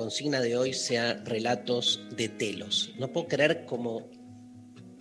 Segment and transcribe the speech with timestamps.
[0.00, 2.94] consigna de hoy sea relatos de telos.
[2.98, 4.08] No puedo creer cómo,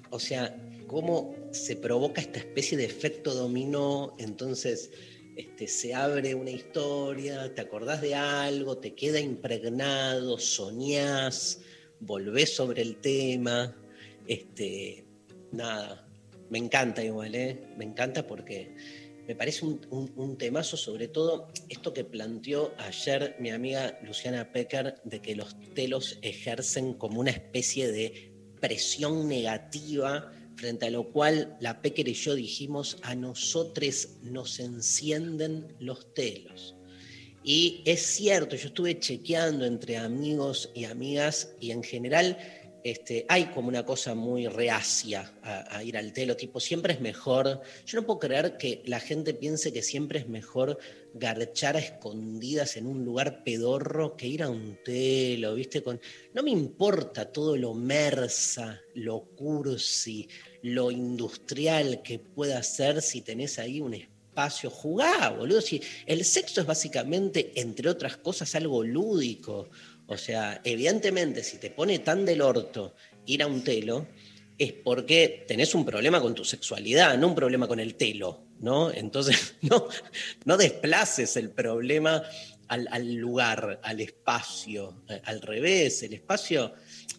[0.09, 0.53] o sea,
[0.87, 4.13] cómo se provoca esta especie de efecto dominó.
[4.19, 4.91] Entonces,
[5.37, 11.61] este, se abre una historia, te acordás de algo, te queda impregnado, soñás,
[12.01, 13.73] volvés sobre el tema.
[14.27, 15.05] Este,
[15.53, 16.05] nada,
[16.49, 17.57] me encanta igual, ¿eh?
[17.77, 18.75] Me encanta porque
[19.29, 25.21] me parece un, temazo, sobre todo esto que planteó ayer mi amiga Luciana Pecker, de
[25.21, 31.79] que los telos ejercen como una especie de presión negativa, frente a lo cual la
[31.79, 36.75] Pecker y yo dijimos, a nosotros nos encienden los telos.
[37.43, 42.35] Y es cierto, yo estuve chequeando entre amigos y amigas y en general
[42.83, 47.61] este, hay como una cosa muy reacia a, ir al telo, tipo, siempre es mejor.
[47.85, 50.77] Yo no puedo creer que la gente piense que siempre es mejor
[51.13, 55.81] garchar a escondidas en un lugar pedorro que ir a un telo, ¿viste?
[55.81, 55.99] Con,
[56.33, 60.27] no me importa todo lo mersa, lo cursi,
[60.61, 64.69] lo industrial que pueda ser si tenés ahí un espacio.
[64.69, 65.61] Jugá, boludo.
[65.61, 69.69] Si el sexo es básicamente, entre otras cosas, algo lúdico.
[70.09, 72.95] O sea, evidentemente, si te pone tan del orto
[73.27, 74.07] ir a un telo,
[74.57, 78.91] es porque tenés un problema con tu sexualidad, no un problema con el telo, ¿no?
[78.91, 79.87] Entonces, no,
[80.45, 82.23] no desplaces el problema
[82.67, 86.73] al, al lugar, al espacio, eh, al revés, el espacio.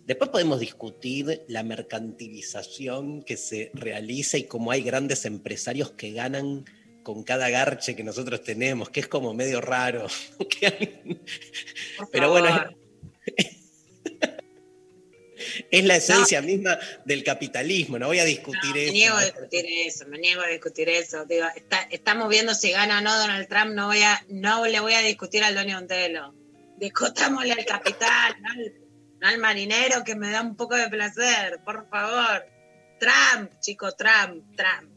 [0.05, 6.65] Después podemos discutir la mercantilización que se realiza y cómo hay grandes empresarios que ganan
[7.05, 10.09] con cada garche que nosotros tenemos, que es como medio raro.
[12.12, 12.80] Pero bueno.
[15.71, 18.93] Es la esencia misma del capitalismo, no voy a discutir No, me eso.
[18.93, 21.25] niego a discutir eso, me niego a discutir eso.
[21.25, 24.81] Digo, está- estamos viendo si gana o no Donald Trump, no voy a, no le
[24.81, 26.35] voy a discutir al Donio Montelo.
[26.77, 28.75] Discutámosle al capital, no al,
[29.21, 32.45] no al marinero que me da un poco de placer, por favor.
[32.99, 34.91] Trump, chico, Trump, Trump.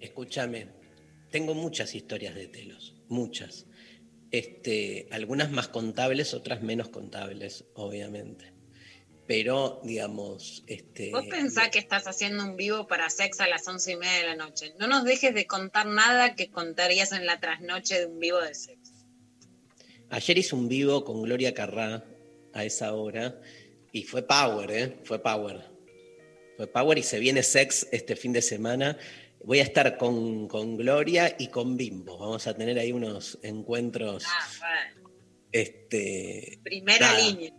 [0.00, 0.68] Escúchame,
[1.30, 3.66] tengo muchas historias de telos, muchas.
[4.32, 8.52] Este, algunas más contables, otras menos contables, obviamente.
[9.26, 11.10] Pero, digamos, este.
[11.10, 14.26] Vos pensás que estás haciendo un vivo para sex a las once y media de
[14.26, 14.74] la noche.
[14.78, 18.54] No nos dejes de contar nada que contarías en la trasnoche de un vivo de
[18.54, 18.78] sex.
[20.10, 22.04] Ayer hice un vivo con Gloria Carrá
[22.52, 23.40] a esa hora
[23.92, 24.96] y fue power, ¿eh?
[25.04, 25.60] Fue power.
[26.56, 28.98] Fue power y se viene sex este fin de semana.
[29.44, 32.18] Voy a estar con, con Gloria y con Bimbo.
[32.18, 34.24] Vamos a tener ahí unos encuentros.
[34.26, 34.48] Ah,
[34.94, 35.10] bueno.
[35.50, 37.20] Este, Primera Nada.
[37.20, 37.52] línea.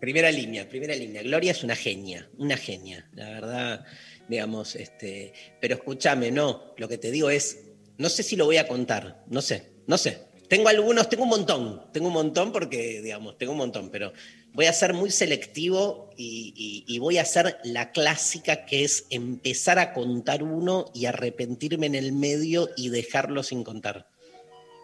[0.00, 1.22] Primera línea, primera línea.
[1.22, 3.84] Gloria es una genia, una genia, la verdad,
[4.28, 7.66] digamos, este, pero escúchame, no, lo que te digo es,
[7.98, 10.30] no sé si lo voy a contar, no sé, no sé.
[10.48, 14.14] Tengo algunos, tengo un montón, tengo un montón porque, digamos, tengo un montón, pero
[14.52, 19.06] voy a ser muy selectivo y, y- y voy a hacer la clásica que es
[19.10, 24.08] empezar a contar uno y arrepentirme en el medio y dejarlo sin contar.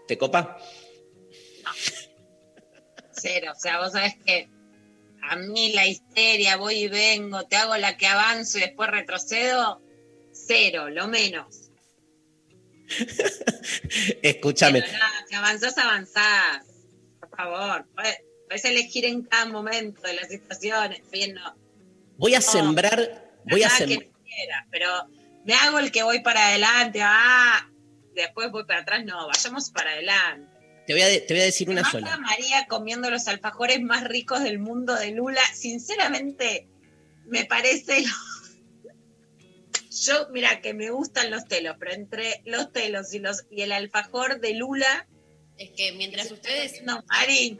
[0.08, 0.58] ¿Te copa?
[3.12, 3.52] Cero.
[3.56, 4.48] O sea, vos sabés que
[5.22, 9.82] a mí la histeria, voy y vengo, te hago la que avanzo y después retrocedo,
[10.32, 11.70] cero, lo menos.
[14.22, 14.82] Escúchame.
[14.82, 16.66] Pero nada, avanzás, avanzás.
[17.18, 17.86] Por favor.
[17.94, 21.02] Podés, podés elegir en cada momento de las situaciones.
[21.10, 21.54] Bien, no.
[22.18, 24.08] Voy a sembrar, voy a sembrar.
[24.70, 24.90] pero
[25.44, 27.70] me hago el que voy para adelante, ah,
[28.14, 30.48] después voy para atrás, no, vayamos para adelante.
[30.86, 32.16] Te voy a, de- te voy a decir una sola.
[32.18, 36.68] María comiendo los alfajores más ricos del mundo de Lula, sinceramente,
[37.26, 38.02] me parece.
[38.02, 38.08] lo-
[39.90, 43.72] Yo, mira, que me gustan los telos, pero entre los telos y, los, y el
[43.72, 45.06] alfajor de Lula,
[45.58, 47.58] Es que mientras ustedes no, Mari,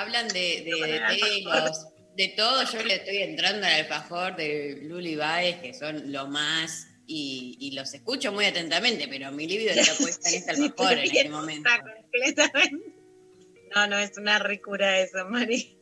[0.00, 1.62] hablan de, de- de alfajor.
[1.62, 6.26] telos De todo, yo le estoy entrando al alfajor de Luli Baez, que son lo
[6.28, 10.92] más, y, y los escucho muy atentamente, pero mi libido está puesta en este alfajor
[10.94, 11.68] en este momento.
[11.68, 12.94] Está completamente.
[13.74, 15.76] No, no, es una ricura eso, Mari.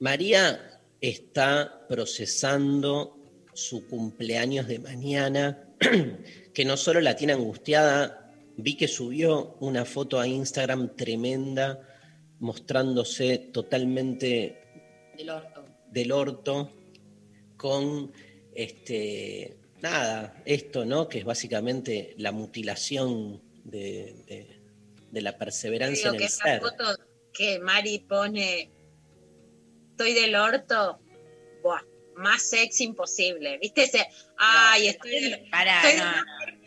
[0.00, 3.16] María está procesando
[3.54, 5.64] su cumpleaños de mañana,
[6.54, 11.80] que no solo la tiene angustiada, vi que subió una foto a Instagram tremenda,
[12.40, 14.62] mostrándose totalmente
[15.16, 15.64] Del orto.
[15.90, 16.72] del orto,
[17.56, 18.12] con
[18.54, 21.08] este nada, esto, ¿no?
[21.08, 24.58] Que es básicamente la mutilación de, de-
[25.10, 26.60] de la perseverancia Digo en que el esa ser.
[26.60, 26.84] foto
[27.32, 28.70] que Mari pone,
[29.90, 30.98] estoy del orto,
[32.18, 33.58] más sexy imposible.
[33.58, 34.06] ¿Viste ese?
[34.36, 36.12] Ay, estoy del, Pará, estoy, no,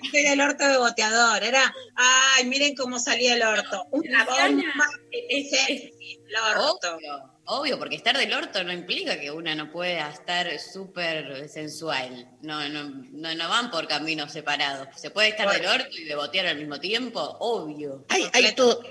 [0.04, 1.44] estoy del orto de boteador.
[1.44, 3.86] Era, ay, miren cómo salía el orto.
[3.92, 6.96] Una bomba Es- el orto.
[6.96, 12.30] Obvio, obvio, porque estar del orto no implica que una no pueda estar súper sensual.
[12.42, 14.88] No, no, no, no van por caminos separados.
[14.96, 18.06] Se puede estar del orto y bebotear al mismo tiempo, obvio.
[18.10, 18.82] Hay, hay todo,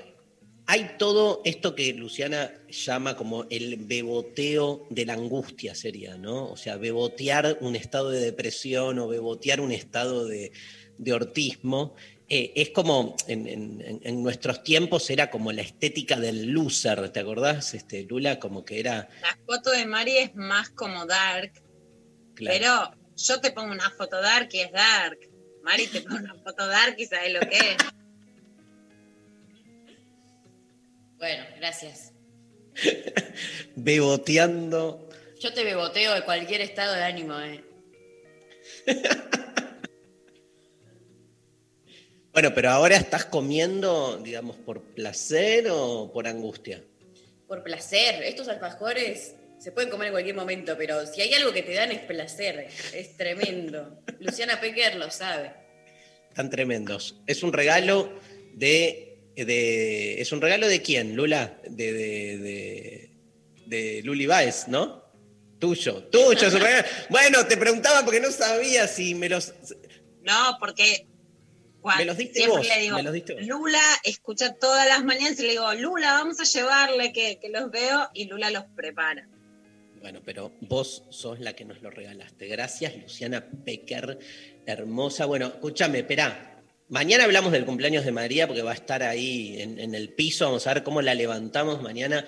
[0.73, 6.49] hay todo esto que Luciana llama como el beboteo de la angustia, sería, ¿no?
[6.49, 10.53] O sea, bebotear un estado de depresión o bebotear un estado de,
[10.97, 11.97] de ortismo.
[12.29, 17.75] Eh, es como en, en- nuestros tiempos era como la estética del loser, ¿te acordás,
[17.75, 18.39] este, Lula?
[18.39, 19.09] Como que era.
[19.23, 21.53] La foto de Mari es más como dark,
[22.37, 22.57] claro.
[22.97, 25.19] pero yo te pongo una foto dark y es dark.
[25.65, 27.77] Mari te pone una foto dark y sabes lo que es.
[31.21, 32.13] Bueno, gracias.
[33.77, 35.09] Beboteando.
[35.39, 37.63] Yo te beboteo de cualquier estado de ánimo, eh.
[42.33, 46.81] Bueno, pero ahora estás comiendo, digamos, por placer o por angustia.
[47.49, 48.23] Por placer.
[48.23, 51.91] Estos alfajores se pueden comer en cualquier momento, pero si hay algo que te dan
[51.91, 52.69] es placer.
[52.95, 54.01] Es tremendo.
[54.21, 55.51] Luciana Pecker lo sabe.
[56.33, 57.17] Tan tremendos.
[57.27, 58.09] Es un regalo
[58.55, 59.10] de,
[59.45, 61.59] de- ¿Es un regalo de quién, Lula?
[61.69, 63.11] De, de,
[63.67, 65.03] de, Luli Baez, ¿no?
[65.59, 66.87] Tuyo, tuyo, es un regalo.
[67.11, 69.53] Bueno, te preguntaba porque no sabía si me los.
[70.23, 71.07] No, porque
[71.99, 73.43] Me los diste siempre vos, le digo, me los diste vos.
[73.47, 77.71] Lula escucha todas las mañanas y le digo, Lula, vamos a llevarle que, que los
[77.71, 79.29] veo y Lula los prepara.
[80.01, 82.47] Bueno, pero vos sos la que nos lo regalaste.
[82.49, 84.19] Gracias, Luciana Pecker,
[84.67, 85.27] hermosa.
[85.27, 86.60] Bueno, escúchame, esperá.
[86.91, 90.45] Mañana hablamos del cumpleaños de María porque va a estar ahí en, en el piso.
[90.45, 92.27] Vamos a ver cómo la levantamos mañana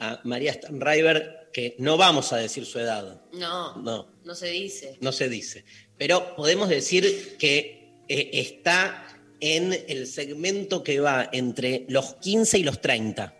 [0.00, 3.20] a María Stanriver, que no vamos a decir su edad.
[3.32, 4.96] No, No, no se dice.
[5.00, 5.64] no se dice.
[5.98, 9.04] Pero podemos decir que eh, está
[9.40, 13.34] en el segmento que va entre los 15 y los 30.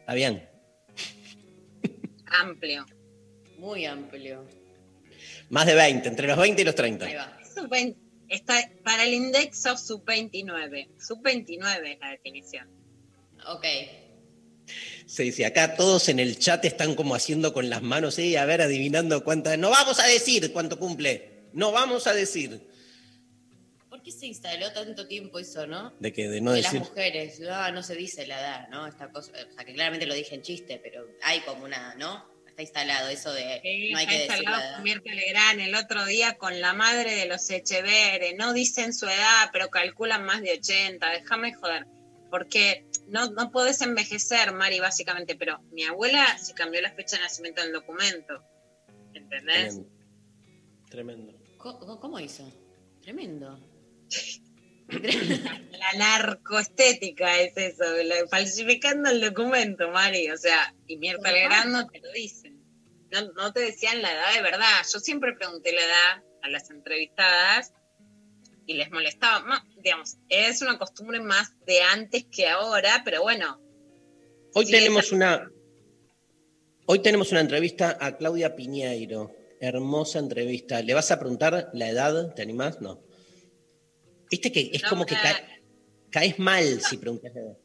[0.00, 0.48] ¿Está bien?
[2.26, 2.84] Amplio.
[3.58, 4.46] Muy amplio.
[5.48, 7.06] Más de 20, entre los 20 y los 30.
[7.06, 7.38] Ahí va.
[8.30, 10.88] Sub 20 está para el indexo sub 29.
[10.98, 12.68] Sub 29 es la definición.
[13.46, 13.64] Ok.
[15.06, 18.44] Se dice, acá todos en el chat están como haciendo con las manos, y a
[18.44, 19.58] ver, adivinando cuántas.
[19.58, 21.48] No vamos a decir cuánto cumple.
[21.52, 22.68] No vamos a decir.
[23.88, 25.92] ¿Por qué se instaló tanto tiempo eso, no?
[25.98, 28.86] De que de no de las mujeres, no, no se dice la edad, ¿no?
[28.86, 32.24] Esta cosa, o sea, que claramente lo dije en chiste, pero hay como una, ¿no?
[32.62, 33.42] Está instalado eso de
[33.92, 37.48] no hay Está que instalado Mirta Legrand el otro día con la madre de los
[37.48, 38.34] Echeverre.
[38.34, 41.10] No dicen su edad, pero calculan más de 80.
[41.10, 41.86] Déjame joder.
[42.30, 45.36] Porque no, no podés envejecer, Mari, básicamente.
[45.36, 48.44] Pero mi abuela se cambió la fecha de nacimiento del documento.
[49.14, 49.80] ¿Entendés?
[50.88, 51.32] Tremendo.
[51.32, 51.32] Tremendo.
[51.56, 52.52] ¿Cómo, cómo hizo?
[53.00, 53.58] Tremendo.
[54.92, 60.30] La narcoestética es eso, la- falsificando el documento, Mari.
[60.30, 62.58] O sea, y Mirta Legrand no te lo dicen.
[63.10, 64.82] No, no te decían la edad de verdad.
[64.92, 67.72] Yo siempre pregunté la edad a las entrevistadas
[68.66, 69.40] y les molestaba.
[69.40, 73.60] Ma- digamos, es una costumbre más de antes que ahora, pero bueno,
[74.54, 75.50] Hoy tenemos esa- una.
[76.86, 79.32] Hoy tenemos una entrevista a Claudia Piñeiro.
[79.60, 80.80] Hermosa entrevista.
[80.82, 82.34] ¿Le vas a preguntar la edad?
[82.34, 82.80] ¿Te animás?
[82.80, 83.00] No.
[84.30, 85.62] Viste que es No, como que me- cae-
[86.10, 87.56] caes mal si preguntas la edad.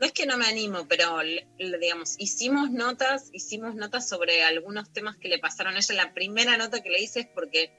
[0.00, 1.18] no es que no me animo, pero
[1.80, 5.94] digamos, hicimos notas, hicimos notas sobre algunos temas que le pasaron a ella.
[5.94, 7.70] La primera nota que le hice es porque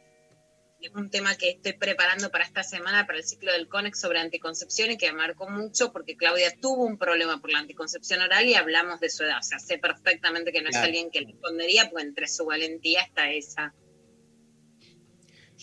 [0.81, 4.19] es un tema que estoy preparando para esta semana, para el ciclo del CONEX sobre
[4.19, 8.45] anticoncepción y que me marcó mucho porque Claudia tuvo un problema por la anticoncepción oral
[8.47, 9.39] y hablamos de su edad.
[9.39, 10.83] O sea, sé perfectamente que no Claro.
[10.83, 13.73] es alguien que le escondería, porque entre su valentía está esa.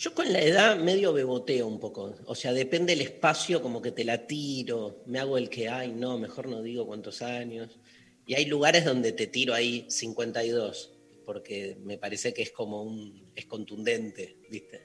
[0.03, 2.13] Yo con la edad medio beboteo un poco.
[2.25, 5.01] O sea, depende del espacio, como que te la tiro.
[5.05, 7.79] Me hago el que, ay, no, mejor no digo cuántos años.
[8.25, 10.91] Y hay lugares donde te tiro ahí 52.
[11.25, 14.81] porque me parece que es como un, es contundente, ¿viste?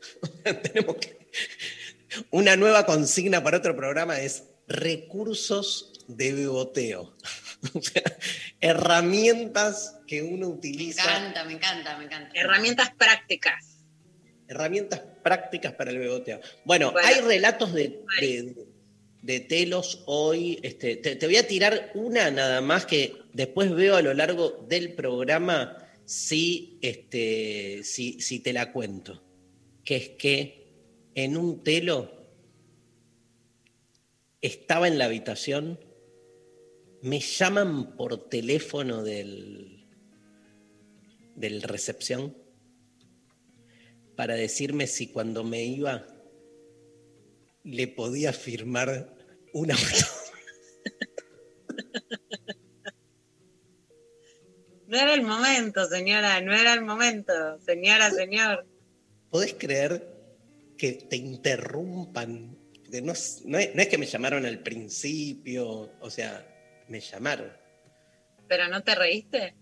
[0.62, 1.28] Tenemos que,
[2.30, 7.14] una nueva consigna para otro programa es recursos de beboteo.
[7.74, 8.02] O sea,
[8.60, 11.02] herramientas que uno Me utiliza.
[11.02, 12.32] encanta, me encanta, me encanta.
[12.34, 13.71] Herramientas prácticas.
[14.52, 16.40] Herramientas prácticas para el beboteo.
[16.64, 17.08] Bueno, Bueno.
[17.08, 18.54] hay relatos de, de-
[19.22, 20.58] de telos hoy.
[20.62, 24.64] Este, te, te voy a tirar una nada más que después veo a lo largo
[24.68, 29.22] del programa si, este, si, si te la cuento.
[29.84, 30.66] Que es que
[31.14, 32.10] en un telo
[34.40, 35.78] estaba en la habitación,
[37.00, 39.86] me llaman por teléfono del,
[41.36, 42.36] del recepción
[44.22, 46.06] para decirme si cuando me iba
[47.64, 49.16] le podía firmar
[49.52, 49.74] una
[54.86, 57.32] No era el momento, señora, no era el momento.
[57.66, 58.64] Señora, señor.
[59.28, 60.06] ¿Podés creer
[60.78, 62.56] que te interrumpan?
[62.84, 66.46] Porque no, es- no es, no es que me llamaron al principio, o sea,
[66.86, 67.50] me llamaron.
[68.46, 69.56] ¿Pero no te reíste?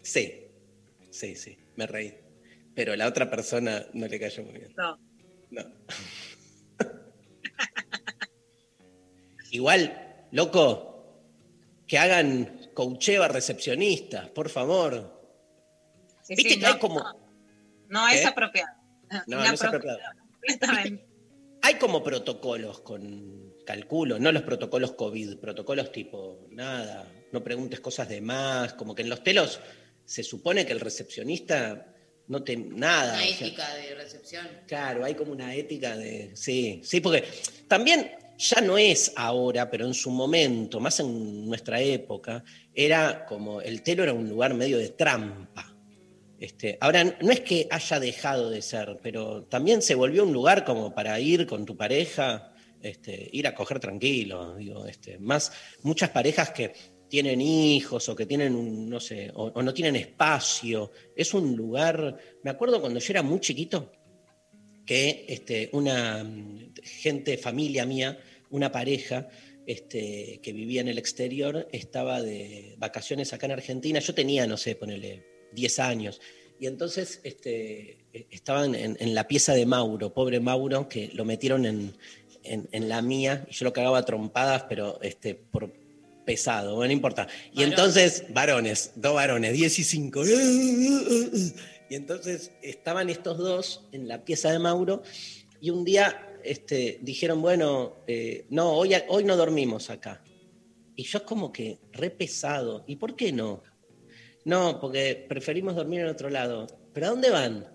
[0.00, 0.46] Sí,
[1.10, 2.25] sí, sí, me reí.
[2.76, 4.74] Pero la otra persona no le cayó muy bien.
[4.76, 4.98] No.
[5.50, 5.62] No.
[9.50, 11.24] Igual, loco,
[11.86, 15.18] que hagan coacheva recepcionistas, por favor.
[16.22, 17.02] Sí, Viste sí, que no, hay como,
[17.88, 18.26] No es ¿Qué?
[18.26, 18.76] apropiado.
[19.26, 19.98] No, no es apropiado.
[21.62, 28.08] Hay como protocolos con, calculo, no los protocolos COVID, protocolos tipo, nada, no preguntes cosas
[28.08, 29.58] de más, como que en los telos
[30.04, 31.95] se supone que el recepcionista
[32.28, 33.14] no te, nada.
[33.14, 34.48] Una o sea, ética de recepción.
[34.66, 36.30] Claro, hay como una ética de.
[36.34, 37.24] Sí, sí, porque
[37.68, 42.42] también ya no es ahora, pero en su momento, más en nuestra época,
[42.74, 43.60] era como.
[43.60, 45.72] El telo era un lugar medio de trampa.
[46.38, 50.64] Este, ahora, no es que haya dejado de ser, pero también se volvió un lugar
[50.64, 52.52] como para ir con tu pareja,
[52.82, 54.56] este, ir a coger tranquilo.
[54.56, 55.52] Digo, este, más
[55.82, 56.72] muchas parejas que
[57.08, 60.90] tienen hijos o que tienen un, no sé, o, no tienen espacio.
[61.14, 62.16] Es un lugar.
[62.42, 63.92] Me acuerdo cuando yo era muy chiquito,
[64.84, 66.24] que este, una
[66.82, 68.18] gente, familia mía,
[68.50, 69.28] una pareja
[69.66, 73.98] este, que vivía en el exterior, estaba de vacaciones acá en Argentina.
[73.98, 76.20] Yo tenía, no sé, ponele 10 años.
[76.58, 81.66] Y entonces este, eh, estaban en, la pieza de Mauro, pobre Mauro, que lo metieron
[81.66, 81.96] en,
[82.44, 85.72] en- la mía y yo lo cagaba trompadas, pero este, por
[86.26, 87.26] pesado, bueno, no importa.
[87.54, 90.22] Y entonces, varones, dos varones, 10 y 5.
[91.88, 95.02] Y entonces estaban estos dos en la pieza de Mauro
[95.60, 100.22] y un día este, dijeron, bueno, eh, no, hoy, hoy no dormimos acá.
[100.94, 102.84] Y yo como que re pesado.
[102.86, 103.62] ¿Y por qué no?
[104.44, 106.66] No, porque preferimos dormir en otro lado.
[106.92, 107.66] ¿Pero a dónde van?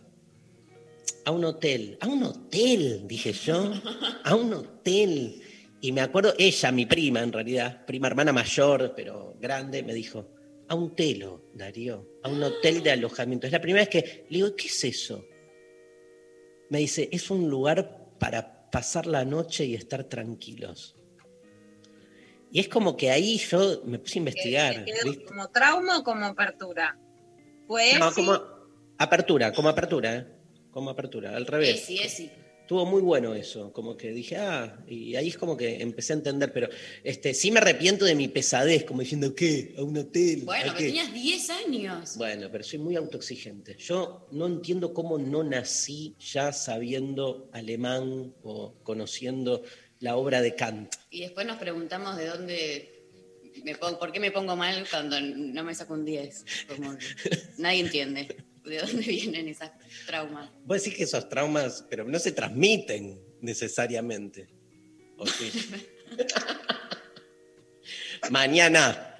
[1.25, 1.97] A un hotel.
[2.01, 3.03] ¿A un hotel?
[3.07, 3.73] Dije yo.
[4.23, 5.41] A un hotel.
[5.81, 10.29] Y me acuerdo, ella, mi prima en realidad, prima hermana mayor, pero grande, me dijo,
[10.67, 13.47] a un telo, Darío, a un hotel de alojamiento.
[13.47, 15.25] Es la primera vez que le digo, ¿qué es eso?
[16.69, 20.95] Me dice, es un lugar para pasar la noche y estar tranquilos.
[22.51, 24.75] Y es como que ahí yo me puse a investigar.
[24.75, 25.25] ¿Te quedó ¿viste?
[25.25, 26.99] ¿Como trauma o como apertura?
[27.67, 28.39] Pues No, sí, como
[28.97, 30.27] apertura, como apertura, ¿eh?
[30.69, 31.81] Como apertura, al revés.
[31.81, 32.31] Esi, esi.
[32.71, 36.15] Estuvo muy bueno eso, como que dije, ah, y ahí es como que empecé a
[36.15, 36.69] entender, pero
[37.03, 39.75] este, sí me arrepiento de mi pesadez, como diciendo, ¿qué?
[39.77, 40.43] ¿A un hotel?
[40.45, 40.85] Bueno, ¿A pero qué?".
[40.85, 42.15] tenías 10 años.
[42.15, 43.75] Bueno, pero soy muy autoexigente.
[43.77, 49.63] Yo no entiendo cómo no nací ya sabiendo alemán o conociendo
[49.99, 50.95] la obra de Kant.
[51.09, 53.03] Y después nos preguntamos de dónde.
[53.65, 56.45] Me pongo, ¿Por qué me pongo mal cuando no me saco un 10?
[56.69, 57.05] Como que
[57.57, 58.29] nadie entiende
[58.63, 59.71] de dónde vienen esas
[60.05, 60.49] traumas.
[60.65, 64.47] Vos decís que esos traumas, pero no se transmiten necesariamente.
[65.17, 65.51] ¿O sí?
[68.29, 69.17] Mañana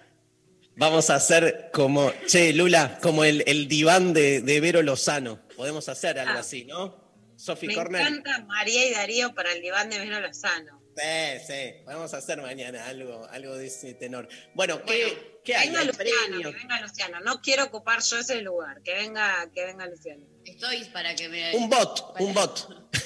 [0.75, 5.41] vamos a hacer como, che, Lula, como el, el diván de, de Vero Lozano.
[5.55, 6.41] Podemos hacer algo Ah.
[6.41, 7.01] así, ¿no?
[7.36, 8.01] Sophie me Cornell.
[8.07, 10.79] encanta María y Darío para el diván de Vero Lozano.
[10.95, 14.27] Sí, sí, vamos a hacer mañana algo, algo de ese tenor.
[14.53, 15.67] Bueno, ¿qué, Bueno, ¿qué hay?
[15.67, 17.19] venga ¿Hay Luciano, que venga Luciano.
[17.21, 18.81] No quiero ocupar yo ese lugar.
[18.83, 20.25] Que venga, que venga Luciano.
[20.45, 21.55] Estoy para que me.
[21.55, 22.88] Un bot, un bot.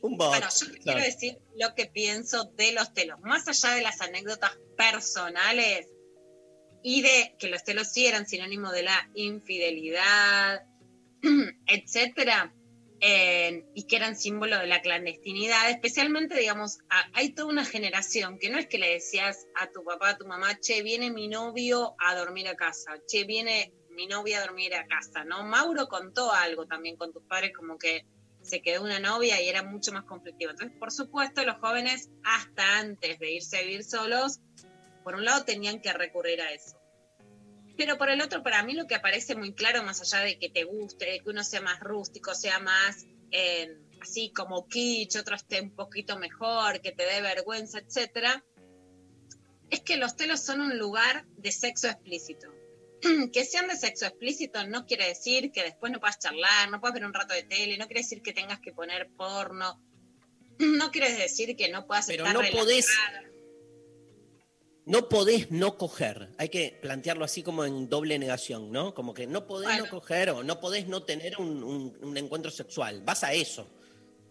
[0.00, 0.30] Un bot.
[0.30, 3.20] Bueno, yo te quiero decir lo que pienso de los telos.
[3.20, 5.86] Más allá de las anécdotas personales
[6.82, 10.64] y de que los telos sí eran sinónimo de la infidelidad,
[11.66, 12.52] etcétera,
[13.00, 16.78] y que eran símbolo de la clandestinidad, especialmente, digamos,
[17.12, 20.26] hay toda una generación que no es que le decías a tu papá, a tu
[20.26, 24.74] mamá, che, viene mi novio a dormir a casa, che, viene mi novia a dormir
[24.74, 25.44] a casa, ¿no?
[25.44, 28.04] Mauro contó algo también con tus padres, como que
[28.42, 30.52] se quedó una novia y era mucho más conflictivo.
[30.52, 34.40] Entonces, por supuesto, los jóvenes, hasta antes de irse a vivir solos,
[35.02, 36.75] por un lado tenían que recurrir a eso.
[37.76, 40.48] Pero por el otro, para mí lo que aparece muy claro, más allá de que
[40.48, 45.34] te guste, de que uno sea más rústico, sea más eh, así como kitsch, otro
[45.36, 48.44] esté un poquito mejor, que te dé vergüenza, etcétera,
[49.70, 52.48] es que los telos son un lugar de sexo explícito.
[53.32, 56.94] que sean de sexo explícito no quiere decir que después no puedas charlar, no puedas
[56.94, 59.82] ver un rato de tele, no quiere decir que tengas que poner porno,
[60.58, 63.22] no quiere decir que no puedas Pero estar no podés- relajada.
[64.86, 66.28] No podés no coger.
[66.38, 68.94] Hay que plantearlo así como en doble negación, ¿no?
[68.94, 69.84] Como que no podés Bueno.
[69.84, 73.02] no coger o no podés no tener un, un- un encuentro sexual.
[73.02, 73.68] Vas a eso.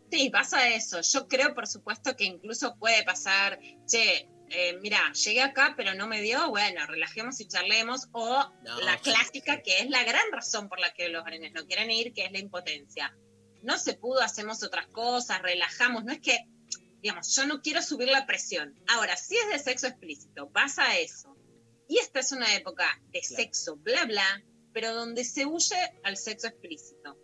[0.10, 1.02] Sí, pasa eso.
[1.02, 6.08] Yo creo, por supuesto, que incluso puede pasar, che, eh, mira, llegué acá, pero no
[6.08, 10.70] me dio, bueno, relajemos y charlemos, o No, la clásica, que es la gran razón
[10.70, 13.14] por la que los varones no quieren ir, que es la impotencia.
[13.62, 16.38] No se pudo, hacemos otras cosas, relajamos, no es que,
[17.06, 18.74] digamos, yo no quiero subir la presión.
[18.88, 21.38] Ahora, si es de sexo explícito, pasa eso.
[21.88, 23.36] Y esta es una época de Claro.
[23.44, 24.44] sexo, bla, bla,
[24.74, 27.16] pero donde se huye al sexo explícito.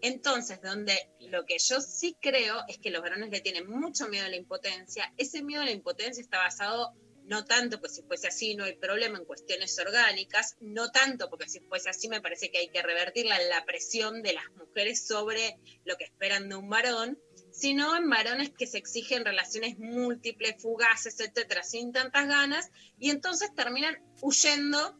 [0.00, 0.96] Entonces, donde
[1.28, 4.36] lo que yo sí creo es que los varones le tienen mucho miedo a la
[4.36, 8.64] impotencia, ese miedo a la impotencia está basado no tanto, pues si fuese así no
[8.64, 12.70] hay problema en cuestiones orgánicas, no tanto porque si fuese así me parece que hay
[12.70, 17.20] que revertir la, la presión de las mujeres sobre lo que esperan de un varón,
[17.60, 23.54] sino en varones que se exigen relaciones múltiples, fugaces, etcétera, sin tantas ganas, y entonces
[23.54, 24.98] terminan huyendo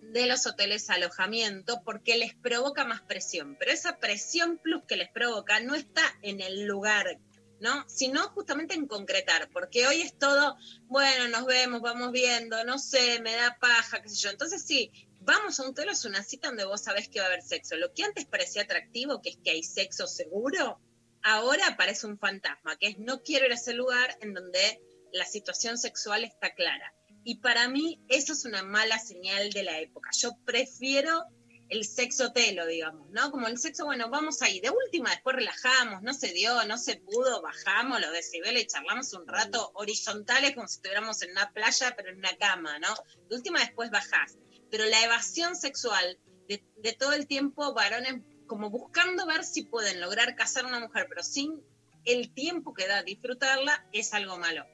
[0.00, 3.56] de los hoteles alojamiento porque les provoca más presión.
[3.58, 7.18] Pero esa presión plus que les provoca no está en el lugar,
[7.60, 7.84] ¿no?
[7.86, 10.56] Sino justamente en concretar, porque hoy es todo,
[10.86, 14.30] bueno, nos vemos, vamos viendo, no sé, me da paja, qué sé yo.
[14.30, 17.28] Entonces sí, vamos a un hotel, es una cita donde vos sabés que va a
[17.28, 17.76] haber sexo.
[17.76, 20.80] Lo que antes parecía atractivo, que es que hay sexo seguro,
[21.28, 24.80] ahora parece un fantasma, que es no quiero ir a ese lugar en donde
[25.12, 26.94] la situación sexual está clara.
[27.24, 30.10] Y para mí eso es una mala señal de la época.
[30.18, 31.24] Yo prefiero
[31.68, 33.30] el sexo telo, digamos, ¿no?
[33.30, 34.60] Como el sexo, bueno, vamos ahí.
[34.60, 39.12] De última, después relajamos, no se dio, no se pudo, bajamos los decibeles y charlamos
[39.12, 42.88] un rato horizontales como si estuviéramos en una playa, pero en una cama, ¿no?
[43.28, 44.38] De última, después bajás.
[44.70, 50.00] Pero la evasión sexual de, de todo el tiempo, varones como buscando ver si pueden
[50.00, 51.62] lograr casar a una mujer, pero sin
[52.04, 54.66] el tiempo que da disfrutarla, es algo malo.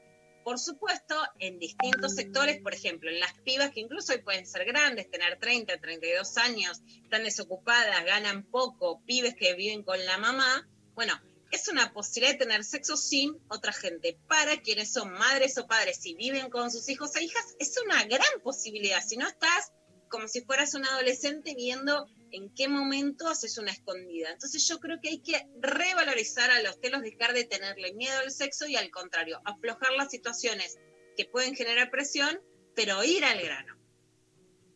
[0.45, 4.65] Por supuesto, en distintos sectores, por ejemplo, en las pibas que incluso hoy pueden ser
[4.65, 10.69] grandes, tener 30, 32 años, están desocupadas, ganan poco, pibes que viven con la mamá,
[10.95, 14.19] bueno, es una posibilidad de tener sexo sin otra gente.
[14.29, 18.05] Para quienes son madres o padres y viven con sus hijos e hijas, es una
[18.05, 19.03] gran posibilidad.
[19.03, 19.73] Si no estás
[20.09, 24.31] como si fueras un adolescente viendo en qué momento haces una escondida.
[24.33, 28.31] Entonces yo creo que hay que revalorizar a los telos, dejar de tenerle miedo al
[28.33, 30.79] sexo y al contrario, aflojar las situaciones
[31.17, 32.41] que pueden generar presión,
[32.75, 33.75] pero ir al grano.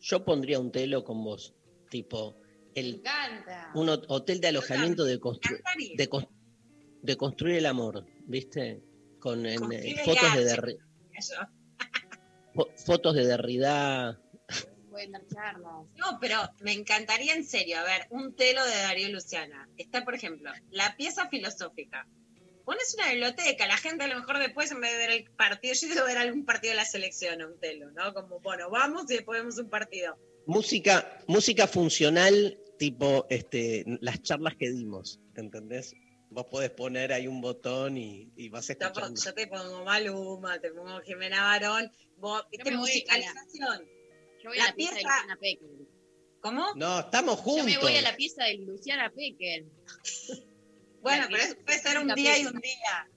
[0.00, 1.54] Yo pondría un telo con vos,
[1.90, 2.36] tipo
[2.76, 3.02] el,
[3.74, 5.60] un hot- hotel de alojamiento de, constru-
[5.96, 6.28] de, cons-
[7.02, 8.84] de construir el amor, ¿viste?
[9.18, 10.76] Con en, eh, fotos de arte.
[10.76, 10.78] Derri-
[11.12, 11.34] Eso.
[12.54, 14.20] fo- fotos de Derrida.
[14.98, 15.86] Pueden dar charlas.
[15.94, 19.68] No, pero me encantaría en serio, a ver, un telo de Darío Luciana.
[19.76, 22.08] Está, por ejemplo, la pieza filosófica.
[22.64, 25.72] Pones una biblioteca, la gente a lo mejor después en vez de ver el partido,
[25.74, 28.12] yo quiero ver algún partido de la selección, un telo, ¿no?
[28.12, 30.18] Como, bueno, vamos y después vemos un partido.
[30.46, 35.94] Música, música funcional, tipo este, las charlas que dimos, ¿entendés?
[36.30, 39.20] Vos podés poner ahí un botón y, y vas Yo, escuchando.
[39.24, 43.97] yo te pongo Maluma, te pongo Jimena Barón, vos, musicalización.
[44.48, 45.68] Yo voy La a la pieza de Luciana Pecker.
[46.40, 46.74] ¿Cómo?
[46.76, 47.66] No, estamos Yo juntos.
[47.66, 49.64] me voy a la pieza de Luciana Pecker.
[51.00, 53.08] Bueno, pero eso puede ser un día y un día.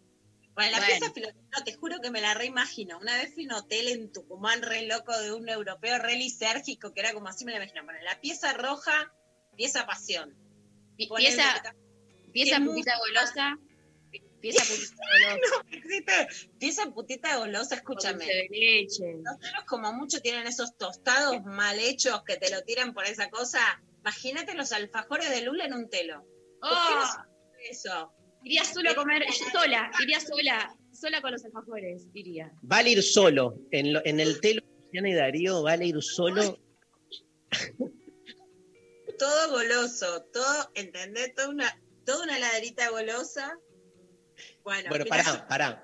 [0.53, 0.85] Bueno, la Bueno.
[0.99, 2.99] pieza filosófica, te juro que me la reimagino.
[2.99, 6.93] Una vez fui a un hotel en Tucumán re loco de un europeo re lisérgico,
[6.93, 7.83] que era como así me la imagino.
[7.83, 9.11] Bueno, la pieza roja,
[9.57, 10.35] pieza pasión.
[10.95, 11.63] Pieza,
[12.31, 12.97] pieza ¿Qué putita música?
[12.99, 13.57] golosa.
[14.41, 15.65] Pi- Pieza putita golosa.
[15.71, 16.13] ¿Existe?
[16.59, 18.25] Pieza putita golosa, escúchame.
[18.25, 19.13] De leche.
[19.23, 23.29] Los telos como mucho tienen esos tostados mal hechos que te lo tiran por esa
[23.29, 23.59] cosa.
[24.01, 26.25] Imagínate los alfajores de Lula en un telo.
[26.59, 27.25] ¿Por qué no Oh,
[27.57, 28.13] se eso?
[28.43, 32.51] iría solo a comer, sola, iría sola, sola con los alfajores, iría.
[32.63, 33.55] Vale ir solo.
[33.71, 36.57] En, lo- en el telo, Luciana y Darío, vale ir solo.
[39.19, 41.33] todo goloso, todo, ¿entendés?
[41.35, 43.57] Toda una, toda una laderita golosa.
[44.63, 45.83] Bueno, Bueno, pará, pará.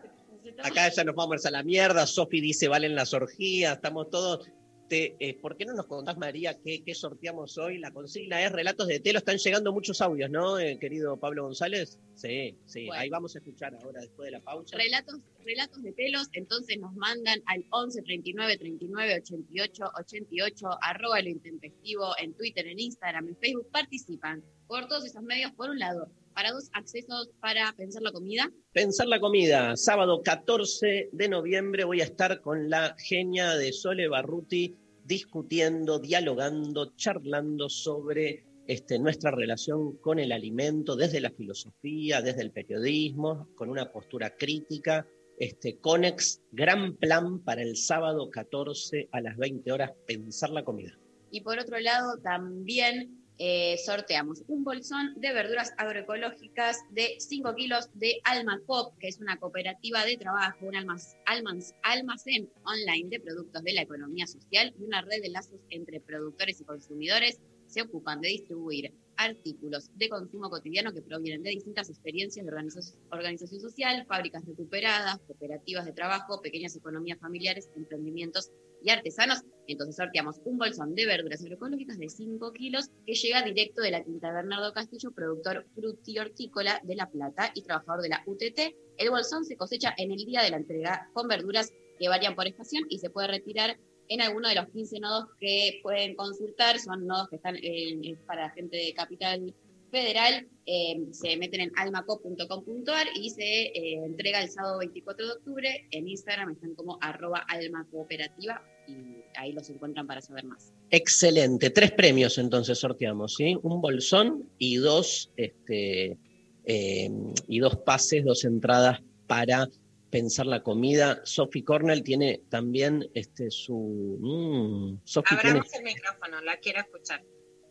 [0.63, 2.05] Acá ya nos vamos a la mierda.
[2.07, 4.49] Sofi dice, valen las orgías, estamos todos.
[4.87, 7.77] Te, eh, ¿Por qué no nos contás, María, qué, qué sorteamos hoy?
[7.77, 9.19] La consigna es relatos de telo.
[9.19, 11.99] Están llegando muchos audios, ¿no, eh, querido Pablo González?
[12.15, 12.85] Sí, sí.
[12.85, 13.01] Bueno.
[13.01, 14.77] Ahí vamos a escuchar ahora, después de la pausa.
[14.77, 21.29] Relatos, relatos de pelos, entonces nos mandan al 11 39 39 88 88, arroba lo
[21.29, 26.09] intempestivo en Twitter, en Instagram, en Facebook, participan por todos esos medios, por un lado,
[26.37, 32.01] para dos accesos para pensar la comida, Pensar la comida, sábado 14 de noviembre voy
[32.01, 39.97] a estar con la genia de Sole Barruti discutiendo, dialogando, charlando sobre este, nuestra relación
[39.97, 45.07] con el alimento desde la filosofía, desde el periodismo, con una postura crítica.
[45.39, 50.99] Este, Conex, gran plan para el sábado 14 a las 20 horas, pensar la comida.
[51.31, 57.89] Y por otro lado, también eh, sorteamos un bolsón de verduras agroecológicas de 5 kilos
[57.93, 63.63] de Almacop, que es una cooperativa de trabajo, un almac- almans- almacén online de productos
[63.63, 67.39] de la economía social y una red de lazos entre productores y consumidores.
[67.67, 72.95] Se ocupan de distribuir artículos de consumo cotidiano que provienen de distintas experiencias de organiza-
[73.11, 78.51] organización social, fábricas recuperadas, cooperativas de trabajo, pequeñas economías familiares, emprendimientos
[78.83, 79.43] y artesanos.
[79.67, 84.03] Entonces sorteamos un bolsón de verduras agroecológicas de 5 kilos que llega directo de la
[84.03, 88.75] Quinta Bernardo Castillo, productor frutihortícola de La Plata y trabajador de la UTT.
[88.97, 92.47] El bolsón se cosecha en el día de la entrega con verduras que varían por
[92.47, 93.77] estación y se puede retirar
[94.09, 96.79] en alguno de los 15 nodos que pueden consultar.
[96.79, 99.53] Son nodos que están eh, para gente de Capital
[99.89, 100.47] Federal.
[100.65, 105.87] Eh, se meten en almacop.com.ar y se eh, entrega el sábado 24 de octubre.
[105.91, 110.73] En Instagram están como arroba almacooperativa y ahí los encuentran para saber más.
[110.89, 111.69] Excelente.
[111.69, 113.57] Tres premios entonces sorteamos, ¿sí?
[113.63, 116.17] Un bolsón y dos, este,
[116.65, 117.09] eh,
[117.47, 119.67] y dos pases, dos entradas para
[120.09, 121.21] pensar la comida.
[121.23, 124.17] Sophie Cornell tiene también este, su.
[124.19, 127.23] mm, Sophie tiene Abramos el micrófono, la quiero escuchar.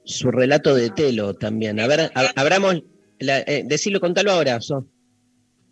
[0.07, 1.79] Su relato de telo también.
[1.81, 2.83] A ver, abramos.
[3.19, 4.59] La, eh, decilo, contalo ahora.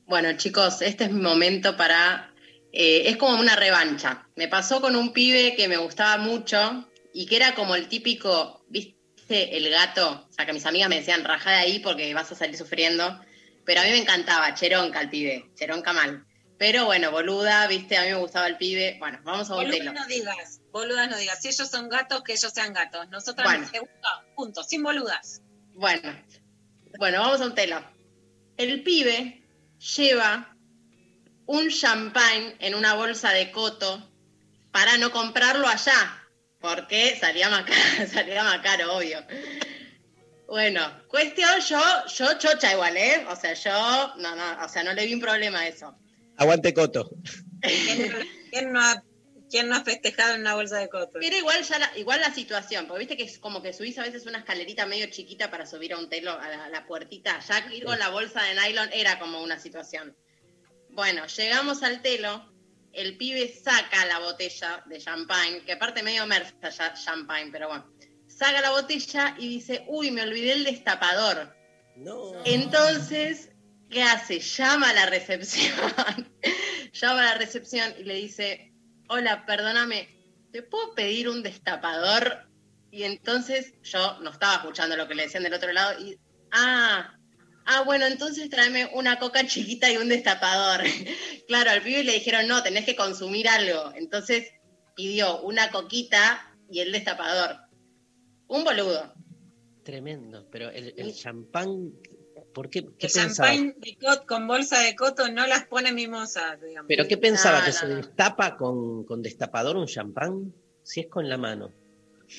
[0.07, 2.35] Bueno, chicos, este es mi momento para.
[2.73, 4.27] eh, es como una revancha.
[4.37, 8.65] Me pasó con un pibe que me gustaba mucho y que era como el típico,
[8.69, 9.57] ¿viste?
[9.57, 10.27] El gato.
[10.29, 13.21] O sea, que mis amigas me decían, rajá de ahí porque vas a salir sufriendo.
[13.65, 16.25] Pero a mí me encantaba, cheronca el pibe, cheronca mal.
[16.59, 17.97] Pero bueno, boluda, ¿viste?
[17.97, 18.97] A mí me gustaba el pibe.
[19.01, 19.93] Bueno, vamos a un Boludas telo.
[19.93, 21.41] no digas, boludas no digas.
[21.43, 23.09] Si ellos son gatos, que ellos sean gatos.
[23.11, 23.61] Nosotras Bueno.
[23.63, 25.43] nos gusta, punto, sin boludas.
[25.75, 26.15] Bueno,
[26.99, 27.85] bueno, vamos a un telo.
[28.57, 29.43] El pibe
[29.97, 30.57] lleva
[31.47, 34.11] un champagne en una bolsa de coto
[34.71, 36.23] para no comprarlo allá,
[36.61, 39.19] porque salía más caro, salía más caro, obvio.
[40.47, 43.27] Bueno, cuestión, yo, yo chocha igual, ¿eh?
[43.29, 45.97] O sea, yo, no, no, o sea, no le vi un problema a eso.
[46.37, 47.11] Aguante Coto.
[47.61, 48.15] ¿Quién,
[48.51, 49.03] quién no ha,
[49.51, 51.19] quién no ha festejado en una bolsa de coto?
[51.21, 54.03] Pero igual ya la, igual la situación, porque viste que es como que subís a
[54.03, 57.39] veces una escalerita medio chiquita para subir a un telo, a la, a la puertita.
[57.41, 60.17] Ya ir con la bolsa de nylon era como una situación.
[60.91, 62.53] Bueno, llegamos al telo,
[62.93, 67.93] el pibe saca la botella de champagne, que aparte medio merza ya champagne, pero bueno.
[68.27, 71.55] Saca la botella y dice, uy, me olvidé el destapador.
[71.97, 72.33] No.
[72.45, 73.51] Entonces,
[73.91, 74.41] ¿qué hace?
[74.41, 75.75] Llama a la recepción.
[76.93, 78.73] Llama a la recepción y le dice,
[79.09, 80.09] hola, perdóname,
[80.53, 82.49] ¿te puedo pedir un destapador?
[82.91, 86.17] Y entonces yo no estaba escuchando lo que le decían del otro lado y,
[86.53, 87.19] ah,
[87.67, 90.85] ah, bueno, entonces tráeme una coca chiquita y un destapador.
[91.49, 93.93] claro, al pibe le dijeron, no, tenés que consumir algo.
[93.97, 94.53] Entonces
[94.95, 97.57] pidió una coquita y el destapador.
[98.47, 99.13] Un boludo.
[99.83, 100.49] Tremendo.
[100.51, 101.93] Pero el, el champán,
[102.55, 102.81] ¿por qué?
[102.99, 103.49] ¿Qué El pensaba?
[103.51, 106.87] champagne de cot, con bolsa de coto no las pone mimosas, digamos.
[106.89, 107.59] ¿Pero qué pensaba?
[107.59, 107.97] No, ¿Que no, se no.
[107.97, 110.55] destapa con, con destapador un champán?
[110.83, 111.71] Si es con la mano.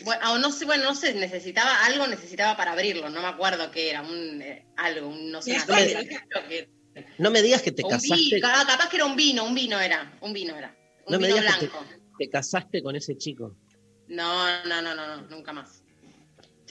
[0.03, 3.69] Bueno, o no sé, bueno, no sé, necesitaba algo, necesitaba para abrirlo, no me acuerdo
[3.69, 6.69] qué era, un eh, algo, un, no sé, creo que-
[7.19, 9.79] No me digas que te casaste, vino, ah, capaz que era un vino, un vino
[9.79, 10.75] era, un vino era,
[11.05, 11.85] un No me vino digas que blanco.
[12.17, 13.55] te casaste con ese chico.
[14.07, 15.83] No, no, no, no, no, nunca más.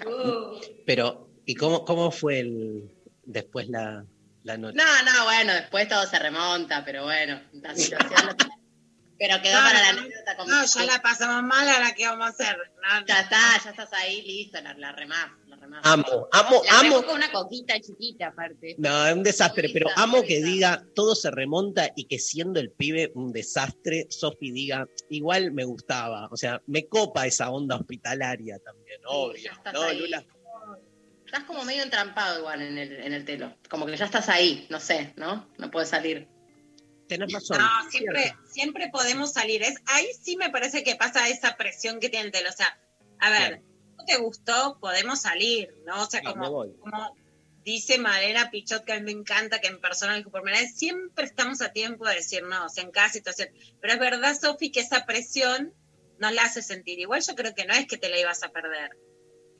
[0.04, 2.90] Uh, Pero, ¿y cómo, cómo fue el
[3.26, 4.04] después la,
[4.42, 4.76] la noche?
[4.76, 8.37] No, no, bueno, después todo se remonta, pero bueno, la situación.
[9.18, 10.50] pero quedó No, para la no, anécdota como.
[10.50, 12.56] no, ya la pasamos mal, ahora qué vamos a hacer.
[12.82, 15.80] No, Ya está, ya estás ahí, listo, la, la remás, la remás.
[15.84, 17.02] Amo, amo, La amo.
[17.06, 18.74] con una coquita chiquita aparte.
[18.78, 22.70] No, es un desastre, pero amo que diga todo se remonta y que siendo el
[22.72, 26.28] pibe un desastre, Sofi diga igual me gustaba.
[26.30, 29.42] O sea, me copa esa onda hospitalaria también, obvio.
[29.42, 29.98] ya estás ¿no, ahí.
[30.00, 30.24] Lula?
[31.34, 33.56] Estás como medio entrampado igual en el, en el telo.
[33.68, 35.48] Como que ya estás ahí, no sé, ¿no?
[35.58, 36.28] No puedes salir.
[37.08, 37.58] Tenés razón.
[37.58, 38.46] No, siempre, cierto.
[38.46, 39.64] siempre podemos salir.
[39.64, 42.50] Es, ahí sí me parece que pasa esa presión que tiene el telo.
[42.50, 42.78] O sea,
[43.18, 43.62] a ver, Claro.
[43.98, 46.04] no te gustó, podemos salir, ¿no?
[46.04, 47.16] O sea, No, como, como
[47.64, 50.76] dice Malena Pichot, que a mí me encanta, que en persona dijo por primera vez,
[50.78, 53.48] siempre estamos a tiempo de decir no, o sea, en cada situación.
[53.80, 55.74] Pero es verdad, Sofi, que esa presión
[56.20, 57.00] nos la hace sentir.
[57.00, 58.92] Igual yo creo que no es que te la ibas a perder.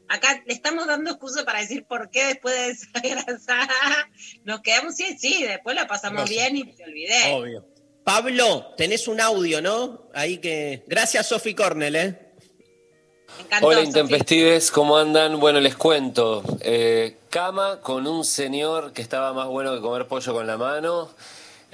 [0.09, 3.69] Acá le estamos dando excusa para decir por qué después de esa
[4.45, 6.53] nos quedamos, sí, sí, después la pasamos Gracias.
[6.53, 7.33] bien y te olvidé.
[7.33, 7.67] Obvio.
[8.05, 10.11] Pablo, tenés un audio, ¿no?
[10.13, 10.85] Ahí que.
[10.87, 12.21] Gracias, Sofi Cornell, ¿eh?
[13.41, 15.41] Encantó, Hola intempestives, ¿cómo andan?
[15.41, 16.43] Bueno, les cuento.
[16.61, 21.11] Eh, cama con un señor que estaba más bueno que comer pollo con la mano.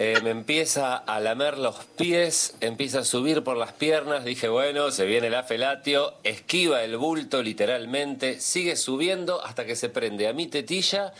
[0.02, 4.24] Eh, me empieza a lamer los pies, empieza a subir por las piernas.
[4.24, 6.14] Dije, bueno, se viene el afelatio.
[6.24, 8.40] Esquiva el bulto literalmente.
[8.40, 11.12] Sigue subiendo hasta que se prende a mi tetilla.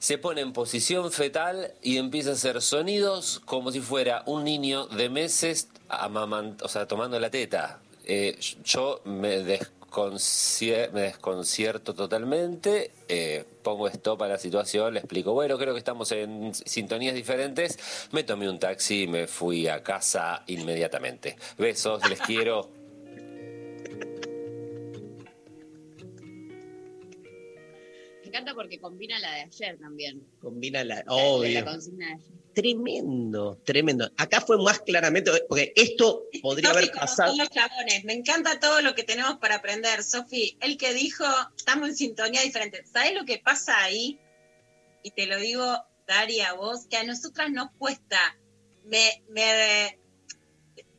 [0.00, 4.88] Se pone en posición fetal y empieza a hacer sonidos como si fuera un niño
[4.88, 7.78] de meses o sea, tomando la teta.
[8.06, 9.60] Eh, yo me,
[9.96, 15.78] desconcier- me desconcierto totalmente, eh, pongo stop a la situación, le explico, bueno, creo que
[15.78, 17.78] estamos en sintonías diferentes,
[18.12, 21.36] me tomé un taxi y me fui a casa inmediatamente.
[21.58, 22.70] Besos, les quiero.
[28.22, 30.22] Me encanta porque combina la de ayer también.
[30.40, 30.96] Combina la.
[30.96, 31.64] La- La, Obvio.
[31.64, 32.45] consigna de ayer.
[32.56, 34.10] Tremendo, tremendo.
[34.16, 37.28] Acá fue más claramente, porque esto podría haber pasado.
[37.28, 38.02] son los chabones.
[38.04, 40.02] Me encanta todo lo que tenemos para aprender.
[40.02, 42.82] Sofi, el que dijo, estamos en sintonía diferente.
[42.90, 44.18] ¿Sabes lo que pasa ahí?
[45.02, 48.18] Y te lo digo, Daria, vos, que a nosotras nos cuesta.
[48.86, 49.98] Me, me,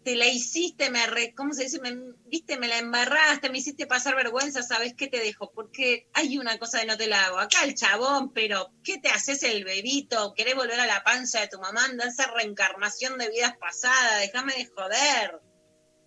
[0.08, 1.82] te la hiciste, me re- ¿cómo se dice?
[1.82, 1.94] Me,
[2.28, 5.52] viste, me la embarraste, me hiciste pasar vergüenza, ¿sabes qué te dejo?
[5.52, 7.40] Porque hay una cosa de no te la hago.
[7.40, 10.34] Acá el chabón, pero ¿qué te haces el bebito?
[10.34, 11.84] ¿Querés volver a la panza de tu mamá?
[11.84, 15.42] Anda esa reencarnación de vidas pasadas, déjame de joder.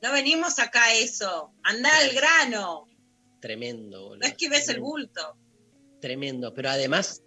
[0.00, 1.52] No venimos acá a eso.
[1.62, 2.86] Anda al grano.
[3.38, 4.20] Tremendo, boludo.
[4.20, 5.36] No es que ves el bulto.
[6.00, 7.22] Tremendo, pero además,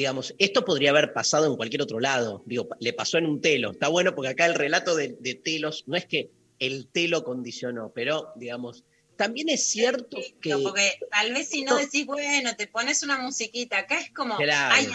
[0.00, 2.42] digamos, esto podría haber pasado en cualquier otro lado.
[2.46, 3.70] Digo, le pasó en un telo.
[3.72, 7.92] Está bueno porque acá el relato de, de telos no es que el telo condicionó,
[7.94, 8.84] pero, digamos,
[9.16, 10.56] también es cierto que.
[10.56, 11.78] Porque tal vez si no No.
[11.78, 14.74] decís, bueno, te pones una musiquita, acá es como, Claro.
[14.74, 14.86] hay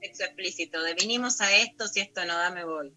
[0.00, 2.92] sexo explícito, de vinimos a esto, si esto no da, me voy.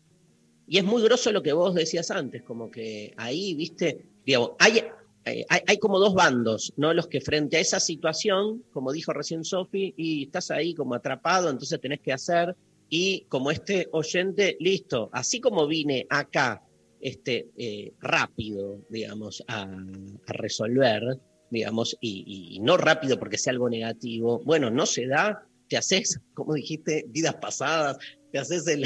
[0.67, 4.83] Y es muy grosso lo que vos decías antes, como que ahí, viste, digamos, hay,
[5.25, 6.93] eh, hay, como dos bandos, ¿no?
[6.93, 11.49] Los que frente a esa situación, como dijo recién Sofi, y estás ahí como atrapado,
[11.49, 12.55] entonces tenés que hacer,
[12.89, 16.61] y como este oyente, listo, así como vine acá,
[17.01, 21.01] este, eh, rápido, digamos, a, a resolver,
[21.49, 26.19] digamos, y, y no rápido porque sea algo negativo, bueno, no se da, te haces,
[26.35, 27.97] como dijiste, vidas pasadas,
[28.35, 28.83] te haces el,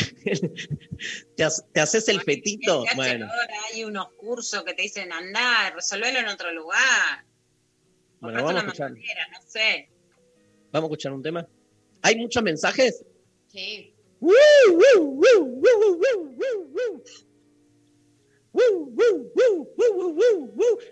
[1.36, 3.28] te, ha- te haces el fetito, bueno,
[3.74, 7.26] hay unos cursos que te dicen, andá, resolvelo en otro lugar.
[8.20, 9.90] bueno, vamos a escuchar, manguera, no sé.
[10.72, 11.48] vamos a escuchar un tema.
[12.04, 13.04] ¿Hay muchos mensajes?
[13.48, 13.96] Sí.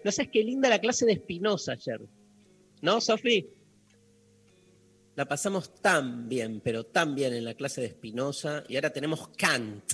[0.04, 2.02] No sabes qué linda la clase de Espinosa ayer.
[2.82, 3.48] ¿No, Sofi?
[5.18, 8.64] La pasamos tan bien, pero tan bien en la clase de Espinosa.
[8.70, 9.94] Y ahora tenemos Kant.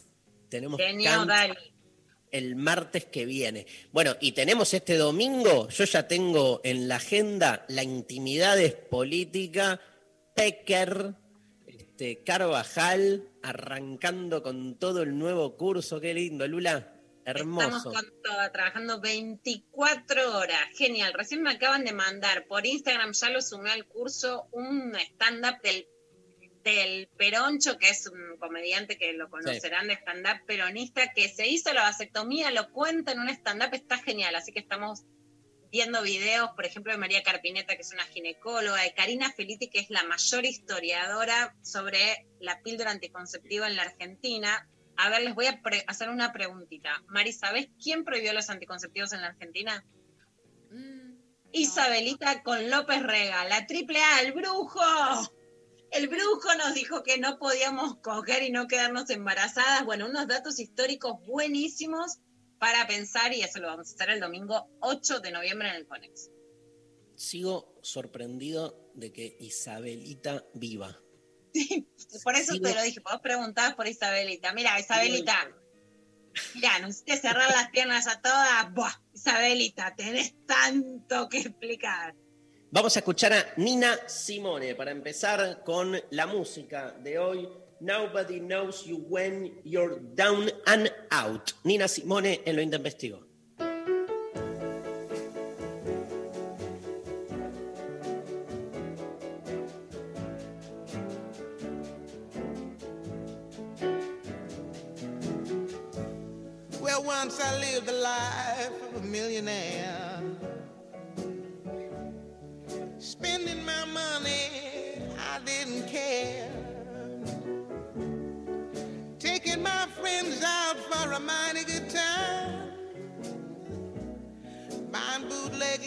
[0.50, 1.58] Tenemos Genio, Kant
[2.30, 3.66] el martes que viene.
[3.94, 9.80] Bueno, y tenemos este domingo, yo ya tengo en la agenda la intimidad es política,
[10.36, 11.14] Pecker,
[11.68, 16.93] este, Carvajal, arrancando con todo el nuevo curso, qué lindo, Lula,
[17.26, 17.68] hermoso.
[17.68, 20.62] Estamos con todo, trabajando 24 horas.
[20.76, 21.14] Genial.
[21.14, 25.88] Recién me acaban de mandar por Instagram, ya lo sumé al curso, un stand-up del,
[26.64, 31.74] del Peroncho, que es un comediante que lo conocerán de stand-up peronista, que se hizo
[31.74, 34.36] la vasectomía, lo cuenta en un stand-up, está genial.
[34.36, 35.04] Así que estamos
[35.74, 39.80] viendo videos, por ejemplo, de María Carpineta, que es una ginecóloga, de Karina Feliti, que
[39.80, 44.70] es la mayor historiadora sobre la píldora anticonceptiva en la Argentina.
[44.98, 47.04] A ver, les voy a pre- hacer una preguntita.
[47.08, 49.86] Mari, ¿sabés quién prohibió los anticonceptivos en la Argentina?
[50.72, 51.14] Mm,
[51.52, 54.82] Isabelita con López Rega, la triple A, el brujo.
[55.92, 59.86] El brujo nos dijo que no podíamos coger y no quedarnos embarazadas.
[59.86, 62.18] Bueno, unos datos históricos buenísimos
[62.58, 65.86] para pensar y eso lo vamos a hacer el domingo 8 de noviembre en el
[65.88, 66.32] Conex.
[67.16, 71.00] Sigo sorprendido de que Isabelita viva.
[72.24, 74.54] Por eso te lo dije, vos preguntabas por Isabelita.
[74.54, 75.36] Mira, Isabelita,
[76.56, 78.74] mira, nos hiciste cerrar las piernas a todas.
[78.74, 82.16] Buah, Isabelita, tenés tanto que explicar.
[82.72, 87.48] Vamos a escuchar a Nina Simone para empezar con la música de hoy.
[87.80, 91.52] Nobody knows you when you're down and out.
[91.64, 93.33] Nina Simone en lo intempestivo.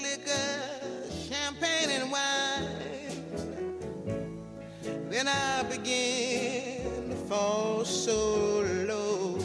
[0.02, 0.60] Liquor,
[1.28, 2.86] champagne and wine.
[5.10, 9.38] Then I began to fall so low.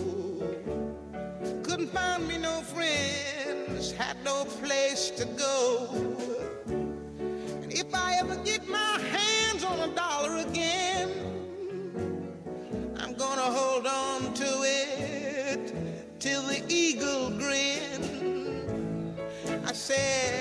[1.64, 5.88] Couldn't find me no friends, had no place to go.
[6.68, 11.10] And if I ever get my hands on a dollar again,
[12.98, 15.74] I'm gonna hold on to it
[16.20, 18.02] till the eagle grin.
[19.66, 20.41] I said,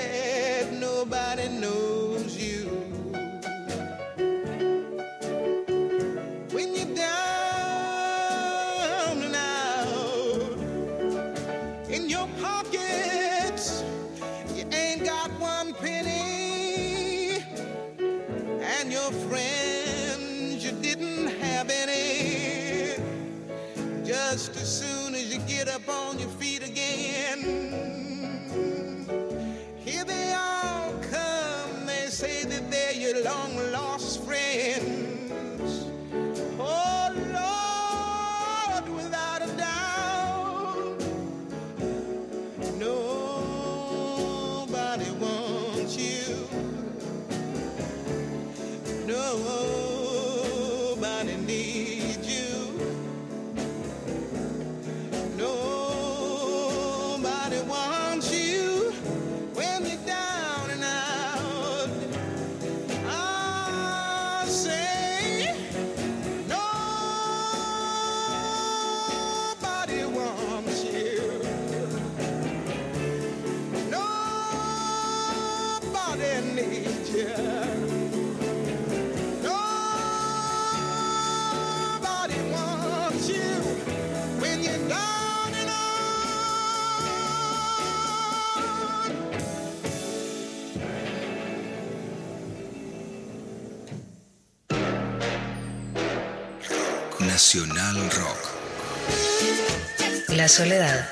[100.40, 101.06] La soledad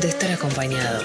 [0.00, 1.04] de estar acompañado.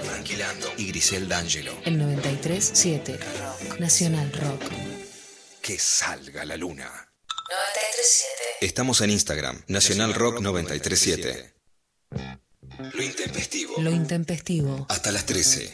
[0.21, 1.75] Franquilando y Grisel D'Angelo.
[1.83, 3.79] El 93.7 Rock.
[3.79, 4.61] Nacional Rock.
[5.63, 6.85] Que salga la luna.
[6.85, 8.25] 93.7.
[8.61, 11.53] Estamos en Instagram, Nacional Rock 937.
[12.93, 13.81] Lo intempestivo.
[13.81, 14.85] Lo intempestivo.
[14.89, 15.71] Hasta las 13.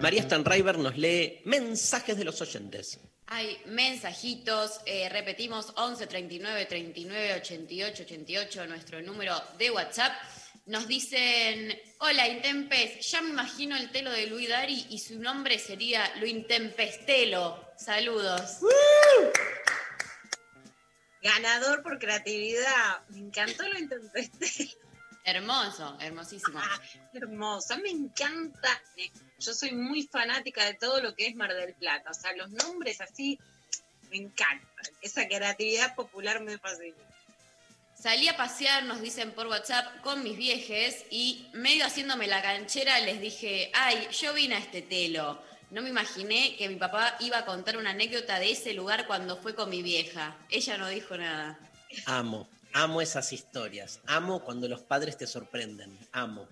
[0.00, 2.98] María Stanriver nos lee mensajes de los oyentes.
[3.28, 10.12] Hay mensajitos, eh, repetimos 11 39 39 88 88, nuestro número de WhatsApp.
[10.66, 15.58] Nos dicen, hola Intempes, ya me imagino el telo de Luis Dari y su nombre
[15.58, 17.62] sería Lo Intempestelo.
[17.76, 18.60] Saludos.
[21.22, 23.06] Ganador por creatividad.
[23.10, 24.74] Me encantó lo intempesté.
[25.24, 26.58] Hermoso, hermosísimo.
[26.58, 26.80] Ah,
[27.12, 28.82] hermosa, me encanta.
[29.38, 32.10] Yo soy muy fanática de todo lo que es Mar del Plata.
[32.10, 33.38] O sea, los nombres así
[34.10, 34.94] me encantan.
[35.02, 36.96] Esa creatividad popular me fascina.
[38.04, 43.00] Salí a pasear, nos dicen por WhatsApp, con mis viejes y medio haciéndome la canchera
[43.00, 45.40] les dije, ay, yo vine a este telo.
[45.70, 49.38] No me imaginé que mi papá iba a contar una anécdota de ese lugar cuando
[49.38, 50.36] fue con mi vieja.
[50.50, 51.58] Ella no dijo nada.
[52.04, 54.00] Amo, amo esas historias.
[54.04, 55.98] Amo cuando los padres te sorprenden.
[56.12, 56.46] Amo.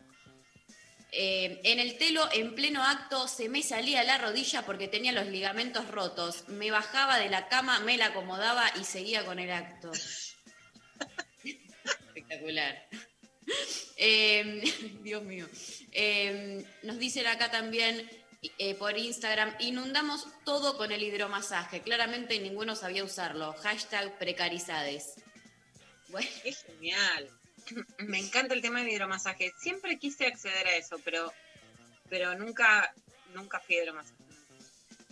[1.10, 5.26] Eh, en el telo, en pleno acto, se me salía la rodilla porque tenía los
[5.26, 6.48] ligamentos rotos.
[6.48, 9.92] Me bajaba de la cama, me la acomodaba y seguía con el acto.
[12.32, 12.88] Espectacular.
[13.96, 14.62] Eh,
[15.02, 15.46] Dios mío.
[15.92, 18.08] Eh, nos dicen acá también
[18.58, 21.82] eh, por Instagram, inundamos todo con el hidromasaje.
[21.82, 23.52] Claramente ninguno sabía usarlo.
[23.54, 25.14] Hashtag precarizades.
[26.08, 27.28] Bueno, Es genial.
[27.98, 29.52] Me encanta el tema del hidromasaje.
[29.60, 31.32] Siempre quise acceder a eso, pero,
[32.08, 32.94] pero nunca,
[33.34, 34.21] nunca fui hidromasaje.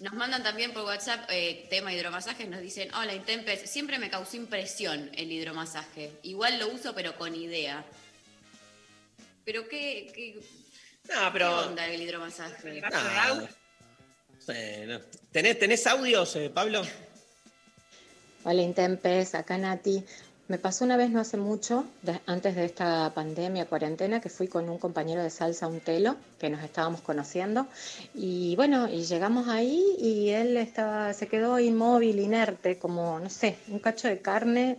[0.00, 4.36] Nos mandan también por WhatsApp eh, tema hidromasajes, nos dicen, hola Intempes, siempre me causó
[4.38, 6.10] impresión el hidromasaje.
[6.22, 7.84] Igual lo uso pero con idea.
[9.44, 10.34] Pero qué, qué,
[11.14, 11.66] No, qué pero.
[11.66, 12.80] onda el hidromasaje.
[12.80, 13.48] Nada.
[14.38, 14.52] Sí,
[14.86, 15.00] no.
[15.32, 16.80] ¿Tenés, ¿Tenés audios, eh, Pablo?
[18.44, 20.02] Hola Intempes, acá Nati.
[20.50, 21.84] Me pasó una vez no hace mucho,
[22.26, 26.16] antes de esta pandemia, cuarentena, que fui con un compañero de salsa a un telo,
[26.40, 27.68] que nos estábamos conociendo.
[28.16, 33.58] Y bueno, y llegamos ahí y él estaba, se quedó inmóvil, inerte, como, no sé,
[33.68, 34.76] un cacho de carne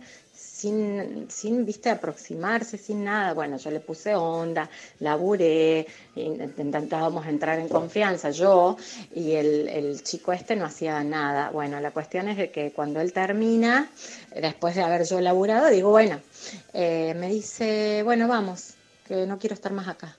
[0.62, 3.34] sin, sin, viste, aproximarse, sin nada.
[3.34, 8.76] Bueno, yo le puse onda, laburé, in- intentábamos entrar en confianza, yo,
[9.12, 11.50] y el, el chico este no hacía nada.
[11.50, 13.90] Bueno, la cuestión es de que cuando él termina,
[14.36, 16.20] después de haber yo laburado, digo, bueno,
[16.72, 18.74] eh, me dice, bueno, vamos,
[19.08, 20.16] que no quiero estar más acá.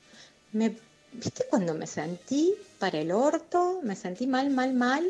[0.52, 0.76] Me,
[1.16, 3.80] ¿Viste cuando me sentí para el orto?
[3.84, 5.04] Me sentí mal, mal, mal.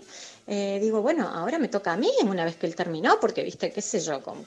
[0.47, 3.71] Eh, digo, bueno, ahora me toca a mí una vez que él terminó, porque, viste,
[3.71, 4.43] qué sé yo, con-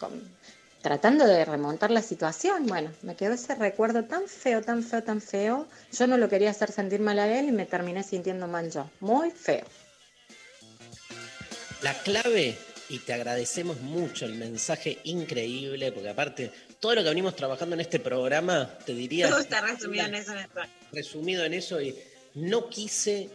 [0.83, 2.67] tratando de remontar la situación.
[2.67, 5.67] Bueno, me quedó ese recuerdo tan feo, tan feo, tan feo.
[5.93, 8.89] Yo no lo quería hacer sentir mal a él y me terminé sintiendo mal yo.
[9.01, 9.65] Muy feo.
[11.83, 12.57] La clave,
[12.89, 16.51] y te agradecemos mucho el mensaje increíble, porque aparte,
[16.81, 19.29] todo lo que venimos trabajando en este programa, te diría.
[19.29, 20.33] Todo está resumido en eso.
[20.93, 21.97] resumido en eso y
[22.35, 23.29] no quise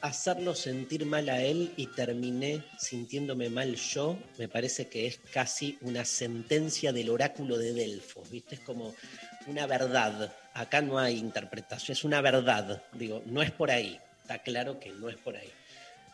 [0.00, 5.78] hacerlo sentir mal a él y terminé sintiéndome mal yo, me parece que es casi
[5.80, 8.56] una sentencia del oráculo de Delfos, ¿viste?
[8.56, 8.94] Es como
[9.46, 10.32] una verdad.
[10.54, 12.82] Acá no hay interpretación, es una verdad.
[12.92, 14.00] Digo, no es por ahí.
[14.22, 15.50] Está claro que no es por ahí.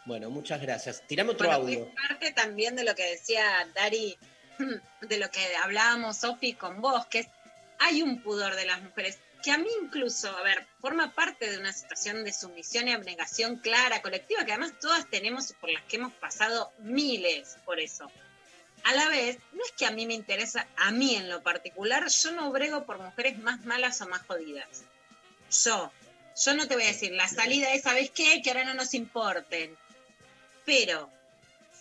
[0.07, 1.03] Bueno, muchas gracias.
[1.07, 1.85] Tirame otro Bueno, audio.
[1.87, 4.17] es parte también de lo que decía Dari,
[5.01, 7.29] de lo que hablábamos, Sofi, con vos, que es,
[7.79, 11.59] hay un pudor de las mujeres que a mí incluso, a ver, forma parte de
[11.59, 15.97] una situación de sumisión y abnegación clara, colectiva, que además todas tenemos por las que
[15.97, 18.11] hemos pasado miles por eso.
[18.85, 22.09] A la vez, no es que a mí me interesa, a mí en lo particular,
[22.09, 24.85] yo no brego por mujeres más malas o más jodidas.
[25.63, 25.93] Yo,
[26.43, 28.41] yo no te voy a decir, la salida es, ¿sabes qué?
[28.43, 29.77] Que ahora no nos importen.
[30.65, 31.11] Pero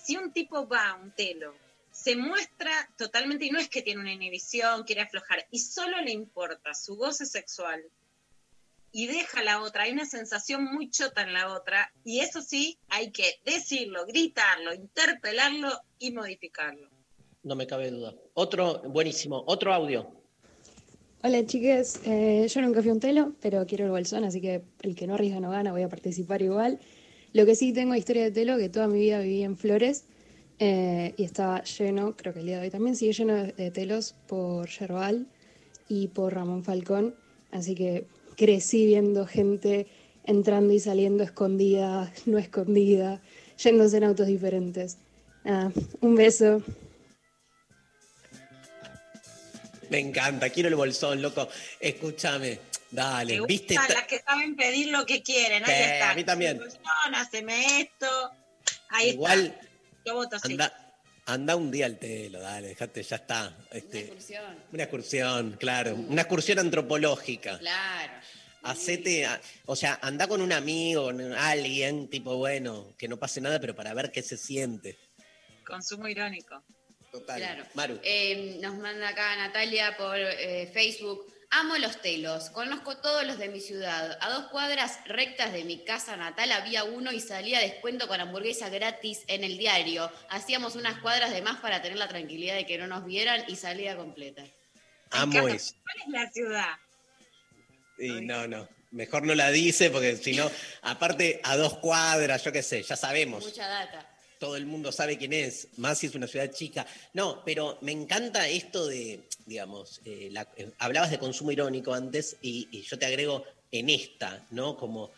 [0.04, 1.56] si un tipo va a un telo,
[2.04, 6.12] se muestra totalmente, y no es que tiene una inhibición, quiere aflojar, y solo le
[6.12, 7.82] importa su goce sexual,
[8.92, 12.78] y deja la otra, hay una sensación muy chota en la otra, y eso sí,
[12.90, 16.90] hay que decirlo, gritarlo, interpelarlo y modificarlo.
[17.44, 18.14] No me cabe duda.
[18.34, 19.44] Otro, buenísimo.
[19.48, 20.12] Otro audio.
[21.24, 24.94] Hola chiques, Eh, yo nunca fui un telo, pero quiero el bolsón, así que el
[24.94, 26.80] que no arriesga no gana, voy a participar igual.
[27.32, 30.06] Lo que sí tengo historia de telo, que toda mi vida viví en Flores
[30.60, 34.16] eh, y estaba lleno, creo que el día de hoy también sigue lleno de, telos
[34.28, 35.28] por Yerbal
[35.90, 37.16] y por Ramón Falcón,
[37.52, 38.06] así que
[38.38, 39.88] crecí viendo gente
[40.26, 43.22] entrando y saliendo escondida, no escondida,
[43.58, 44.98] yéndose en autos diferentes.
[45.44, 46.62] Nada, un beso.
[49.90, 51.48] Me encanta, quiero el bolsón, loco.
[51.80, 53.76] Escúchame, dale, Me ¿viste?
[53.76, 56.12] las que saben pedir lo que quieren, ahí está.
[56.12, 56.62] a mí también.
[57.14, 58.08] Haceme esto,
[58.90, 59.73] ahí Igual, está.
[60.06, 60.52] Yo voto sí.
[60.52, 60.94] anda,
[61.26, 63.58] anda un día al telo, dale, dejate, ya está.
[63.72, 64.58] Este, excursión.
[64.72, 65.96] una excursión, claro.
[65.96, 67.60] Una excursión antropológica.
[67.60, 68.14] Claro.
[68.64, 69.28] Hacete,
[69.66, 73.76] o sea, anda con un amigo, con alguien, tipo, bueno, que no pase nada, pero
[73.76, 74.98] para ver qué se siente.
[75.66, 76.64] Consumo irónico.
[77.12, 77.38] Total.
[77.38, 77.64] Claro.
[77.76, 78.00] Maru.
[78.04, 81.33] Eh, nos manda acá Natalia por eh, Facebook.
[81.56, 84.18] Amo los telos, conozco todos los de mi ciudad.
[84.22, 88.70] A dos cuadras rectas de mi casa natal había uno y salía descuento con hamburguesa
[88.70, 90.12] gratis en el diario.
[90.30, 93.56] Hacíamos unas cuadras de más para tener la tranquilidad de que no nos vieran y
[93.56, 94.44] salida completa.
[95.12, 95.76] Amo eso.
[95.84, 96.76] ¿Cuál es la ciudad?
[98.00, 98.68] Y no, no.
[98.90, 100.50] Mejor no la dice porque si no,
[100.82, 103.46] aparte a dos cuadras, yo qué sé, ya sabemos.
[103.46, 104.13] Mucha data.
[104.44, 106.86] Todo el mundo sabe quién es, más si es una ciudad chica.
[107.14, 112.68] No, pero me encanta esto de, digamos, eh, eh, hablabas de consumo irónico antes y,
[112.70, 114.76] y yo te agrego en esta, ¿no?
[114.76, 115.12] Como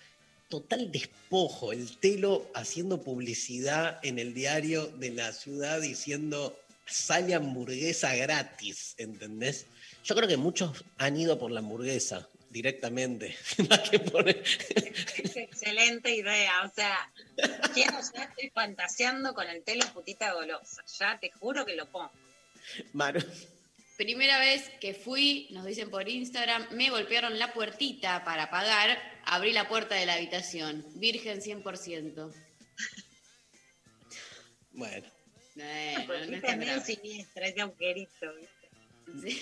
[0.47, 6.55] total despojo, el telo haciendo publicidad en el diario de la ciudad diciendo
[6.85, 9.65] sale hamburguesa gratis, ¿entendés?
[10.03, 13.35] Yo creo que muchos han ido por la hamburguesa directamente,
[13.69, 14.29] más que por...
[14.29, 16.63] Es excelente idea.
[16.63, 17.11] O sea,
[17.73, 20.81] quiero, ya estoy fantaseando con el telo putita golosa.
[20.97, 22.13] Ya te juro que lo pongo.
[22.93, 23.21] Maru.
[23.97, 29.51] Primera vez que fui, nos dicen por Instagram, me golpearon la puertita para pagar, abrí
[29.51, 30.85] la puerta de la habitación.
[30.95, 32.33] Virgen 100%.
[34.71, 35.11] Bueno.
[35.55, 38.33] Bueno, Porque no es medio siniestra, ese agujerito.
[39.13, 39.39] ¿viste?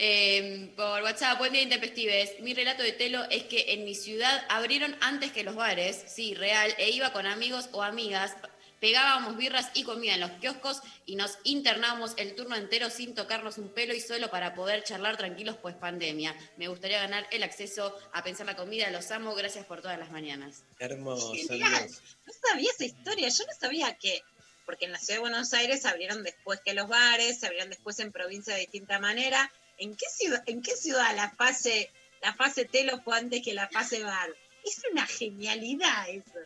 [0.00, 2.38] Eh, por WhatsApp, buen día intempestives.
[2.38, 6.34] Mi relato de Telo es que en mi ciudad abrieron antes que los bares, sí,
[6.34, 8.36] real, e iba con amigos o amigas,
[8.80, 13.58] pegábamos birras y comida en los kioscos y nos internábamos el turno entero sin tocarnos
[13.58, 16.32] un pelo y solo para poder charlar tranquilos pues pandemia.
[16.56, 20.12] Me gustaría ganar el acceso a pensar la comida, los amo, gracias por todas las
[20.12, 20.62] mañanas.
[20.78, 21.90] Hermoso, Genial.
[22.24, 24.22] No sabía esa historia, yo no sabía que,
[24.64, 27.70] porque en la ciudad de Buenos Aires se abrieron después que los bares, se abrieron
[27.70, 29.50] después en provincia de distinta manera.
[29.78, 33.68] ¿En qué ciudad, en qué ciudad la fase, la fase telo fue antes que la
[33.68, 34.30] fase bar?
[34.64, 36.38] Es una genialidad eso.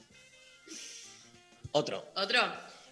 [1.72, 2.07] Otro.
[2.14, 2.41] Otro.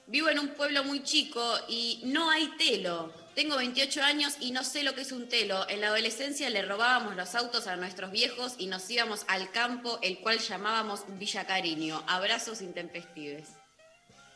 [0.06, 3.12] Vivo en un pueblo muy chico y no hay telo.
[3.34, 5.68] Tengo 28 años y no sé lo que es un telo.
[5.68, 10.00] En la adolescencia le robábamos los autos a nuestros viejos y nos íbamos al campo,
[10.02, 12.02] el cual llamábamos Villa Cariño.
[12.08, 13.50] Abrazos intempestives.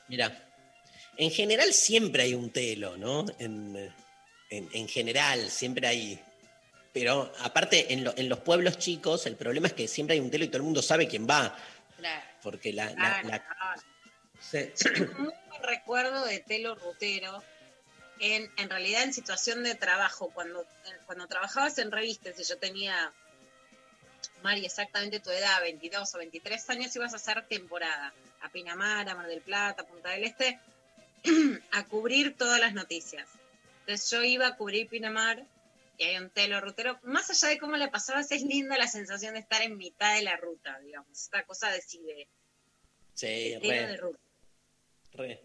[0.07, 0.49] Mira,
[1.17, 3.25] en general siempre hay un telo, ¿no?
[3.39, 3.93] En, eh,
[4.57, 6.21] en- en general, siempre hay.
[6.93, 10.31] Pero aparte, en, lo- en los pueblos chicos, el problema es que siempre hay un
[10.31, 11.57] telo y todo el mundo sabe quién va.
[11.97, 12.23] Claro.
[12.43, 12.87] Porque la.
[12.87, 13.83] la- Claro, la- claro.
[14.41, 14.73] se-
[15.19, 17.43] Muy buen recuerdo de telo rutero.
[18.21, 20.65] En, en realidad en situación de trabajo, cuando,
[21.07, 23.13] cuando trabajabas en revistas y yo tenía,
[24.45, 29.15] Mari, exactamente tu edad, 22 o 23 años, ibas a hacer temporada a Pinamar, a
[29.17, 30.61] Mar del Plata, a Punta del Este,
[31.73, 33.27] a cubrir todas las noticias.
[33.87, 35.47] Entonces yo iba a cubrir Pinamar
[35.99, 36.99] y hay un telo rutero.
[37.03, 40.23] Más allá de cómo le pasabas, es linda la sensación de estar en mitad de
[40.23, 42.29] la ruta, digamos, esta cosa de sí, de
[43.15, 44.19] Sí, telo de re, ruta.
[45.13, 45.43] re.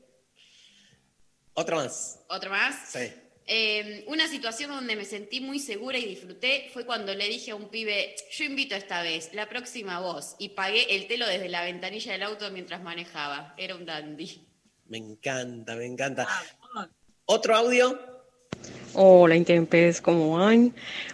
[1.54, 2.22] Otro más.
[2.30, 2.90] ¿Otro más?
[2.90, 3.12] Sí.
[3.46, 7.56] Eh, una situación donde me sentí muy segura y disfruté fue cuando le dije a
[7.56, 11.64] un pibe, yo invito esta vez, la próxima vos, y pagué el telo desde la
[11.64, 13.54] ventanilla del auto mientras manejaba.
[13.58, 14.48] Era un dandy.
[14.86, 16.28] Me encanta, me encanta.
[17.26, 18.09] Otro audio.
[18.96, 20.74] Hola, Intempes, ¿cómo van?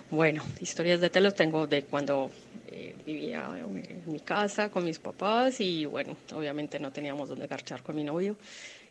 [0.10, 2.32] Bueno, historias de telos tengo de cuando
[2.68, 7.84] eh, vivía en mi casa con mis papás y bueno, obviamente no teníamos dónde garchar
[7.84, 8.38] con mi novio.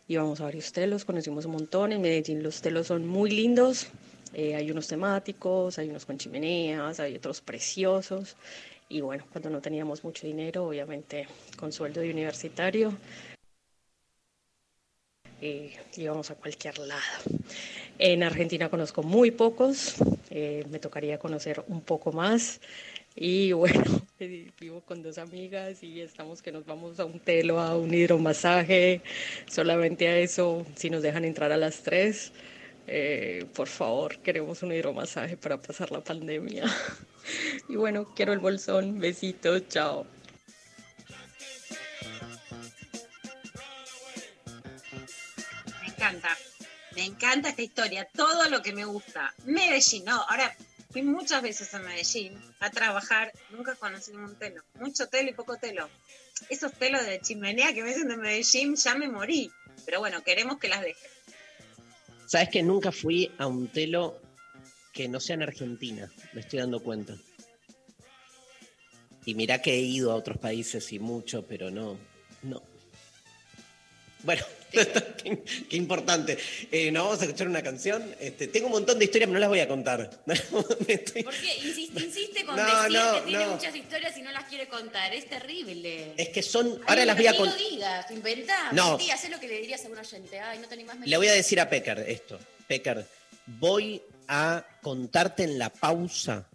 [0.07, 1.91] Íbamos a varios telos, conocimos un montón.
[1.93, 3.87] En Medellín los telos son muy lindos.
[4.33, 8.35] eh, hay unos temáticos, hay unos con chimeneas, hay otros preciosos.
[8.87, 11.27] Y bueno, cuando no teníamos mucho dinero, obviamente
[11.57, 12.93] con sueldo de universitario,
[15.41, 17.01] eh, íbamos a cualquier lado.
[17.97, 19.95] En Argentina conozco muy pocos,
[20.29, 22.61] eh, me tocaría conocer un poco más.
[23.15, 23.83] Y bueno,
[24.59, 29.01] vivo con dos amigas y estamos que nos vamos a un telo, a un hidromasaje,
[29.47, 32.33] solamente a eso, si nos dejan entrar a las tres.
[32.87, 36.65] eh, por favor, queremos un hidromasaje para pasar la pandemia.
[37.69, 38.99] Y bueno, quiero el bolsón.
[38.99, 40.14] Besitos, chao.
[46.95, 48.07] Me encanta esta historia.
[48.15, 49.33] Todo lo que me gusta.
[49.45, 50.21] Medellín, no.
[50.21, 50.55] Ahora,
[50.91, 53.33] fui muchas veces a Medellín a trabajar.
[53.51, 54.63] Nunca conocí ningún telo.
[54.79, 55.89] Mucho telo y poco telo.
[56.49, 59.51] Esos telos de chimenea que me dicen de Medellín, ya me morí.
[59.85, 61.11] Pero bueno, queremos que las dejen.
[62.27, 64.19] ¿Sabes que nunca fui a un telo
[64.93, 66.11] que no sea en Argentina?
[66.33, 67.15] Me estoy dando cuenta.
[69.25, 71.99] Y mirá que he ido a otros países y mucho, pero no,
[72.43, 72.63] no.
[74.23, 74.43] Bueno,
[74.75, 76.37] qué, qué importante.
[76.71, 78.15] Eh, Nos vamos a escuchar una canción.
[78.19, 80.09] Este, tengo un montón de historias, pero no las voy a contar.
[80.87, 83.51] Estoy- ¿Por qué insiste, insiste con No, decir no, que tiene no.
[83.53, 85.13] muchas historias y no las quiere contar?
[85.13, 86.13] Es terrible.
[86.17, 86.67] Es que son.
[86.67, 87.59] Ay, Ahora las voy a contar.
[87.61, 88.89] lo digas, inventá, No.
[88.97, 90.39] mentí, hacé lo que le dirías a un oyente.
[90.39, 92.39] Ay, no te animás Le voy a decir a Pecker esto.
[92.67, 93.05] Pecker,
[93.47, 96.47] voy a contarte en la pausa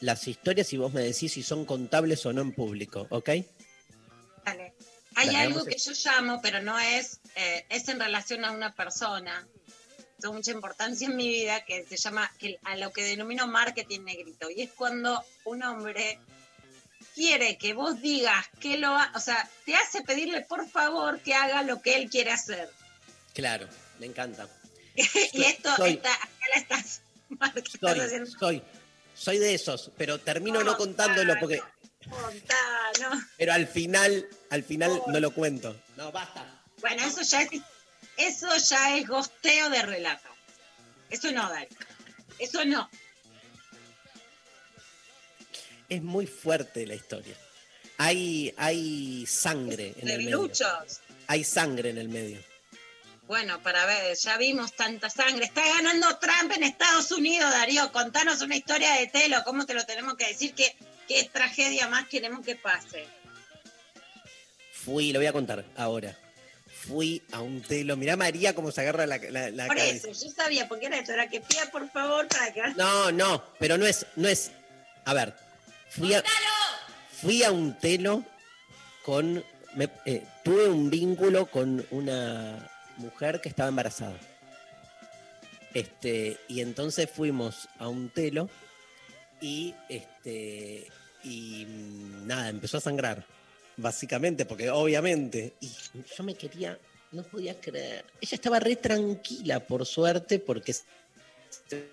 [0.00, 3.30] las historias y vos me decís si son contables o no en público, ¿ok?
[4.44, 4.72] Dale.
[5.16, 9.46] Hay algo que yo llamo, pero no es, eh, es en relación a una persona.
[10.20, 14.00] Tengo mucha importancia en mi vida que se llama, que, a lo que denomino marketing
[14.00, 14.48] negrito.
[14.50, 16.18] Y es cuando un hombre
[17.14, 21.34] quiere que vos digas que lo ha, o sea, te hace pedirle por favor que
[21.34, 22.70] haga lo que él quiere hacer.
[23.34, 23.66] Claro,
[23.98, 24.48] me encanta.
[24.94, 27.02] y esto soy- está, acá la estás,
[27.56, 28.62] estás Soy, haciendo soy,
[29.14, 31.60] soy de esos, pero termino no contándolo porque.
[33.36, 35.80] Pero al final, al final no lo cuento.
[35.96, 36.62] No, basta.
[36.80, 37.50] Bueno, eso ya es,
[38.16, 40.28] eso ya es gosteo de relato.
[41.10, 41.68] Eso no, Dani.
[42.38, 42.88] Eso no.
[45.88, 47.36] Es muy fuerte la historia.
[47.98, 50.50] Hay, hay sangre en el medio.
[51.26, 52.42] Hay sangre en el medio.
[53.26, 55.44] Bueno, para ver, ya vimos tanta sangre.
[55.44, 57.92] Está ganando Trump en Estados Unidos, Darío.
[57.92, 59.42] Contanos una historia de Telo.
[59.44, 60.54] ¿Cómo te lo tenemos que decir?
[60.54, 60.76] ¿Qué,
[61.14, 63.06] qué tragedia más queremos que pase?
[64.72, 66.16] Fui, lo voy a contar ahora.
[66.86, 67.96] Fui a un telo.
[67.96, 70.08] Mirá María cómo se agarra la, la, la Por cabeza.
[70.10, 71.12] eso, yo sabía por qué era esto.
[71.12, 72.60] Era que pida, por favor, para que...
[72.76, 74.50] No, no, pero no es, no es.
[75.04, 75.34] A ver,
[75.90, 76.24] fui a,
[77.20, 78.24] fui a un telo
[79.04, 79.44] con.
[79.74, 84.16] me- eh, tuve un vínculo con una mujer que estaba embarazada.
[85.74, 88.50] Este, y entonces fuimos a un telo
[89.40, 90.88] y este.
[91.24, 93.24] Y mm, nada, empezó a sangrar.
[93.76, 95.54] Básicamente, porque obviamente.
[95.60, 95.70] Y
[96.16, 96.78] yo me quería.
[97.10, 98.04] No podía creer.
[98.20, 100.74] Ella estaba re tranquila, por suerte, porque
[101.68, 101.88] que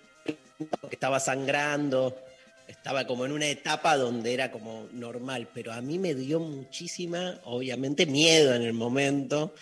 [0.90, 2.18] estaba sangrando,
[2.68, 7.40] estaba como en una etapa donde era como normal, pero a mí me dio muchísima,
[7.44, 9.54] obviamente, miedo en el momento,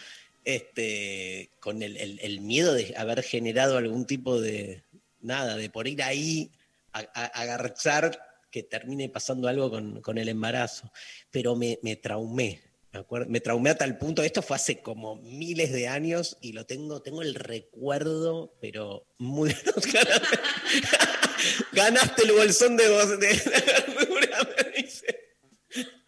[0.45, 4.83] este, con el, miedo de haber generado algún tipo de,
[5.21, 6.51] nada, de por ir ahí
[6.93, 10.93] a, a- a agarchar que termine pasando algo con, con el embarazo,
[11.31, 12.63] pero me, me traumé.
[12.93, 16.53] Me, acuerdo, me traumé a tal punto, esto fue hace como miles de años y
[16.53, 19.51] lo tengo, tengo el recuerdo, pero muy
[21.73, 25.07] Ganaste el bolsón de vos de la verdura, me dice.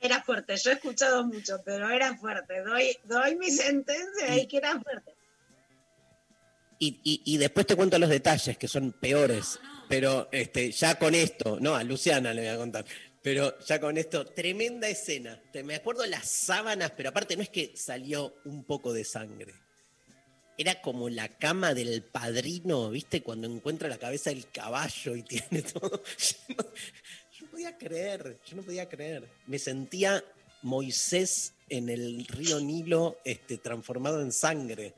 [0.00, 0.56] Era fuerte.
[0.56, 2.62] Yo he escuchado mucho, pero era fuerte.
[2.62, 5.12] Doy, doy mi sentencia ahí que era fuerte.
[6.78, 9.58] Y, y- y después te cuento los detalles, que son peores.
[9.90, 12.84] Pero este, ya con esto, no, a Luciana le voy a contar.
[13.20, 15.42] Pero ya con esto, tremenda escena.
[15.64, 19.52] Me acuerdo las sábanas, pero aparte no es que salió un poco de sangre.
[20.56, 23.20] Era como la cama del padrino, ¿viste?
[23.24, 26.04] Cuando encuentra la cabeza del caballo y tiene todo.
[26.18, 26.64] Yo no,
[27.32, 29.28] yo no podía creer, yo no podía creer.
[29.48, 30.22] Me sentía
[30.62, 34.94] Moisés en el río Nilo este, transformado en sangre.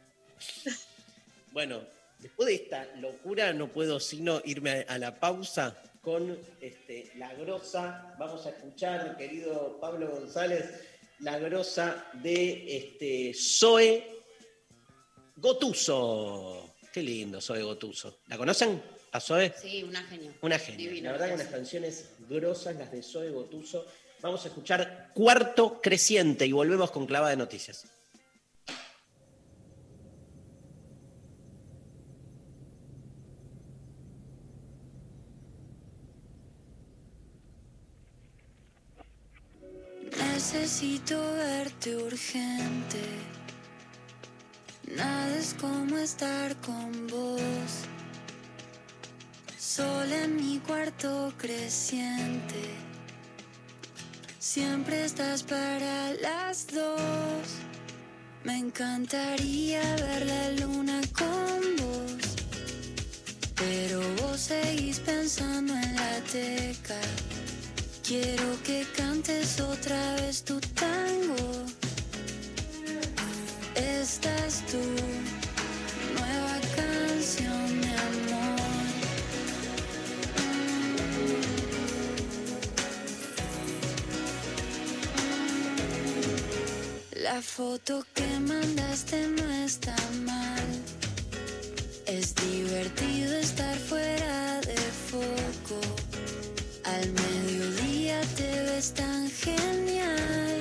[1.50, 1.80] Bueno,
[2.22, 7.32] después de esta locura no puedo sino irme a, a la pausa con este, la
[7.34, 8.14] grosa.
[8.18, 10.64] Vamos a escuchar, querido Pablo González,
[11.20, 14.22] la grosa de este, Zoe
[15.36, 16.74] Gotuso.
[16.92, 18.18] Qué lindo, Zoe Gotuso.
[18.26, 18.82] ¿La conocen?
[19.12, 19.52] ¿A Zoe?
[19.60, 20.32] Sí, una genia.
[20.40, 20.88] Una genia.
[20.88, 23.86] Divina, la verdad que unas canciones grosas, las de Zoe Gotuso.
[24.20, 27.86] Vamos a escuchar Cuarto Creciente y volvemos con Clava de Noticias.
[40.82, 43.02] Necesito verte urgente.
[44.96, 47.86] Nada es como estar con vos.
[49.56, 52.64] Sola en mi cuarto creciente.
[54.40, 57.46] Siempre estás para las dos.
[58.42, 62.34] Me encantaría ver la luna con vos.
[63.54, 67.00] Pero vos seguís pensando en la teca.
[68.04, 71.66] Quiero que cantes otra vez tu tango.
[73.76, 74.78] Esta es tu
[76.18, 78.60] nueva canción, mi amor.
[87.22, 89.94] La foto que mandaste no está
[90.24, 90.66] mal.
[92.06, 94.76] Es divertido estar fuera de
[95.08, 95.51] foco.
[98.82, 100.60] Ves tan genial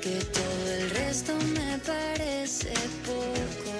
[0.00, 2.72] que todo el resto me parece
[3.04, 3.72] poco.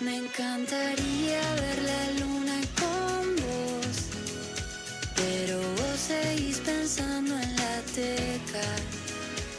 [0.00, 3.96] Me encantaría ver la luna con vos,
[5.14, 8.68] pero vos seguís pensando en la teca.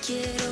[0.05, 0.42] Quiero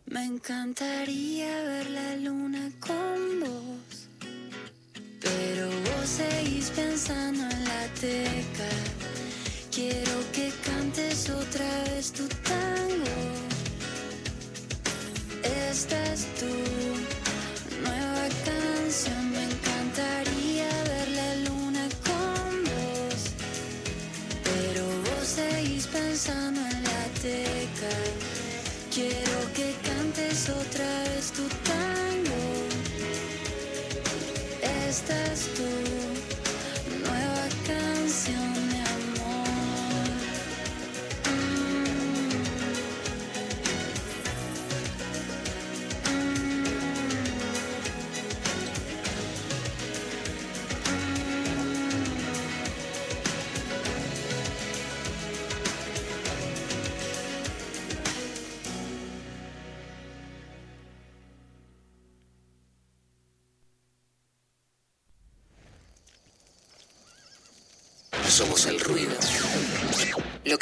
[0.07, 4.09] Me encantaría ver la luna con vos,
[5.21, 8.92] pero vos seguís pensando en la teca.
[9.75, 13.17] Quiero que cantes otra vez tu tango.
[15.71, 16.53] Esta es tu
[17.81, 19.31] nueva canción.
[19.31, 23.21] Me encantaría ver la luna con vos.
[24.45, 27.97] Pero vos seguís pensando en la teca.
[28.95, 32.43] Quiero que cantes otra vez tu tango.
[34.87, 35.41] Esta es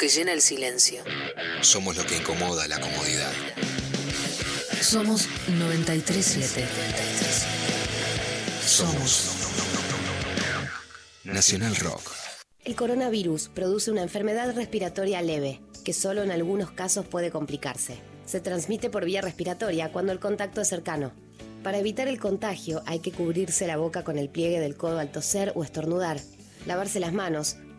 [0.01, 1.03] que llena el silencio.
[1.61, 3.31] Somos lo que incomoda la comodidad.
[4.81, 5.27] Somos
[5.59, 6.65] 937.
[8.65, 9.29] Somos
[11.23, 12.01] Nacional Rock.
[12.65, 17.99] El coronavirus produce una enfermedad respiratoria leve, que solo en algunos casos puede complicarse.
[18.25, 21.11] Se transmite por vía respiratoria cuando el contacto es cercano.
[21.61, 25.11] Para evitar el contagio hay que cubrirse la boca con el pliegue del codo al
[25.11, 26.19] toser o estornudar,
[26.65, 27.57] lavarse las manos,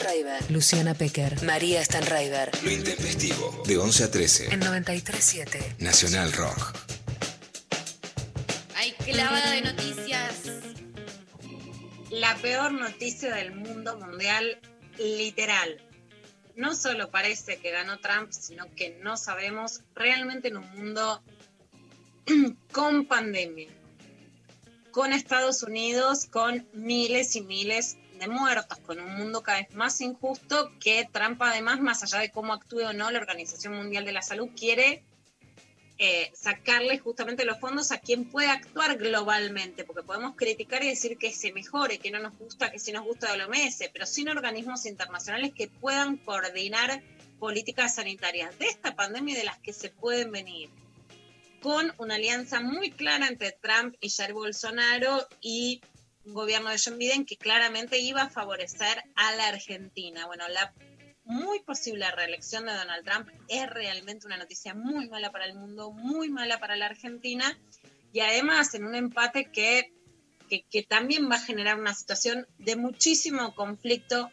[0.00, 0.50] Stanraiver.
[0.50, 1.42] Luciana Pecker.
[1.42, 2.50] María Stanraiver.
[2.64, 3.62] Lo intempestivo.
[3.66, 4.54] De 11 a 13.
[4.54, 5.76] En 937.
[5.78, 6.74] Nacional Rock.
[8.76, 10.32] Hay clavada de noticias.
[12.10, 14.58] La peor noticia del mundo mundial,
[14.98, 15.82] literal.
[16.56, 21.22] No solo parece que ganó Trump, sino que no sabemos realmente en un mundo
[22.72, 23.68] con pandemia,
[24.92, 30.00] con Estados Unidos, con miles y miles de muertos, con un mundo cada vez más
[30.00, 34.12] injusto que Trump además, más allá de cómo actúe o no la Organización Mundial de
[34.12, 35.02] la Salud, quiere
[36.02, 41.18] eh, sacarle justamente los fondos a quien puede actuar globalmente, porque podemos criticar y decir
[41.18, 44.30] que se mejore, que no nos gusta, que sí nos gusta de OMS, pero sin
[44.30, 47.02] organismos internacionales que puedan coordinar
[47.38, 50.70] políticas sanitarias de esta pandemia y de las que se pueden venir.
[51.60, 55.82] Con una alianza muy clara entre Trump y Jair Bolsonaro y
[56.24, 60.26] un gobierno de John Biden que claramente iba a favorecer a la Argentina.
[60.26, 60.72] Bueno, la
[61.24, 65.92] muy posible reelección de Donald Trump es realmente una noticia muy mala para el mundo,
[65.92, 67.58] muy mala para la Argentina
[68.12, 69.92] y además en un empate que,
[70.48, 74.30] que, que también va a generar una situación de muchísimo conflicto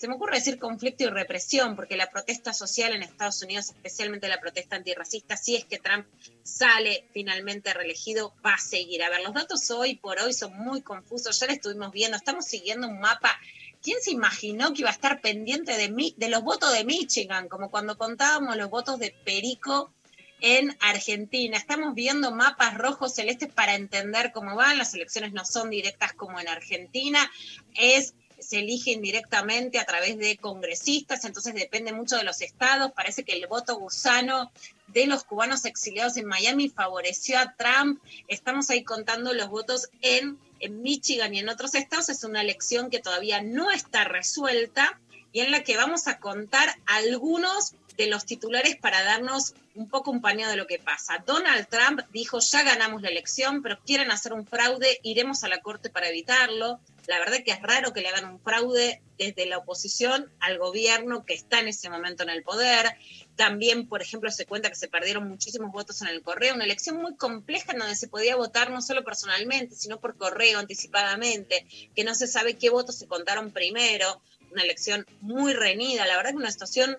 [0.00, 4.28] se me ocurre decir conflicto y represión, porque la protesta social en Estados Unidos, especialmente
[4.28, 6.06] la protesta antirracista, si es que Trump
[6.42, 9.02] sale finalmente reelegido, va a seguir.
[9.02, 12.46] A ver, los datos hoy por hoy son muy confusos, ya lo estuvimos viendo, estamos
[12.46, 13.38] siguiendo un mapa.
[13.82, 17.50] ¿Quién se imaginó que iba a estar pendiente de, mi, de los votos de Michigan,
[17.50, 19.92] como cuando contábamos los votos de Perico
[20.40, 21.58] en Argentina.
[21.58, 24.78] Estamos viendo mapas rojos celestes para entender cómo van.
[24.78, 27.30] Las elecciones no son directas como en Argentina.
[27.74, 32.92] Es se eligen directamente a través de congresistas, entonces depende mucho de los estados.
[32.92, 34.50] Parece que el voto gusano
[34.88, 38.02] de los cubanos exiliados en Miami favoreció a Trump.
[38.28, 42.08] Estamos ahí contando los votos en, en Michigan y en otros estados.
[42.08, 44.98] Es una elección que todavía no está resuelta
[45.32, 50.10] y en la que vamos a contar algunos de los titulares para darnos un poco
[50.10, 51.22] un paño de lo que pasa.
[51.26, 55.60] Donald Trump dijo, ya ganamos la elección, pero quieren hacer un fraude, iremos a la
[55.60, 56.80] corte para evitarlo.
[57.06, 61.24] La verdad que es raro que le hagan un fraude desde la oposición al gobierno
[61.26, 62.96] que está en ese momento en el poder.
[63.36, 66.96] También, por ejemplo, se cuenta que se perdieron muchísimos votos en el correo, una elección
[66.96, 72.04] muy compleja en donde se podía votar no solo personalmente, sino por correo anticipadamente, que
[72.04, 74.20] no se sabe qué votos se contaron primero,
[74.50, 76.96] una elección muy reñida, la verdad que una situación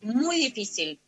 [0.00, 1.00] muy difícil.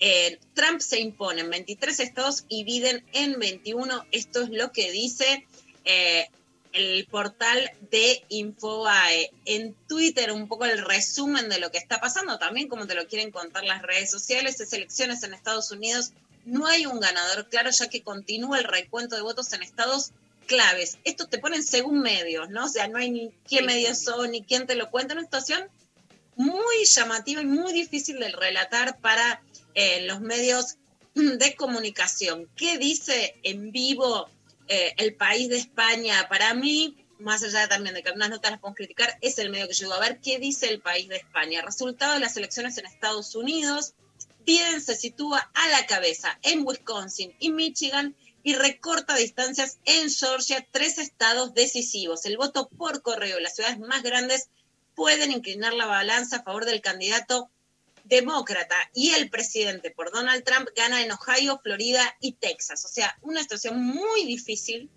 [0.00, 4.06] Eh, Trump se impone en 23 estados y Biden en 21.
[4.12, 5.46] Esto es lo que dice
[5.84, 6.28] eh,
[6.72, 9.30] el portal de Infobae.
[9.44, 13.06] En Twitter un poco el resumen de lo que está pasando, también como te lo
[13.08, 16.12] quieren contar las redes sociales, es elecciones en Estados Unidos.
[16.44, 20.12] No hay un ganador claro ya que continúa el recuento de votos en estados
[20.48, 20.98] claves.
[21.04, 22.64] Esto te ponen según medios, ¿no?
[22.64, 25.14] O sea, no hay ni qué medios son, ni quién te lo cuenta.
[25.14, 25.68] Una situación
[26.34, 29.42] muy llamativa y muy difícil de relatar para
[29.74, 30.78] eh, los medios
[31.14, 32.48] de comunicación.
[32.56, 34.28] ¿Qué dice en vivo
[34.66, 36.26] eh, el país de España?
[36.28, 39.68] Para mí, más allá también de que algunas notas las podemos criticar, es el medio
[39.68, 41.62] que llegó a ver qué dice el país de España.
[41.62, 43.94] Resultado de las elecciones en Estados Unidos,
[44.46, 48.16] Biden se sitúa a la cabeza en Wisconsin y Michigan
[48.48, 52.24] y recorta distancias en Georgia, tres estados decisivos.
[52.24, 54.48] El voto por correo las ciudades más grandes
[54.94, 57.50] pueden inclinar la balanza a favor del candidato
[58.04, 62.86] demócrata y el presidente por Donald Trump gana en Ohio, Florida y Texas.
[62.86, 64.88] O sea, una situación muy difícil,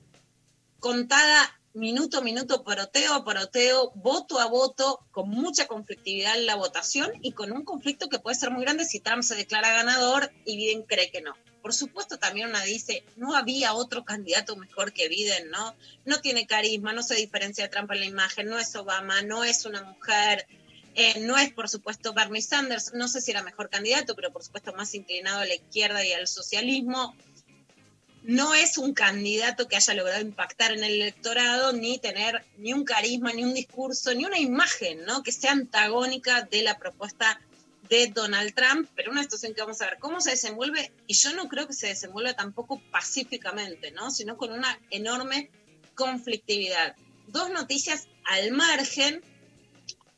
[0.80, 6.56] contada minuto a minuto, poroteo a poroteo, voto a voto, con mucha conflictividad en la
[6.56, 10.32] votación y con un conflicto que puede ser muy grande si Trump se declara ganador
[10.46, 11.36] y Biden cree que no.
[11.62, 15.76] Por supuesto, también una dice, no había otro candidato mejor que Biden, ¿no?
[16.06, 19.44] No tiene carisma, no se diferencia de Trump en la imagen, no es Obama, no
[19.44, 20.48] es una mujer.
[20.96, 24.44] Eh, no es, por supuesto, Bernie Sanders, no sé si era mejor candidato, pero por
[24.44, 27.16] supuesto más inclinado a la izquierda y al socialismo.
[28.24, 32.84] No es un candidato que haya logrado impactar en el electorado, ni tener ni un
[32.84, 35.24] carisma, ni un discurso, ni una imagen, ¿no?
[35.24, 37.40] Que sea antagónica de la propuesta
[37.92, 41.34] de Donald Trump, pero una situación que vamos a ver cómo se desenvuelve, y yo
[41.34, 44.12] no creo que se desenvuelva tampoco pacíficamente, ¿no?
[44.12, 45.52] Sino con una enorme
[45.94, 46.96] conflictividad.
[47.28, 49.22] Dos noticias al margen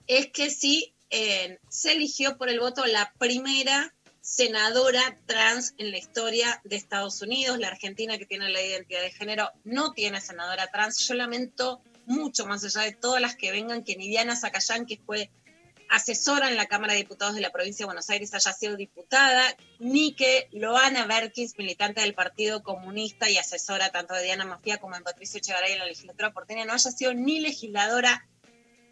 [0.05, 5.97] es que sí eh, se eligió por el voto la primera senadora trans en la
[5.97, 7.57] historia de Estados Unidos.
[7.57, 10.99] La Argentina, que tiene la identidad de género, no tiene senadora trans.
[11.07, 15.31] Yo lamento mucho, más allá de todas las que vengan, que Nidiana Zacayán, que fue
[15.93, 19.43] asesora en la Cámara de Diputados de la provincia de Buenos Aires haya sido diputada,
[19.77, 24.95] ni que Loana Berkins, militante del Partido Comunista y asesora tanto de Diana Mafia como
[24.95, 28.27] de Patricio Echegaray en la legislatura porteña, no haya sido ni legisladora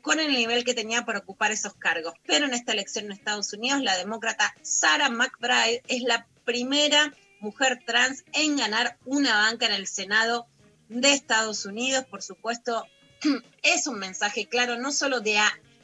[0.04, 2.14] con el nivel que tenía para ocupar esos cargos.
[2.28, 7.82] Pero en esta elección en Estados Unidos, la demócrata Sarah McBride es la primera mujer
[7.84, 10.45] trans en ganar una banca en el Senado
[10.88, 12.06] de Estados Unidos.
[12.06, 12.86] Por supuesto,
[13.64, 15.39] es un mensaje claro no solo de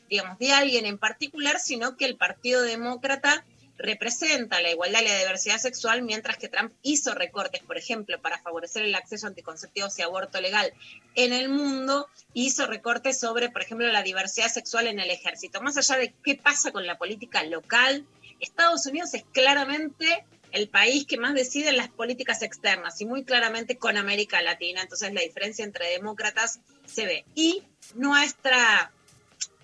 [0.10, 3.46] digamos, de alguien en particular, sino que el Partido Demócrata
[3.78, 8.40] representa la igualdad y la diversidad sexual, mientras que Trump hizo recortes, por ejemplo, para
[8.40, 10.74] favorecer el acceso a anticonceptivos y aborto legal
[11.16, 15.62] en el mundo, hizo recortes sobre, por ejemplo, la diversidad sexual en el ejército.
[15.62, 18.06] Más allá de qué pasa con la política local,
[18.40, 23.78] Estados Unidos es claramente el país que más decide las políticas externas y muy claramente
[23.78, 24.82] con América Latina.
[24.82, 27.26] Entonces la diferencia entre demócratas se ve.
[27.36, 27.64] Y
[27.96, 28.92] nuestra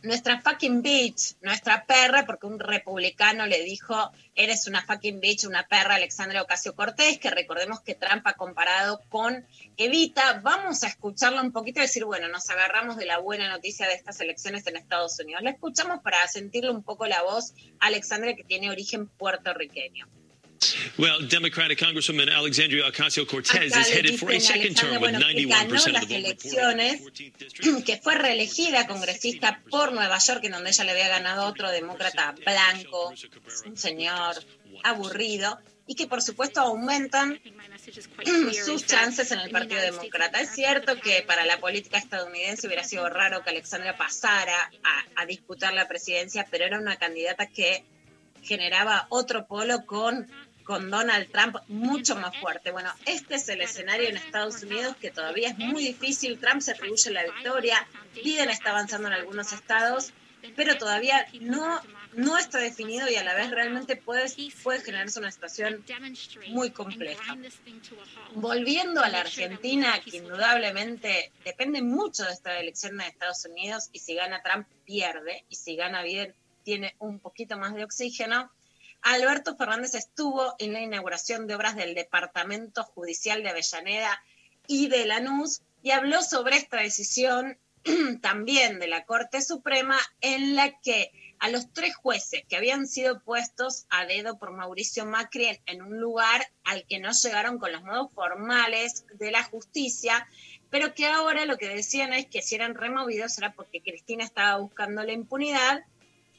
[0.03, 5.65] nuestra fucking bitch, nuestra perra, porque un republicano le dijo, eres una fucking bitch, una
[5.65, 9.45] perra, Alexandria Ocasio Cortés, que recordemos que Trump ha comparado con
[9.77, 10.41] Evita.
[10.43, 13.93] Vamos a escucharla un poquito y decir, bueno, nos agarramos de la buena noticia de
[13.93, 15.41] estas elecciones en Estados Unidos.
[15.41, 20.07] La escuchamos para sentirle un poco la voz a Alexandria, que tiene origen puertorriqueño.
[20.97, 26.15] Well, Democratic Congresswoman Alexandria Ocasio-Cortez is headed for a second term with 91% of the
[26.15, 31.71] elecciones, que fue reelegida congresista por Nueva York, en donde ella le había ganado otro
[31.71, 33.13] demócrata blanco,
[33.65, 34.35] un señor
[34.83, 37.39] aburrido, y que por supuesto aumentan
[38.65, 40.39] sus chances en el Partido Demócrata.
[40.39, 45.25] Es cierto que para la política estadounidense hubiera sido raro que Alexandria pasara a, a
[45.25, 47.83] disputar la presidencia, pero era una candidata que
[48.43, 50.29] generaba otro polo con
[50.63, 52.71] con Donald Trump mucho más fuerte.
[52.71, 56.39] Bueno, este es el escenario en Estados Unidos que todavía es muy difícil.
[56.39, 57.85] Trump se atribuye la victoria,
[58.15, 60.13] Biden está avanzando en algunos estados,
[60.55, 61.81] pero todavía no,
[62.15, 65.83] no está definido y a la vez realmente puede, puede generarse una situación
[66.49, 67.37] muy compleja.
[68.35, 73.99] Volviendo a la Argentina, que indudablemente depende mucho de esta elección en Estados Unidos y
[73.99, 76.33] si gana Trump pierde y si gana Biden
[76.63, 78.51] tiene un poquito más de oxígeno.
[79.03, 84.23] Alberto Fernández estuvo en la inauguración de obras del Departamento Judicial de Avellaneda
[84.65, 87.59] y de Lanús y habló sobre esta decisión
[88.21, 93.19] también de la Corte Suprema en la que a los tres jueces que habían sido
[93.19, 97.83] puestos a dedo por Mauricio Macri en, un lugar al que no llegaron con los
[97.83, 100.25] modos formales de la justicia,
[100.69, 104.57] pero que ahora lo que decían es que si eran removidos era porque Cristina estaba
[104.59, 105.83] buscando la impunidad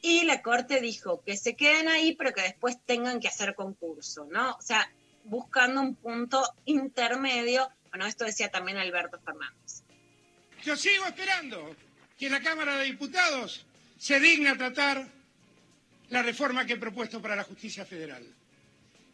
[0.07, 4.29] y la Corte dijo que se queden ahí, pero que después tengan que hacer concurso,
[4.31, 4.53] ¿no?
[4.53, 4.87] O sea,
[5.25, 7.71] buscando un punto intermedio.
[7.89, 9.83] Bueno, esto decía también Alberto Fernández.
[10.63, 11.75] Yo sigo esperando
[12.19, 13.65] que la Cámara de Diputados
[13.97, 15.09] se digne a tratar
[16.11, 18.27] la reforma que he propuesto para la justicia federal,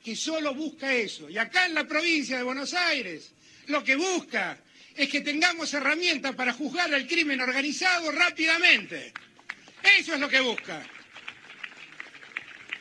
[0.03, 1.30] que solo busca eso.
[1.30, 3.32] Y acá en la provincia de Buenos Aires,
[3.68, 4.59] lo que busca
[4.97, 9.12] es que tengamos herramientas para juzgar el crimen organizado rápidamente.
[9.83, 10.83] Eso es lo que busca.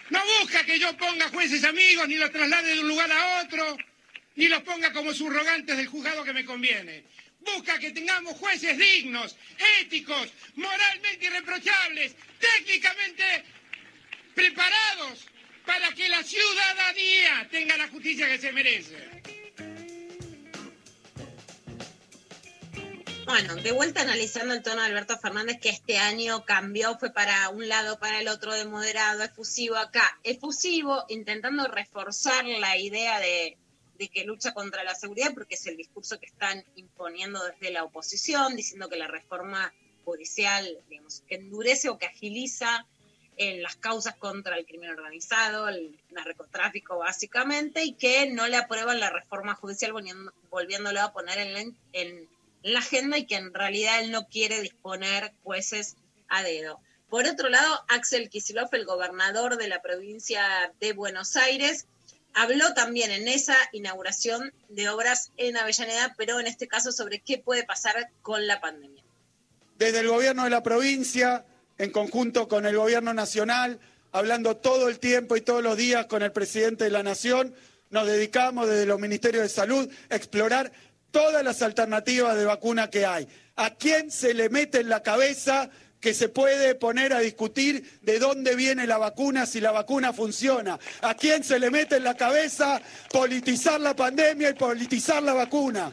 [0.10, 3.78] No busca que yo ponga jueces amigos, ni los traslade de un lugar a otro,
[4.36, 7.04] ni los ponga como subrogantes del juzgado que me conviene.
[7.42, 9.38] Busca que tengamos jueces dignos,
[9.82, 13.24] éticos, moralmente irreprochables, técnicamente
[14.34, 15.26] preparados
[15.66, 19.39] para que la ciudadanía tenga la justicia que se merece.
[23.30, 27.50] Bueno, de vuelta analizando el tono de Alberto Fernández, que este año cambió, fue para
[27.50, 33.56] un lado, para el otro, de moderado, efusivo acá, efusivo, intentando reforzar la idea de,
[34.12, 38.56] que lucha contra la seguridad, porque es el discurso que están imponiendo desde la oposición,
[38.56, 39.72] diciendo que la reforma
[40.06, 42.88] judicial, digamos, que endurece o que agiliza
[43.38, 49.00] en las causas contra el crimen organizado, el narcotráfico básicamente, y que no le aprueban
[49.00, 49.94] la reforma judicial
[50.50, 52.28] volviéndolo a poner en, en
[52.64, 55.96] la agenda y que en realidad él no quiere disponer jueces
[56.28, 56.80] a dedo.
[57.10, 61.88] Por otro lado, Axel Kicillof, el gobernador de la provincia de Buenos Aires,
[62.34, 67.40] habló también en esa inauguración de obras en Avellaneda, pero en este caso sobre qué
[67.40, 69.04] puede pasar con la pandemia.
[69.78, 71.46] Desde el gobierno de la provincia,
[71.78, 73.80] en conjunto con el gobierno nacional,
[74.12, 77.56] hablando todo el tiempo y todos los días con el presidente de la Nación,
[77.90, 80.72] nos dedicamos desde los ministerios de salud a explorar
[81.12, 83.28] todas las alternativas de vacuna que hay.
[83.56, 88.20] ¿A quién se le mete en la cabeza que se puede poner a discutir de
[88.20, 90.80] dónde viene la vacuna, si la vacuna funciona.
[91.02, 92.82] ¿A quién se le mete en la cabeza
[93.12, 95.92] politizar la pandemia y politizar la vacuna?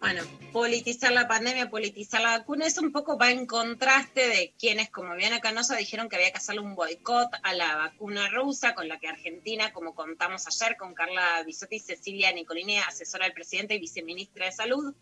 [0.00, 4.90] Bueno, politizar la pandemia, politizar la vacuna, es un poco va en contraste de quienes,
[4.90, 8.88] como Viana Canosa, dijeron que había que hacerle un boicot a la vacuna rusa, con
[8.88, 13.74] la que Argentina, como contamos ayer con Carla Bisotti y Cecilia Nicolini, asesora del presidente
[13.74, 14.94] y viceministra de Salud,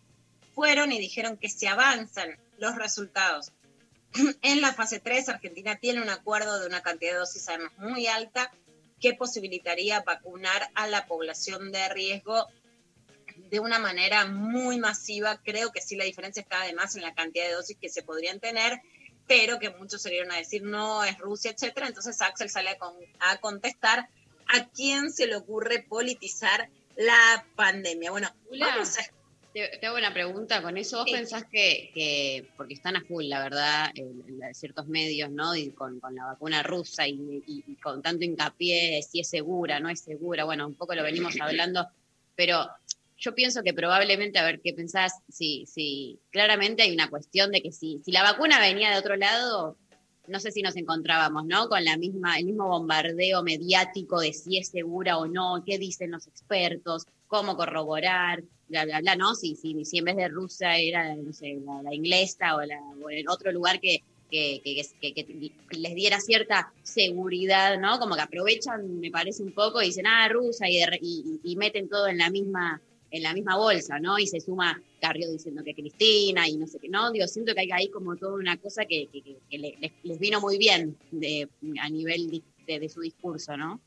[0.53, 3.51] fueron y dijeron que se avanzan los resultados.
[4.41, 8.07] En la fase 3, Argentina tiene un acuerdo de una cantidad de dosis además muy
[8.07, 8.51] alta
[8.99, 12.47] que posibilitaría vacunar a la población de riesgo
[13.49, 15.41] de una manera muy masiva.
[15.43, 18.39] Creo que sí la diferencia está además en la cantidad de dosis que se podrían
[18.39, 18.81] tener,
[19.27, 21.87] pero que muchos salieron a decir no, es Rusia, etcétera.
[21.87, 22.77] Entonces Axel sale
[23.19, 24.09] a, contestar
[24.47, 28.11] a quién se le ocurre politizar la pandemia.
[28.11, 29.01] Bueno, vamos a
[29.53, 30.97] te, hago una pregunta con eso.
[30.97, 34.23] ¿Vos pensás que, porque están a full, la verdad, en,
[34.53, 35.55] ciertos medios, ¿no?
[35.55, 40.01] Y con, la vacuna rusa y, con tanto hincapié de si es segura, no es
[40.01, 41.87] segura, bueno, un poco lo venimos hablando,
[42.35, 42.67] pero
[43.17, 47.61] yo pienso que probablemente, a ver qué pensás, si, si claramente hay una cuestión de
[47.61, 49.77] que si, si la vacuna venía de otro lado,
[50.27, 51.69] no sé si nos encontrábamos, ¿no?
[51.69, 56.11] Con la misma, el mismo bombardeo mediático de si es segura o no, qué dicen
[56.11, 59.35] los expertos, cómo corroborar bla, bla, bla, ¿no?
[59.35, 63.09] Si, si, si en vez de rusa era, no sé, la, inglesa o, la, o
[63.09, 64.61] en otro lugar que, que,
[65.01, 67.99] que, les diera cierta seguridad, ¿no?
[67.99, 72.07] Como que aprovechan, me parece un poco, y dicen, ah, rusa, y, y, meten todo
[72.07, 72.81] en la misma
[73.11, 74.19] en la misma bolsa, ¿no?
[74.19, 77.11] Y se suma Carrió diciendo que Cristina y no sé qué, ¿no?
[77.11, 79.07] Digo, siento que hay ahí como toda una cosa que,
[79.51, 81.47] les, vino muy bien de,
[81.81, 83.79] a nivel de su discurso, ¿no?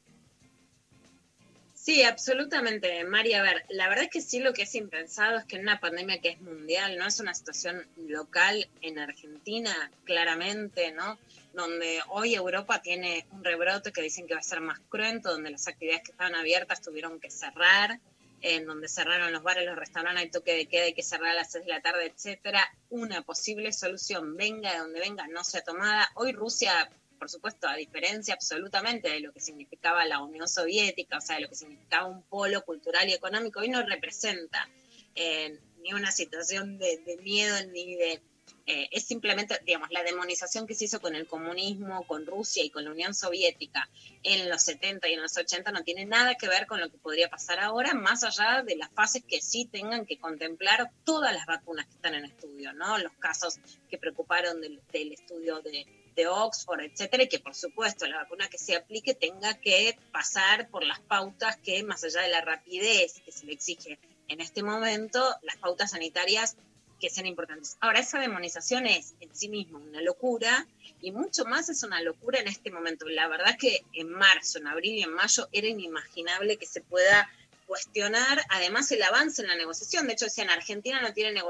[1.83, 3.41] Sí, absolutamente, María.
[3.41, 5.81] A ver, la verdad es que sí lo que es impensado es que en una
[5.81, 11.19] pandemia que es mundial, no es una situación local en Argentina, claramente, ¿no?
[11.55, 15.51] Donde hoy Europa tiene un rebrote que dicen que va a ser más cruento, donde
[15.51, 17.99] las actividades que estaban abiertas tuvieron que cerrar,
[18.43, 21.35] en donde cerraron los bares, los restaurantes, hay toque de queda, hay que cerrar a
[21.35, 22.67] las 6 de la tarde, etcétera.
[22.89, 26.11] Una posible solución, venga de donde venga, no sea tomada.
[26.15, 31.21] Hoy Rusia por supuesto, a diferencia absolutamente de lo que significaba la Unión Soviética, o
[31.21, 34.67] sea, de lo que significaba un polo cultural y económico, hoy no representa
[35.15, 38.23] eh, ni una situación de, miedo ni de...
[38.67, 42.71] Eh, es simplemente, digamos, la demonización que se hizo con el comunismo, con Rusia y
[42.71, 43.89] con la Unión Soviética
[44.23, 46.99] en los 70 y en los 80 no tiene nada que ver con lo que
[46.99, 51.47] podría pasar ahora, más allá de las fases que sí tengan que contemplar todas las
[51.47, 52.99] vacunas que están en estudio, ¿no?
[52.99, 58.19] Los casos que preocuparon del estudio de, de Oxford, etcétera, y que por supuesto la
[58.19, 62.41] vacuna que se aplique tenga que pasar por las pautas que, más allá de la
[62.41, 63.99] rapidez que se le exige
[64.29, 66.57] en este momento, las pautas sanitarias
[67.01, 67.77] que sean importantes.
[67.81, 70.67] Ahora, esa demonización es en sí misma una locura
[71.01, 73.09] y mucho más es una locura en este momento.
[73.09, 77.29] La verdad que en marzo, en abril y en mayo era inimaginable que se pueda
[77.67, 80.07] cuestionar además el avance en la negociación.
[80.07, 81.41] De hecho, decían, Argentina no tiene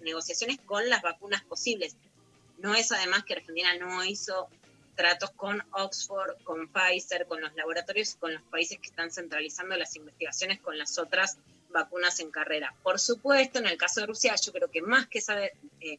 [0.00, 1.96] negociaciones con las vacunas posibles.
[2.58, 4.48] No es además que Argentina no hizo
[4.94, 9.96] tratos con Oxford, con Pfizer, con los laboratorios con los países que están centralizando las
[9.96, 11.38] investigaciones con las otras
[11.72, 12.74] vacunas en carrera.
[12.82, 15.98] Por supuesto, en el caso de Rusia, yo creo que más que esa eh,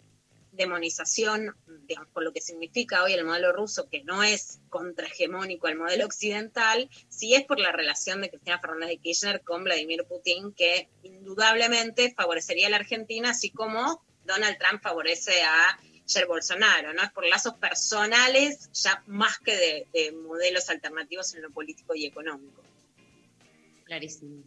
[0.53, 1.55] demonización,
[1.87, 6.05] digamos, por lo que significa hoy el modelo ruso, que no es contrahegemónico al modelo
[6.05, 10.89] occidental, sí es por la relación de Cristina Fernández de Kirchner con Vladimir Putin, que
[11.01, 17.03] indudablemente favorecería a la Argentina, así como Donald Trump favorece a Jair Bolsonaro, ¿no?
[17.03, 22.61] Es por lazos personales ya más que de, modelos alternativos en lo político y económico.
[23.85, 24.43] Clarísimo.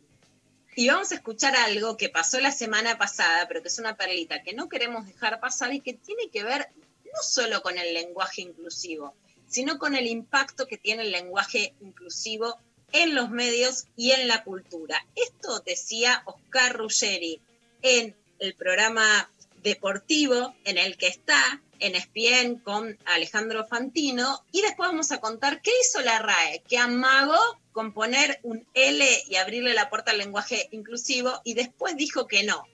[0.78, 4.42] Y vamos a escuchar algo que pasó la semana pasada, pero que es una perlita
[4.42, 6.68] que no queremos dejar pasar y que tiene que ver
[7.02, 9.14] no solo con el lenguaje inclusivo,
[9.48, 12.58] sino con el impacto que tiene el lenguaje inclusivo
[12.92, 15.02] en los medios y en la cultura.
[15.14, 17.40] Esto decía Oscar Ruggeri
[17.80, 19.30] en el programa
[19.66, 25.60] deportivo en el que está en ESPN con Alejandro Fantino y después vamos a contar
[25.60, 27.38] qué hizo la RAE, que amagó
[27.72, 32.44] con poner un L y abrirle la puerta al lenguaje inclusivo y después dijo que
[32.44, 32.64] no.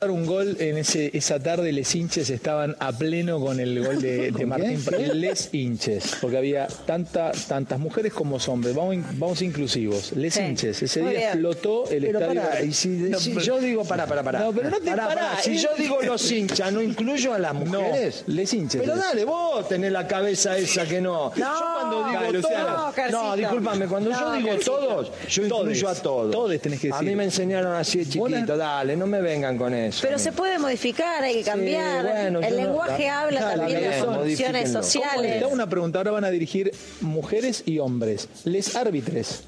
[0.00, 4.30] Un gol en ese, esa tarde, les hinches estaban a pleno con el gol de,
[4.32, 4.80] de Martín.
[5.14, 8.76] Les hinches, porque había tanta, tantas mujeres como hombres.
[8.76, 10.12] Vamos, vamos inclusivos.
[10.12, 10.40] Les Sí.
[10.42, 10.80] hinches.
[10.84, 11.30] Ese Muy día bien.
[11.30, 12.64] explotó el Pero estadio.
[12.64, 13.82] y si- si yo digo.
[13.82, 17.38] No, pero no te Pará, pará, pará, Si yo digo los hinchas, ¿no incluyo a
[17.40, 18.22] las mujeres?
[18.28, 18.80] les hinches.
[18.80, 21.34] Pero dale, vos tenés la cabeza esa que no.
[21.34, 21.44] yo
[21.74, 23.10] cuando digo todos.
[23.10, 23.30] No.
[23.30, 24.70] No, discúlpame, cuando yo No, digo Carcito.
[24.76, 25.98] todos, yo incluyo Todes.
[25.98, 26.30] a todos.
[26.30, 27.08] Todes tenés que A decir.
[27.08, 29.87] mí me enseñaron así de chiquito, dale, no me vengan con eso.
[30.02, 32.02] Pero se puede modificar, hay que cambiar.
[32.04, 34.36] bueno, el no- lenguaje habla Dale, también de.
[34.36, 35.42] Te sociales.
[35.42, 35.98] hago una pregunta.
[35.98, 38.28] Ahora van a dirigir mujeres y hombres.
[38.44, 39.42] Les árbitros.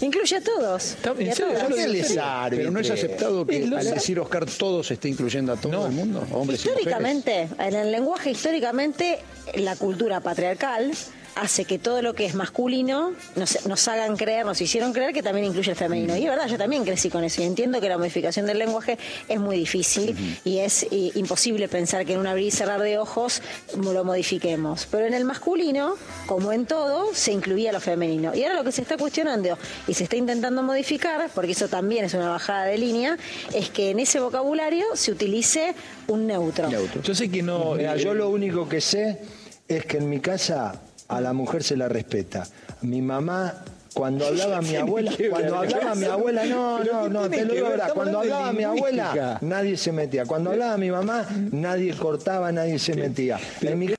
[0.00, 0.96] Incluye a todos.
[1.02, 6.20] Pero no es aceptado que al decir Oscar todos esté incluyendo a todo el mundo,
[6.32, 6.86] hombres y mujeres.
[6.86, 9.18] Históricamente, en el lenguaje históricamente,
[9.54, 10.92] la cultura patriarcal
[11.36, 15.22] hace que todo lo que es masculino nos, nos hagan creer, nos hicieron creer que
[15.22, 16.16] también incluye el femenino.
[16.16, 18.98] Y es verdad, yo también crecí con eso y entiendo que la modificación del lenguaje
[19.28, 22.98] es muy difícil y es eh, imposible pensar que en un abrir y cerrar de
[22.98, 23.42] ojos
[23.76, 24.86] lo modifiquemos.
[24.90, 25.94] Pero en el masculino,
[26.26, 28.34] como en todo, se incluía lo femenino.
[28.34, 32.04] Y ahora lo que se está cuestionando y se está intentando modificar, porque eso también
[32.04, 33.16] es una bajada de línea,
[33.52, 35.74] es que en ese vocabulario se utilice
[36.06, 36.68] un neutro.
[37.02, 37.74] Yo sé que no.
[37.74, 39.20] Mira, eh, yo lo único que sé
[39.68, 42.46] es que en mi casa a la mujer se la respeta.
[42.82, 47.44] Mi mamá cuando hablaba mi abuela, cuando hablaba mi abuela, no, no, ¿qué no, te
[47.44, 50.26] lo digo ahora, cuando hablaba mi abuela, nadie se metía.
[50.26, 53.38] Cuando hablaba mi mamá, nadie cortaba, nadie se metía.
[53.60, 53.94] En mi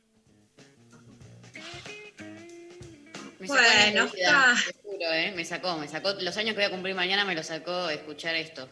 [3.40, 4.56] Me sacó la Bueno, ah.
[4.66, 5.34] te juro, ¿eh?
[5.36, 6.14] Me sacó, me sacó.
[6.20, 8.68] Los años que voy a cumplir mañana me lo sacó escuchar esto.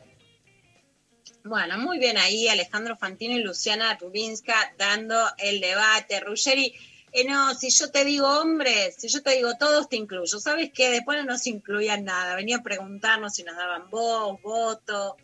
[1.46, 6.22] Bueno, muy bien ahí Alejandro Fantino y Luciana Rubinska dando el debate.
[6.22, 6.74] Ruggeri,
[7.14, 10.40] eh, no, si yo te digo hombres, si yo te digo todos, te incluyo.
[10.40, 10.90] ¿Sabes qué?
[10.90, 12.36] Después no nos incluían nada.
[12.36, 15.16] Venía a preguntarnos si nos daban voz, voto,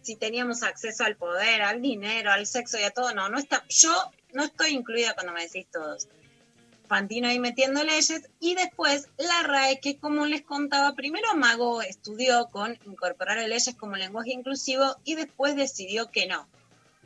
[0.00, 3.14] si teníamos acceso al poder, al dinero, al sexo y a todo.
[3.14, 3.92] No, no está, yo
[4.32, 6.08] no estoy incluida cuando me decís todos.
[6.88, 12.46] Fantino ahí metiendo leyes y después la RAE que como les contaba, primero Mago estudió
[12.46, 16.46] con incorporar leyes como lenguaje inclusivo y después decidió que no.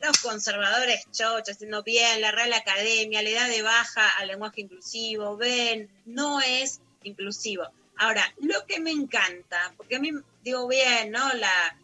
[0.01, 5.37] Los conservadores chochos, haciendo bien, la Real Academia le da de baja al lenguaje inclusivo,
[5.37, 7.65] ven, no es inclusivo.
[7.97, 10.11] Ahora, lo que me encanta, porque a mí
[10.43, 11.33] digo bien, ¿no?
[11.35, 11.77] La,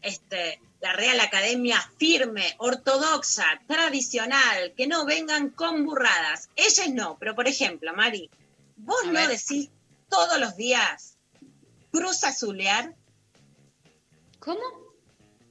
[0.00, 6.48] este, la Real Academia firme, ortodoxa, tradicional, que no vengan con burradas.
[6.54, 8.30] Ellas no, pero por ejemplo, Mari,
[8.76, 9.28] vos A no ver.
[9.28, 9.70] decís
[10.08, 11.16] todos los días
[11.90, 12.94] cruz azulear.
[14.38, 14.85] ¿Cómo?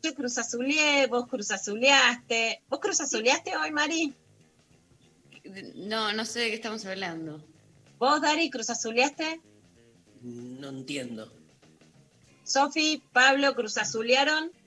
[0.06, 0.36] Yo cruz
[1.10, 2.62] vos cruz azuleaste.
[2.70, 4.14] ¿Vos cruz azuleaste hoy, Mari?
[5.74, 7.43] No, no sé de qué estamos hablando.
[7.97, 9.41] ¿Vos, Dari, cruz azuleaste?
[10.22, 11.34] No entiendo.
[12.43, 14.51] Sofi, Pablo, cruz azulearon.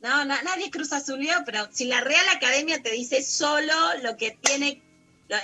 [0.00, 4.32] No, na- nadie cruz azuleó, pero si la Real Academia te dice solo lo que
[4.32, 4.82] tiene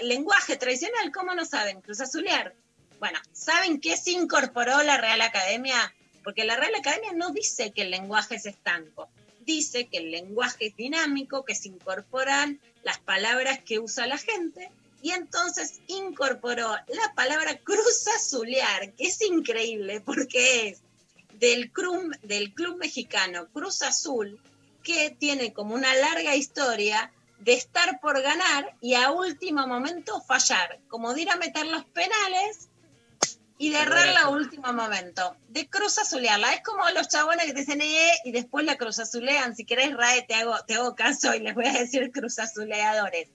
[0.01, 2.57] el lenguaje tradicional, ¿cómo no saben cruz azulear?
[2.99, 5.95] Bueno, ¿saben qué se incorporó la Real Academia?
[6.25, 9.09] Porque la Real Academia no dice que el lenguaje es estanco,
[9.41, 14.71] dice que el lenguaje es dinámico, que se incorporan las palabras que usa la gente
[15.03, 20.83] y entonces incorporó la palabra cruz azulear, que es increíble porque es
[21.39, 24.41] del club, del club mexicano Cruz Azul,
[24.83, 30.81] que tiene como una larga historia de estar por ganar y a último momento fallar,
[30.89, 32.68] como de ir a meter los penales
[33.59, 36.55] y de errarla a último momento, de cruz azulearla.
[36.55, 39.57] Es como los chabones que te dicen eh, y después la cruz azulean.
[39.57, 43.29] Si querés, Rae, te hago, te hago caso y les voy a decir cruz azuleadores.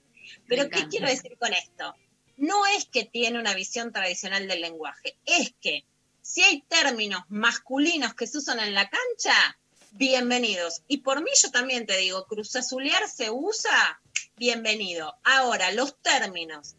[0.47, 1.93] Pero, ¿qué quiero decir con esto?
[2.37, 5.85] No es que tiene una visión tradicional del lenguaje, es que
[6.21, 9.59] si hay términos masculinos que se usan en la cancha,
[9.91, 10.81] bienvenidos.
[10.87, 14.01] Y por mí yo también te digo, cruz azulear se usa,
[14.37, 15.15] bienvenido.
[15.23, 16.75] Ahora, los términos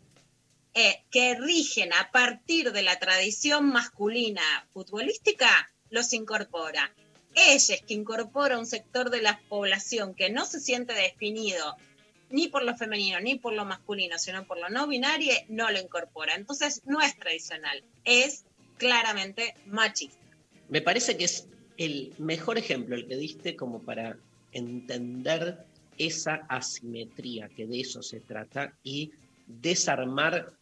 [0.74, 4.42] eh, que rigen a partir de la tradición masculina
[4.72, 6.92] futbolística, los incorpora.
[7.34, 11.76] Ella es que incorpora un sector de la población que no se siente definido
[12.30, 15.78] ni por lo femenino ni por lo masculino, sino por lo no binario, no lo
[15.78, 16.34] incorpora.
[16.34, 18.44] Entonces no es tradicional, es
[18.76, 20.18] claramente machista.
[20.68, 21.46] Me parece que es
[21.76, 24.16] el mejor ejemplo el que diste como para
[24.52, 25.64] entender
[25.98, 29.12] esa asimetría, que de eso se trata, y
[29.46, 30.52] desarmar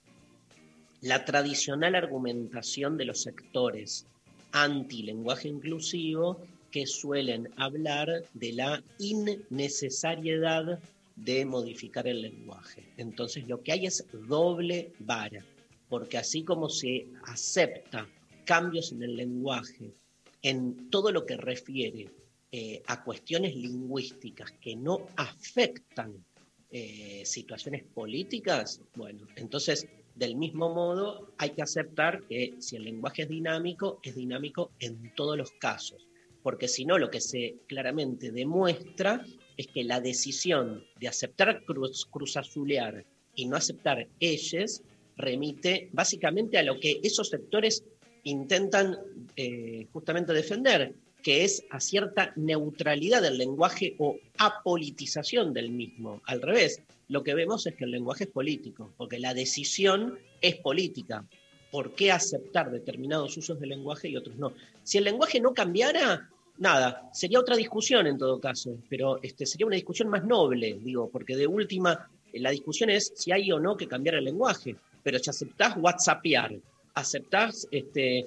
[1.03, 4.07] la tradicional argumentación de los sectores
[4.53, 10.79] anti-lenguaje inclusivo que suelen hablar de la innecesariedad
[11.16, 12.85] de modificar el lenguaje.
[12.97, 15.45] Entonces lo que hay es doble vara,
[15.89, 18.09] porque así como se acepta
[18.45, 19.93] cambios en el lenguaje,
[20.41, 22.09] en todo lo que refiere
[22.53, 26.24] eh, a cuestiones lingüísticas que no afectan
[26.70, 33.23] eh, situaciones políticas, bueno, entonces del mismo modo hay que aceptar que si el lenguaje
[33.23, 36.07] es dinámico, es dinámico en todos los casos,
[36.43, 39.25] porque si no lo que se claramente demuestra
[39.57, 44.83] es que la decisión de aceptar cruz, cruzazulear y no aceptar ellos
[45.17, 47.85] remite básicamente a lo que esos sectores
[48.25, 48.99] intentan
[49.37, 56.21] eh, justamente defender, que es a cierta neutralidad del lenguaje o apolitización del mismo.
[56.27, 60.57] Al revés, lo que vemos es que el lenguaje es político, porque la decisión es
[60.57, 61.24] política.
[61.70, 64.53] ¿Por qué aceptar determinados usos del lenguaje y otros no?
[64.83, 69.66] Si el lenguaje no cambiara, nada, sería otra discusión en todo caso, pero este, sería
[69.66, 73.77] una discusión más noble, digo, porque de última, la discusión es si hay o no
[73.77, 76.55] que cambiar el lenguaje, pero si aceptás whatsappear,
[76.95, 78.27] aceptás este,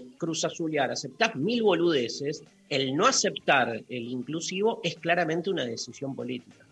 [0.90, 6.65] aceptás mil boludeces, el no aceptar el inclusivo es claramente una decisión política.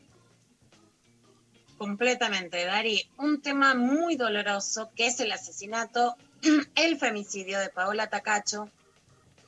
[1.77, 3.09] Completamente, Dari.
[3.17, 6.15] Un tema muy doloroso que es el asesinato,
[6.75, 8.69] el femicidio de Paola Tacacho,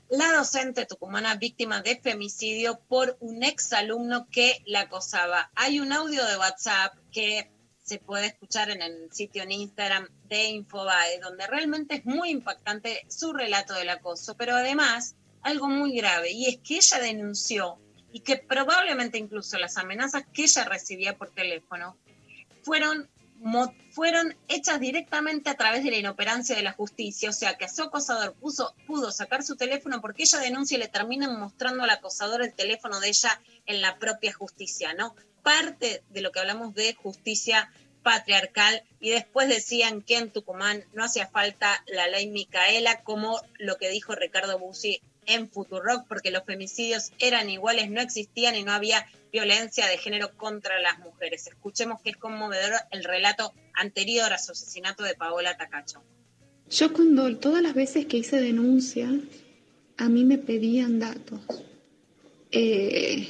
[0.09, 5.51] la docente tucumana víctima de femicidio por un exalumno que la acosaba.
[5.55, 7.49] Hay un audio de WhatsApp que
[7.81, 13.05] se puede escuchar en el sitio en Instagram de Infobae, donde realmente es muy impactante
[13.07, 17.77] su relato del acoso, pero además algo muy grave, y es que ella denunció
[18.11, 21.97] y que probablemente incluso las amenazas que ella recibía por teléfono
[22.65, 23.07] fueron,
[23.91, 27.83] fueron hechas directamente a través de la inoperancia de la justicia, o sea que su
[27.83, 28.35] acosador
[28.87, 32.99] pudo sacar su teléfono porque ella denuncia y le terminan mostrando al acosador el teléfono
[32.99, 35.15] de ella en la propia justicia, ¿no?
[35.45, 37.71] parte de lo que hablamos de justicia
[38.01, 43.77] patriarcal y después decían que en Tucumán no hacía falta la ley Micaela, como lo
[43.77, 48.71] que dijo Ricardo Bussi en Futurock, porque los femicidios eran iguales, no existían y no
[48.71, 51.47] había violencia de género contra las mujeres.
[51.47, 56.03] Escuchemos que es conmovedor el relato anterior a su asesinato de Paola Tacacho.
[56.69, 59.09] Yo cuando todas las veces que hice denuncia,
[59.97, 61.41] a mí me pedían datos.
[62.51, 63.27] Eh,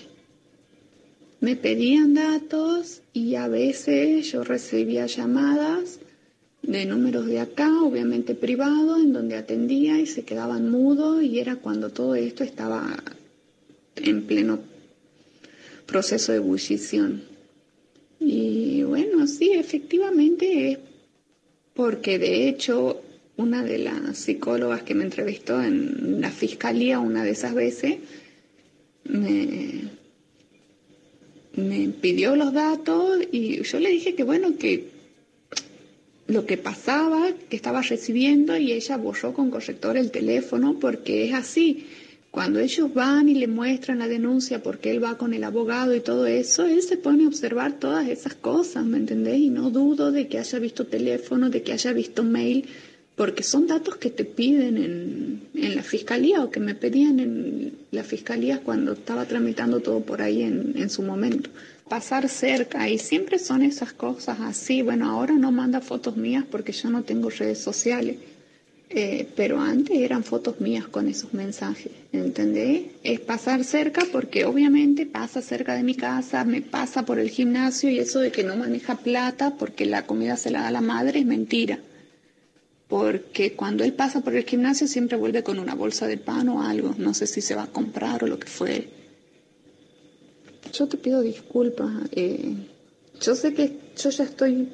[1.39, 5.99] me pedían datos y a veces yo recibía llamadas
[6.67, 11.57] de números de acá, obviamente privados, en donde atendía y se quedaban mudos y era
[11.57, 13.03] cuando todo esto estaba
[13.95, 14.59] en pleno
[15.85, 17.23] proceso de ebullición.
[18.19, 20.79] Y bueno, sí, efectivamente es
[21.73, 23.01] porque de hecho
[23.37, 27.97] una de las psicólogas que me entrevistó en la fiscalía una de esas veces
[29.03, 29.89] me,
[31.55, 34.94] me pidió los datos y yo le dije que bueno, que
[36.27, 41.33] lo que pasaba, que estaba recibiendo y ella borró con corrector el teléfono porque es
[41.33, 41.85] así.
[42.31, 46.01] Cuando ellos van y le muestran la denuncia porque él va con el abogado y
[46.01, 49.37] todo eso, él se pone a observar todas esas cosas, ¿me entendés?
[49.39, 52.65] Y no dudo de que haya visto teléfono, de que haya visto mail,
[53.15, 57.71] porque son datos que te piden en, en la fiscalía o que me pedían en
[57.91, 61.49] la fiscalía cuando estaba tramitando todo por ahí en, en su momento.
[61.89, 64.81] Pasar cerca y siempre son esas cosas así.
[64.81, 68.17] Bueno, ahora no manda fotos mías porque yo no tengo redes sociales.
[68.89, 72.83] Eh, pero antes eran fotos mías con esos mensajes, ¿entendés?
[73.03, 77.89] Es pasar cerca porque obviamente pasa cerca de mi casa, me pasa por el gimnasio
[77.89, 81.19] y eso de que no maneja plata porque la comida se la da la madre
[81.19, 81.79] es mentira
[82.87, 86.61] porque cuando él pasa por el gimnasio siempre vuelve con una bolsa de pan o
[86.61, 88.87] algo, no sé si se va a comprar o lo que fue.
[90.77, 92.55] Yo te pido disculpas, eh,
[93.21, 94.73] yo sé que yo ya estoy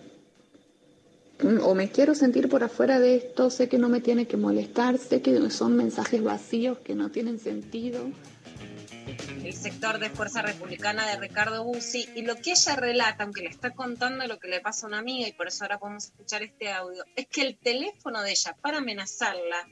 [1.63, 4.97] o me quiero sentir por afuera de esto, sé que no me tiene que molestar,
[4.97, 8.11] sé que son mensajes vacíos que no tienen sentido
[9.43, 13.49] el sector de Fuerza Republicana de Ricardo Bussi, y lo que ella relata, aunque le
[13.49, 16.43] está contando lo que le pasa a una amiga, y por eso ahora podemos escuchar
[16.43, 19.67] este audio, es que el teléfono de ella para amenazarla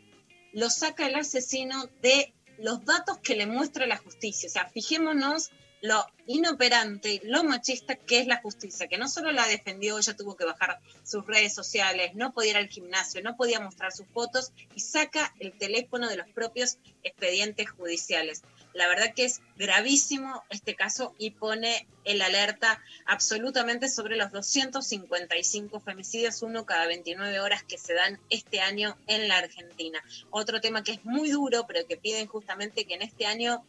[0.53, 4.47] lo saca el asesino de los datos que le muestra la justicia.
[4.47, 5.51] O sea, fijémonos
[5.81, 10.35] lo inoperante, lo machista que es la justicia, que no solo la defendió, ella tuvo
[10.35, 14.51] que bajar sus redes sociales, no podía ir al gimnasio, no podía mostrar sus fotos
[14.76, 18.43] y saca el teléfono de los propios expedientes judiciales.
[18.73, 25.80] La verdad que es gravísimo este caso y pone el alerta absolutamente sobre los 255
[25.80, 30.03] femicidios, uno cada 29 horas que se dan este año en la Argentina.
[30.30, 33.65] Otro tema que es muy duro, pero que piden justamente que en este año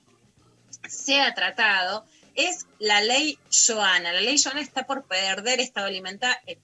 [0.88, 4.12] sea tratado, es la ley Joana.
[4.12, 6.58] La ley Joana está por perder estado eh,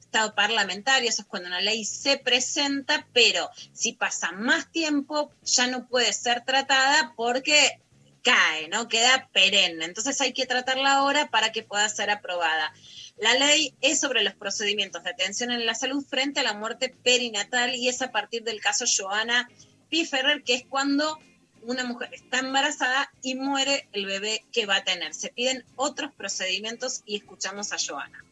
[0.00, 5.66] estado parlamentario, eso es cuando una ley se presenta, pero si pasa más tiempo ya
[5.66, 7.80] no puede ser tratada porque
[8.22, 8.88] cae, ¿no?
[8.88, 9.84] Queda perenne.
[9.84, 12.72] Entonces hay que tratarla ahora para que pueda ser aprobada.
[13.16, 16.94] La ley es sobre los procedimientos de atención en la salud frente a la muerte
[17.02, 19.48] perinatal y es a partir del caso Joana
[19.88, 21.18] Piferrer, que es cuando
[21.66, 25.14] una mujer está embarazada y muere el bebé que va a tener.
[25.14, 28.22] Se piden otros procedimientos y escuchamos a Joana.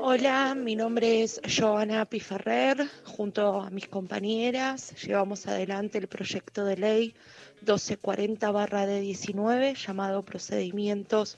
[0.00, 2.88] Hola, mi nombre es Joana Piferrer.
[3.04, 7.16] Junto a mis compañeras llevamos adelante el proyecto de ley
[7.64, 11.36] 1240-D19 llamado Procedimientos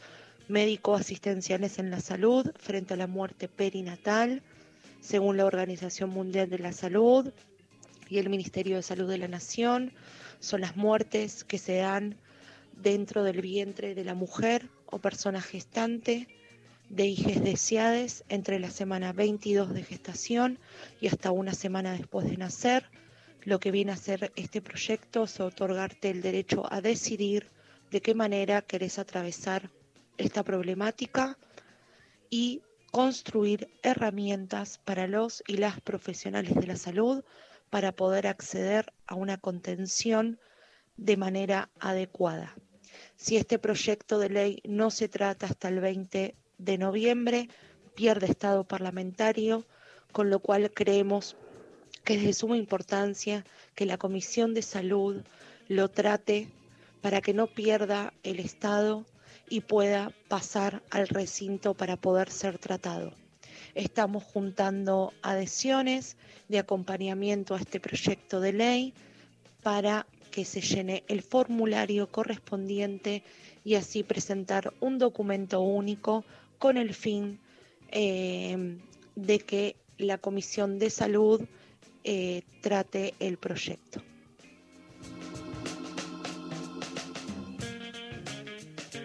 [0.48, 4.42] Médico-Asistenciales en la Salud frente a la muerte perinatal,
[5.00, 7.32] según la Organización Mundial de la Salud
[8.10, 9.92] y el Ministerio de Salud de la Nación.
[10.40, 12.16] Son las muertes que se dan
[12.72, 16.26] dentro del vientre de la mujer o persona gestante
[16.88, 20.58] de hijes deseadas entre la semana 22 de gestación
[21.00, 22.90] y hasta una semana después de nacer.
[23.44, 27.46] Lo que viene a hacer este proyecto es otorgarte el derecho a decidir
[27.90, 29.70] de qué manera querés atravesar
[30.18, 31.38] esta problemática
[32.28, 37.22] y construir herramientas para los y las profesionales de la salud
[37.70, 40.38] para poder acceder a una contención
[40.96, 42.54] de manera adecuada.
[43.16, 47.48] Si este proyecto de ley no se trata hasta el 20 de noviembre,
[47.94, 49.66] pierde estado parlamentario,
[50.12, 51.36] con lo cual creemos
[52.04, 53.44] que es de suma importancia
[53.74, 55.22] que la Comisión de Salud
[55.68, 56.48] lo trate
[57.00, 59.06] para que no pierda el estado
[59.48, 63.12] y pueda pasar al recinto para poder ser tratado.
[63.74, 66.16] Estamos juntando adhesiones
[66.48, 68.94] de acompañamiento a este proyecto de ley
[69.62, 73.22] para que se llene el formulario correspondiente
[73.64, 76.24] y así presentar un documento único
[76.58, 77.38] con el fin
[77.90, 78.78] eh,
[79.16, 81.42] de que la Comisión de Salud
[82.04, 84.02] eh, trate el proyecto.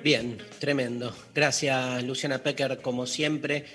[0.04, 1.16] Bien, tremendo.
[1.34, 3.66] Gracias Luciana Pecker, como siempre,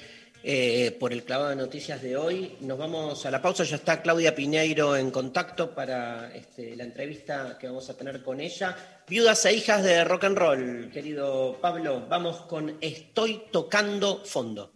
[0.43, 2.57] eh, por el clavado de noticias de hoy.
[2.61, 7.59] Nos vamos a la pausa, ya está Claudia Piñeiro en contacto para este, la entrevista
[7.59, 9.03] que vamos a tener con ella.
[9.09, 14.73] Viudas e hijas de rock and roll, querido Pablo, vamos con Estoy tocando fondo.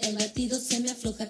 [0.00, 1.26] El batido se me afloja,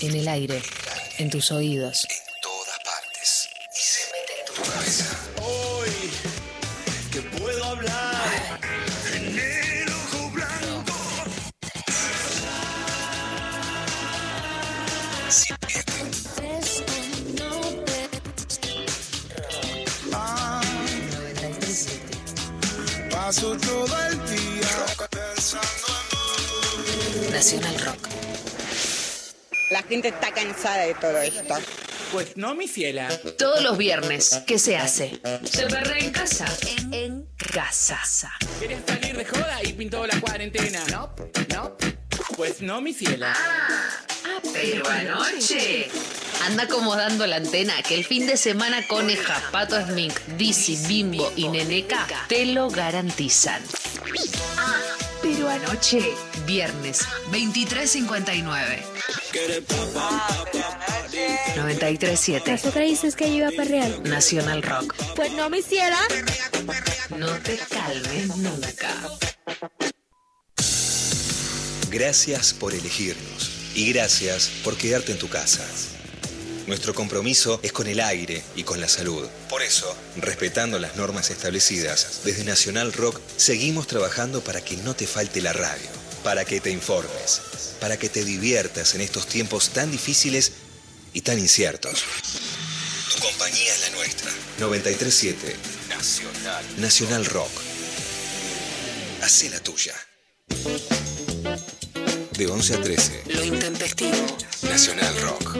[0.00, 0.62] En el aire.
[1.18, 2.06] En tus oídos.
[30.38, 31.54] Cansada de todo esto.
[32.12, 33.08] Pues no, mi ciela.
[33.38, 35.20] Todos los viernes, ¿qué se hace?
[35.44, 36.46] Se perrea en casa.
[36.92, 38.00] En, casa.
[38.58, 40.80] ¿Quieres salir de joda y pintó la cuarentena?
[40.90, 41.14] No,
[41.54, 41.76] no.
[42.36, 43.34] Pues no, mi ciela.
[43.36, 45.88] Ah, pero anoche.
[46.46, 51.48] Anda acomodando la antena que el fin de semana Coneja, Pato Smink, Dizzy, Bimbo y
[51.48, 53.62] Neneca te lo garantizan.
[54.56, 54.76] Ah,
[55.20, 56.14] pero anoche,
[56.48, 58.82] viernes, 23.59.
[61.56, 62.52] 93.7.
[62.52, 64.02] Azúcar dices que yo iba para real.
[64.04, 64.94] Nacional Rock.
[65.14, 65.98] Pues no me hiciera.
[67.16, 68.88] No te calmes nunca.
[71.90, 75.66] Gracias por elegirnos y gracias por quedarte en tu casa.
[76.66, 79.26] Nuestro compromiso es con el aire y con la salud.
[79.48, 85.06] Por eso, respetando las normas establecidas, desde Nacional Rock seguimos trabajando para que no te
[85.06, 85.88] falte la radio,
[86.28, 87.40] para que te informes,
[87.80, 90.52] para que te diviertas en estos tiempos tan difíciles
[91.14, 92.04] y tan inciertos.
[93.14, 94.30] Tu compañía es la nuestra.
[94.58, 95.56] 937
[95.88, 96.64] Nacional.
[96.76, 97.50] Nacional Rock.
[99.22, 99.94] Hacé la tuya.
[102.36, 103.22] De 11 a 13.
[103.28, 104.26] Lo intempestivo.
[104.64, 105.56] Nacional Rock.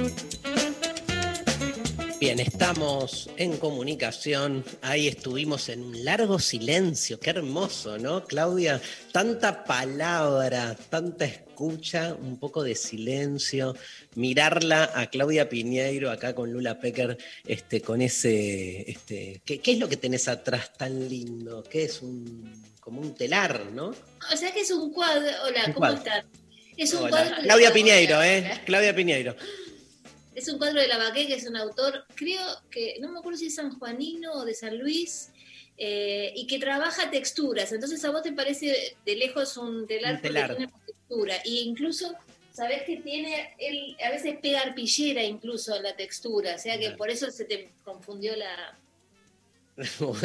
[2.20, 4.64] Bien, estamos en comunicación.
[4.82, 7.20] Ahí estuvimos en un largo silencio.
[7.20, 8.80] Qué hermoso, ¿no, Claudia?
[9.12, 13.76] Tanta palabra, tanta escucha, un poco de silencio.
[14.16, 17.16] Mirarla a Claudia Piñeiro acá con Lula Pecker,
[17.46, 18.90] este, con ese.
[18.90, 21.62] Este, ¿qué, qué es lo que tenés atrás tan lindo?
[21.62, 22.52] ¿Qué es un.
[22.80, 23.90] como un telar, ¿no?
[24.32, 25.30] O sea que es un cuadro.
[25.46, 26.24] Hola, ¿cómo estás?
[26.76, 27.10] Es un Hola.
[27.10, 27.36] cuadro.
[27.44, 28.60] Claudia la- Piñeiro, ¿eh?
[28.66, 29.36] Claudia Piñeiro.
[30.38, 32.40] Es un cuadro de Lavaqué, que es un autor, creo
[32.70, 35.32] que, no me acuerdo si es sanjuanino o de San Luis,
[35.76, 37.72] eh, y que trabaja texturas.
[37.72, 40.46] Entonces a vos te parece de lejos un telar, Un telar.
[40.46, 41.34] porque tiene textura.
[41.44, 42.14] Y incluso,
[42.52, 46.92] sabés que tiene, él a veces pega arpillera incluso en la textura, o sea que
[46.92, 48.78] por eso se te confundió la...
[50.00, 50.18] Bueno,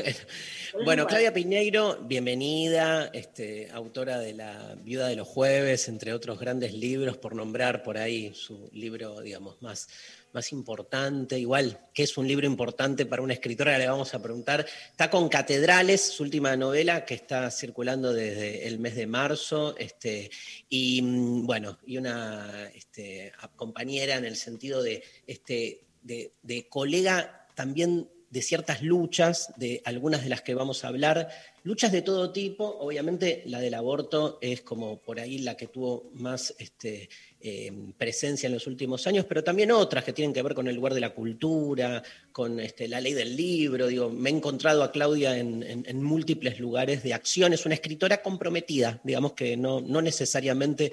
[0.84, 6.74] Bueno, Claudia Piñeiro, bienvenida, este, autora de La Viuda de los Jueves, entre otros grandes
[6.74, 9.88] libros, por nombrar por ahí su libro, digamos, más,
[10.34, 11.38] más importante.
[11.38, 14.66] Igual, que es un libro importante para una escritora, le vamos a preguntar.
[14.90, 20.32] Está con Catedrales, su última novela, que está circulando desde el mes de marzo, este,
[20.68, 27.48] y mm, bueno, y una este, compañera en el sentido de, este, de, de colega
[27.54, 31.30] también de ciertas luchas, de algunas de las que vamos a hablar,
[31.64, 36.10] luchas de todo tipo, obviamente la del aborto es como por ahí la que tuvo
[36.16, 40.56] más este, eh, presencia en los últimos años, pero también otras que tienen que ver
[40.56, 42.02] con el lugar de la cultura,
[42.32, 46.02] con este, la ley del libro, digo, me he encontrado a Claudia en, en- en
[46.04, 50.92] múltiples lugares de acción, es una escritora comprometida, digamos que no, no necesariamente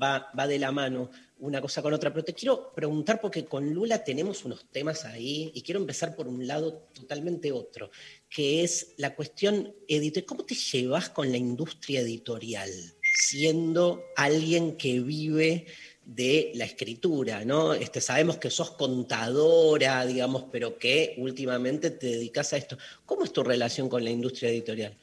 [0.00, 3.72] va, va de la mano una cosa con otra, pero te quiero preguntar porque con
[3.72, 7.90] Lula tenemos unos temas ahí y quiero empezar por un lado totalmente otro,
[8.28, 10.26] que es la cuestión editorial.
[10.26, 12.70] ¿Cómo te llevas con la industria editorial
[13.18, 15.66] siendo alguien que vive
[16.04, 17.74] de la escritura, ¿no?
[17.74, 22.78] Este, sabemos que sos contadora, digamos, pero que últimamente te dedicas a esto.
[23.04, 24.96] ¿Cómo es tu relación con la industria editorial?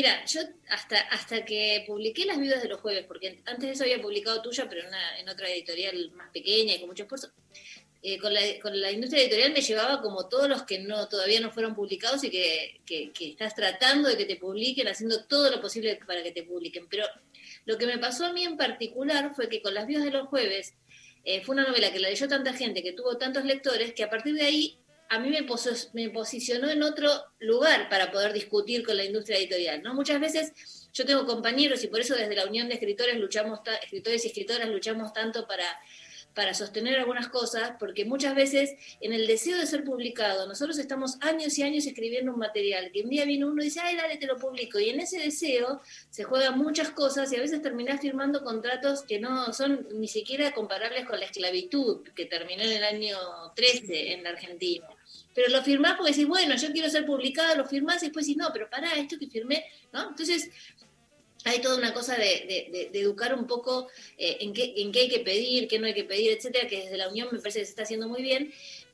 [0.00, 0.40] Mira, yo
[0.70, 4.40] hasta, hasta que publiqué Las Viudas de los Jueves, porque antes de eso había publicado
[4.40, 4.80] tuya, pero
[5.18, 7.30] en, otra editorial más pequeña y con mucho esfuerzo,
[8.02, 11.38] eh, con, la, con la industria editorial me llevaba como todos los que no todavía
[11.40, 15.50] no fueron publicados y que, que- que estás tratando de que te publiquen, haciendo todo
[15.50, 16.88] lo posible para que te publiquen.
[16.88, 17.04] Pero
[17.66, 20.28] lo que me pasó a mí en particular fue que con Las Viudas de los
[20.28, 20.72] Jueves
[21.26, 24.08] eh, fue una novela que la leyó tanta gente, que tuvo tantos lectores, que a
[24.08, 24.78] partir de ahí
[25.12, 27.10] a mí me, poso- me posicionó en otro
[27.40, 29.82] lugar para poder discutir con la industria editorial.
[29.82, 29.92] ¿no?
[29.92, 30.52] Muchas veces
[30.94, 34.68] yo tengo compañeros y por eso desde la Unión de Escritores luchamos, escritores y escritoras
[34.68, 35.64] luchamos tanto para,
[36.32, 38.70] para sostener algunas cosas, porque muchas veces
[39.00, 43.02] en el deseo de ser publicado, nosotros estamos años y años escribiendo un material, que
[43.02, 45.80] un día viene uno y dice, ay, dale, te lo publico, y en ese deseo
[46.08, 50.52] se juegan muchas cosas y a veces terminás firmando contratos que no son ni siquiera
[50.52, 53.16] comparables con la esclavitud que terminó en el año
[53.56, 54.86] 13 en la Argentina.
[55.34, 58.36] Pero lo firmás porque decís, bueno, yo quiero ser publicada, lo firmás y después decís,
[58.36, 60.08] no, pero pará, esto que firmé, ¿no?
[60.08, 60.50] Entonces,
[61.44, 63.88] hay toda una cosa de, educar un poco
[64.18, 66.82] eh, en, qué, en qué hay que pedir, qué no hay que pedir, etcétera, que
[66.82, 68.52] desde la Unión me parece que se está haciendo muy bien,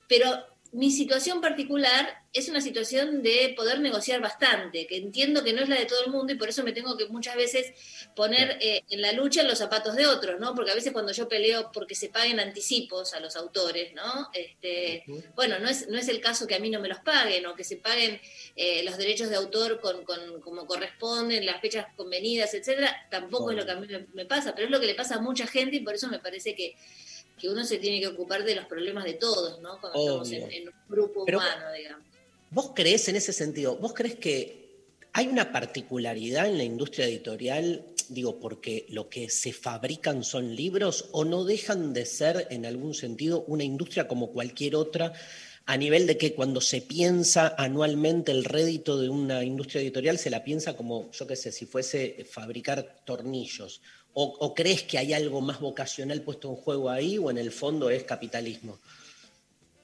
[0.09, 5.63] pero mi situación particular es una situación de poder negociar bastante, que entiendo que no
[5.63, 7.73] es la de todo el mundo y por eso me tengo que muchas veces
[8.15, 10.55] poner eh, en la lucha los zapatos de otros, ¿no?
[10.55, 14.29] Porque a veces cuando yo peleo porque se paguen anticipos a los autores, ¿no?
[14.35, 17.47] Este, bueno, no es, no es el caso que a mí no me los paguen
[17.47, 18.21] o que se paguen
[18.55, 23.57] eh, los derechos de autor con, con, como corresponden, las fechas convenidas, etcétera, tampoco es
[23.57, 25.47] lo que a mí me, me pasa, pero es lo que le pasa a mucha
[25.47, 26.77] gente y por eso me parece que
[27.39, 29.81] que uno se tiene que ocupar de los problemas de todos, ¿no?
[29.81, 32.07] Cuando estamos en, en, un grupo humano, digamos.
[32.51, 33.77] ¿Vos crees en ese sentido?
[33.77, 34.67] ¿Vos crees que
[35.13, 41.09] hay una particularidad en la industria editorial, digo, porque lo que se fabrican son libros
[41.13, 45.13] o no dejan de ser en algún sentido una industria como cualquier otra?
[45.69, 50.31] a nivel de que cuando se piensa anualmente el rédito de una industria editorial, se
[50.31, 53.83] la piensa como, yo qué sé, si fuese fabricar tornillos.
[54.19, 57.91] ¿O, crees que hay algo más vocacional puesto en juego ahí o en el fondo
[57.91, 58.79] es capitalismo?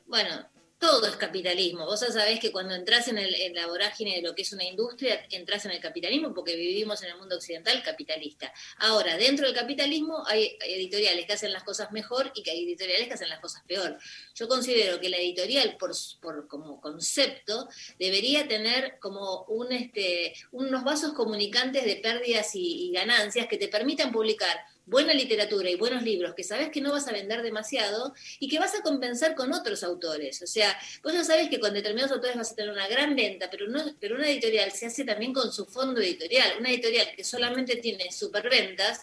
[0.06, 0.48] Bueno,
[0.82, 1.86] todo es capitalismo.
[1.86, 4.64] Vos ya sabés que cuando entras en, el, la vorágine de lo que es una
[4.64, 8.52] industria, entras en el capitalismo porque vivimos en el mundo occidental capitalista.
[8.78, 13.06] Ahora, dentro del capitalismo hay editoriales que hacen las cosas mejor y que hay editoriales
[13.06, 13.96] que hacen las cosas peor.
[14.34, 17.68] Yo considero que la editorial, por, como concepto,
[18.00, 24.10] debería tener como un, este, unos vasos comunicantes de pérdidas y ganancias que te permitan
[24.10, 28.48] publicar buena literatura y buenos libros que sabes que no vas a vender demasiado y
[28.48, 30.42] que vas a compensar con otros autores.
[30.42, 33.48] O sea, vos ya sabes que con determinados autores vas a tener una gran venta,
[33.50, 36.54] pero, no, pero una editorial se hace también con su fondo editorial.
[36.58, 39.00] Una editorial que solamente tiene superventas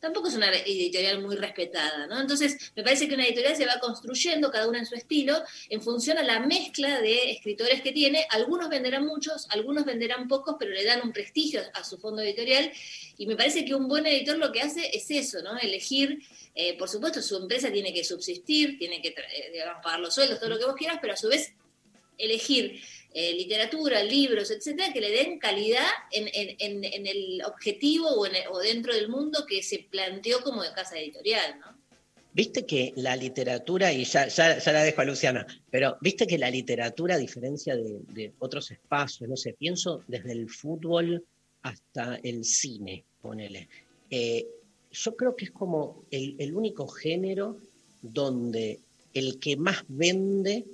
[0.00, 2.20] tampoco es una editorial muy respetada, ¿no?
[2.20, 5.82] Entonces, me parece que una editorial se va construyendo, cada una en su estilo, en
[5.82, 8.26] función a la mezcla de escritores que tiene.
[8.30, 12.70] Algunos venderán muchos, algunos venderán pocos, pero le dan un prestigio a su fondo editorial.
[13.16, 15.58] Y me parece que un buen editor lo que hace es eso, ¿no?
[15.58, 16.22] Elegir,
[16.54, 20.50] eh, por supuesto, su empresa tiene que subsistir, tiene que eh, pagar los sueldos, todo
[20.50, 21.52] lo que vos quieras, pero a su vez
[22.18, 22.80] elegir
[23.14, 29.44] eh, literatura, libros, etcétera, que le den calidad en, el objetivo o, dentro del mundo
[29.48, 31.78] que se planteó como de casa editorial, ¿no?
[32.34, 36.50] Viste que la literatura, y ya, ya, la dejo a Luciana, pero viste que la
[36.50, 41.24] literatura, a diferencia de, otros espacios, no sé, pienso desde el fútbol
[41.62, 43.68] hasta el cine, ponele.
[44.10, 44.46] Eh,
[44.92, 47.58] yo creo que es como el único género
[48.02, 48.80] donde
[49.14, 50.64] el que más vende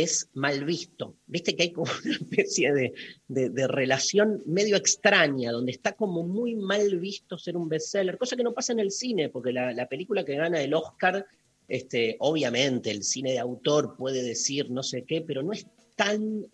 [0.00, 1.16] es mal visto.
[1.26, 6.98] Viste que hay como una especie de, relación medio extraña, donde está como muy mal
[6.98, 10.36] visto ser un bestseller, cosa que no pasa en el cine, porque la, película que
[10.36, 11.26] gana el Oscar,
[11.68, 15.66] este, obviamente el cine de autor puede decir no sé qué, pero no es
[15.96, 16.46] tan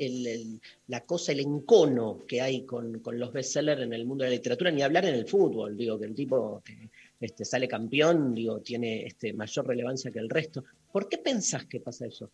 [0.88, 4.70] la cosa, el encono que hay con, los bestsellers en el mundo de la literatura,
[4.70, 6.90] ni hablar en el fútbol, digo, que el tipo que
[7.20, 10.64] este, sale campeón, digo, tiene este, mayor relevancia que el resto.
[10.92, 12.30] ¿Por qué pensás que pasa eso?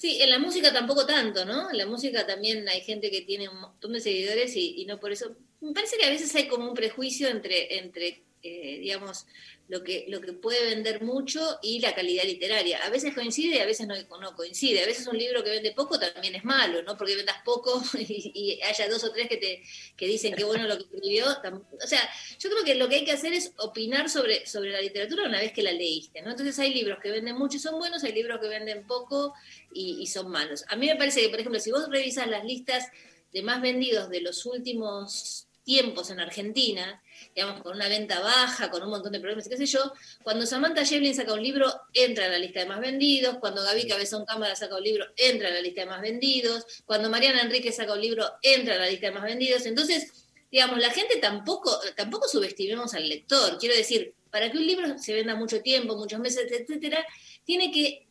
[0.00, 1.70] Sí, en la música tampoco tanto, ¿no?
[1.70, 5.12] En la música también hay gente que tiene un montón de seguidores y, no por
[5.12, 5.36] eso.
[5.60, 9.26] Me parece que a veces hay como un prejuicio entre, entre eh, digamos,
[9.68, 12.78] lo que, lo que puede vender mucho y la calidad literaria.
[12.84, 14.82] A veces coincide y a veces no, no coincide.
[14.82, 16.96] A veces un libro que vende poco también es malo, ¿no?
[16.96, 19.62] Porque vendas poco y, haya dos o tres que te
[19.96, 21.26] que dicen que bueno lo que escribió.
[21.28, 22.00] O sea,
[22.38, 25.38] yo creo que lo que hay que hacer es opinar sobre, sobre la literatura una
[25.38, 26.30] vez que la leíste, ¿no?
[26.30, 29.34] Entonces hay libros que venden mucho y son buenos, hay libros que venden poco
[29.72, 30.64] y, y son malos.
[30.68, 32.88] A mí me parece que, por ejemplo, si vos revisas las listas
[33.32, 37.02] de más vendidos de los últimos tiempos en Argentina,
[37.34, 39.92] digamos, con una venta baja, con un montón de problemas, qué sé yo,
[40.22, 43.86] cuando Samantha Shevlin saca un libro, entra en la lista de más vendidos, cuando Gaby
[43.86, 47.72] Cabezón Cámara saca un libro, entra en la lista de más vendidos, cuando Mariana Enrique
[47.72, 49.66] saca un libro, entra en la lista de más vendidos.
[49.66, 53.58] Entonces, digamos, la gente tampoco, tampoco subestimemos al lector.
[53.58, 57.04] Quiero decir, para que un libro se venda mucho tiempo, muchos meses, etcétera,
[57.44, 58.06] tiene que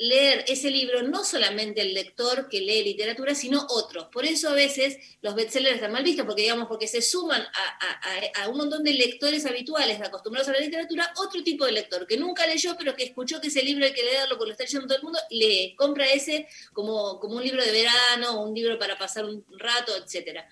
[0.00, 4.06] leer ese libro no solamente el lector que lee literatura, sino otros.
[4.06, 8.48] Por eso a veces los bestsellers están mal vistos, porque digamos, porque se suman a,
[8.48, 12.46] un montón de lectores habituales acostumbrados a la literatura, otro tipo de lector que nunca
[12.46, 14.96] leyó, pero que escuchó que ese libro hay que leerlo porque lo está leyendo todo
[14.96, 19.26] el mundo, lee, compra ese como, como un libro de verano, un libro para pasar
[19.26, 20.48] un rato, etcétera.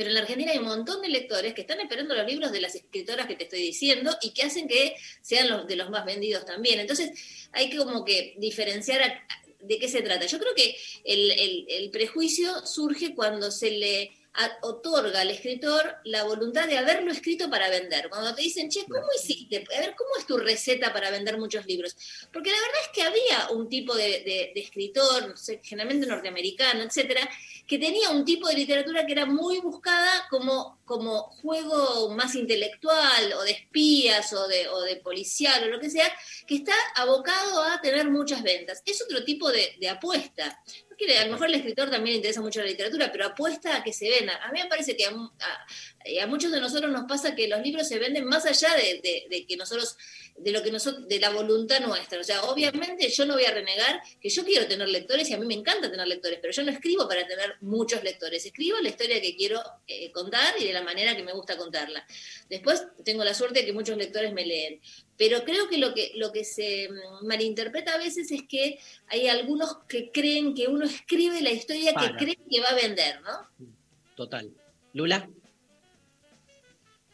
[0.00, 2.62] Pero en la Argentina hay un montón de lectores que están esperando los libros de
[2.62, 6.06] las escritoras que te estoy diciendo y que hacen que sean los de los más
[6.06, 6.80] vendidos también.
[6.80, 7.10] Entonces
[7.52, 9.26] hay que como que diferenciar
[9.60, 10.24] de qué se trata.
[10.24, 10.74] Yo creo que
[11.04, 14.10] el prejuicio surge cuando se le
[14.62, 18.08] otorga al escritor la voluntad de haberlo escrito para vender.
[18.08, 19.64] Cuando te dicen, che, ¿cómo hiciste?
[19.76, 21.96] A ver, ¿cómo es tu receta para vender muchos libros?
[22.32, 27.28] Porque la verdad es que había un tipo de, escritor, generalmente norteamericano, etcétera,
[27.70, 33.32] que tenía un tipo de literatura que era muy buscada como, como juego más intelectual
[33.34, 36.12] o de espías o de, o de policial o lo que sea,
[36.48, 38.82] que está abocado a tener muchas ventas.
[38.84, 40.46] Es otro tipo de, apuesta.
[40.46, 43.92] a lo mejor el escritor también le interesa mucho la literatura, pero apuesta a que
[43.92, 44.34] se venda.
[44.42, 45.12] A mí me parece que a,
[46.28, 49.96] muchos de nosotros nos pasa que los libros se venden más allá de que nosotros
[50.42, 52.20] de lo que nosotros, de la voluntad nuestra.
[52.20, 55.38] O sea, obviamente yo no voy a renegar que yo quiero tener lectores y a
[55.38, 58.44] mí me encanta tener lectores, pero yo no escribo para tener muchos lectores.
[58.44, 62.04] Escribo la historia que quiero eh, contar y de la manera que me gusta contarla.
[62.48, 64.80] Después tengo la suerte de que muchos lectores me leen.
[65.16, 68.78] Pero creo que lo que, lo que se mm, malinterpreta a veces es que
[69.08, 73.20] hay algunos que creen que uno escribe la historia que cree que va a vender,
[73.20, 73.66] ¿no?
[74.16, 74.50] Total.
[74.94, 75.28] Lula.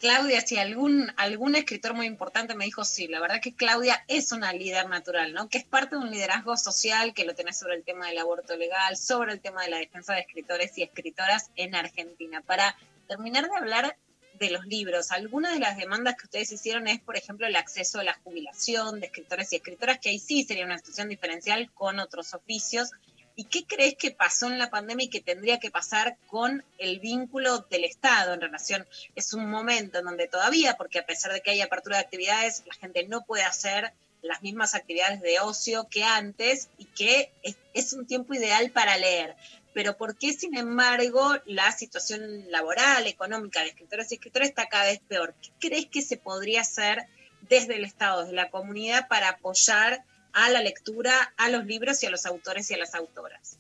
[0.06, 4.30] Claudia, si algún, algún escritor muy importante me dijo, sí, la verdad que Claudia es
[4.30, 5.48] una líder natural, ¿no?
[5.48, 8.56] Que es parte de un liderazgo social que lo tenés sobre el tema del aborto
[8.56, 12.40] legal, sobre el tema de la defensa de escritores y escritoras en Argentina.
[12.40, 12.76] Para
[13.08, 13.96] terminar de hablar
[14.34, 17.98] de los libros, algunas de las demandas que ustedes hicieron es, por ejemplo, el acceso
[17.98, 21.98] a la jubilación de escritores y escritoras, que ahí sí sería una situación diferencial con
[21.98, 22.92] otros oficios.
[23.38, 27.00] ¿Y qué crees que pasó en la pandemia y que tendría que pasar con el
[27.00, 28.86] vínculo del Estado en relación?
[29.14, 32.62] Es un momento en donde todavía, porque a pesar de que hay apertura de actividades,
[32.66, 33.92] la gente no puede hacer
[34.22, 37.30] las mismas actividades de ocio que antes y que
[37.74, 39.36] es, un tiempo ideal para leer.
[39.74, 44.86] Pero ¿por qué, sin embargo, la situación laboral, económica de escritores y escritores está cada
[44.86, 45.34] vez peor?
[45.42, 47.06] ¿Qué crees que se podría hacer
[47.42, 50.02] desde el Estado, desde la comunidad, para apoyar
[50.36, 53.58] a la lectura, a los libros y a los autores y a las autoras.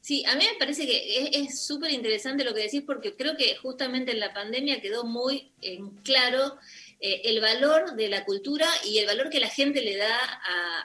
[0.00, 3.54] Sí, a mí me parece que es súper interesante lo que decís porque creo que
[3.56, 6.56] justamente en la pandemia quedó muy en claro
[6.98, 10.18] eh, el valor de la cultura y el valor que la gente le da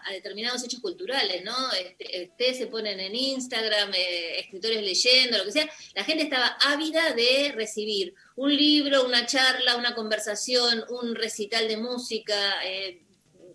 [0.05, 1.55] a, determinados hechos culturales, ¿no?
[1.71, 6.55] Este, ustedes se ponen en Instagram, eh, escritores leyendo, lo que sea, la gente estaba
[6.61, 13.01] ávida de recibir un libro, una charla, una conversación, un recital de música, eh,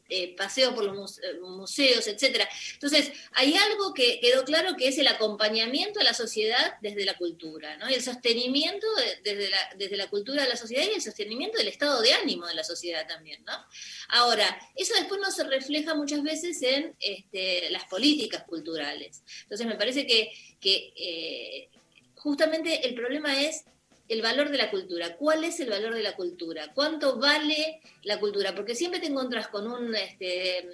[0.09, 2.49] eh, paseo por los eh, museos, etcétera.
[2.73, 7.17] Entonces, hay algo que quedó claro que es el acompañamiento a la sociedad desde la
[7.17, 7.89] cultura, ¿no?
[7.89, 8.87] El sostenimiento
[9.23, 12.47] desde, la, desde la cultura de la sociedad y el sostenimiento del estado de ánimo
[12.47, 13.53] de la sociedad también, ¿no?
[14.09, 19.23] Ahora, eso después no se refleja muchas veces en este, las políticas culturales.
[19.43, 20.33] Entonces, me parece que,
[20.65, 21.69] eh,
[22.15, 23.65] justamente el problema es
[24.09, 25.17] el valor de la cultura.
[25.17, 26.73] ¿Cuál es el valor de la cultura?
[26.75, 28.55] ¿Cuánto vale la cultura?
[28.55, 30.67] Porque siempre te encuentras con un este,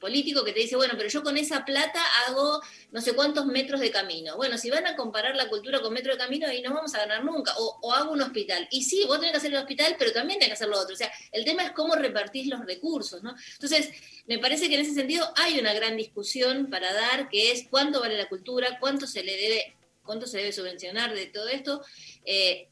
[0.00, 3.80] político que te dice, bueno, pero yo con esa plata hago no sé cuántos metros
[3.80, 4.36] de camino.
[4.36, 6.98] Bueno, si van a comparar la cultura con metro de camino, ahí no vamos a
[6.98, 7.52] ganar nunca.
[7.58, 8.66] O, hago un hospital.
[8.70, 10.94] Y sí, vos tenés que hacer el hospital, pero también tenés que hacer lo otro.
[10.94, 13.34] O sea, el tema es cómo repartís los recursos, ¿no?
[13.52, 13.90] Entonces,
[14.26, 18.00] me parece que en ese sentido hay una gran discusión para dar, que es cuánto
[18.00, 21.84] vale la cultura, cuánto se le debe cuánto se debe subvencionar de todo esto.
[22.24, 22.68] Eh,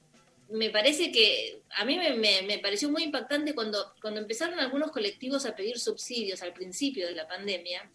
[0.51, 5.55] me parece que a mí me, pareció muy impactante cuando, cuando empezaron algunos colectivos a
[5.55, 7.91] pedir subsidios al principio de la pandemia.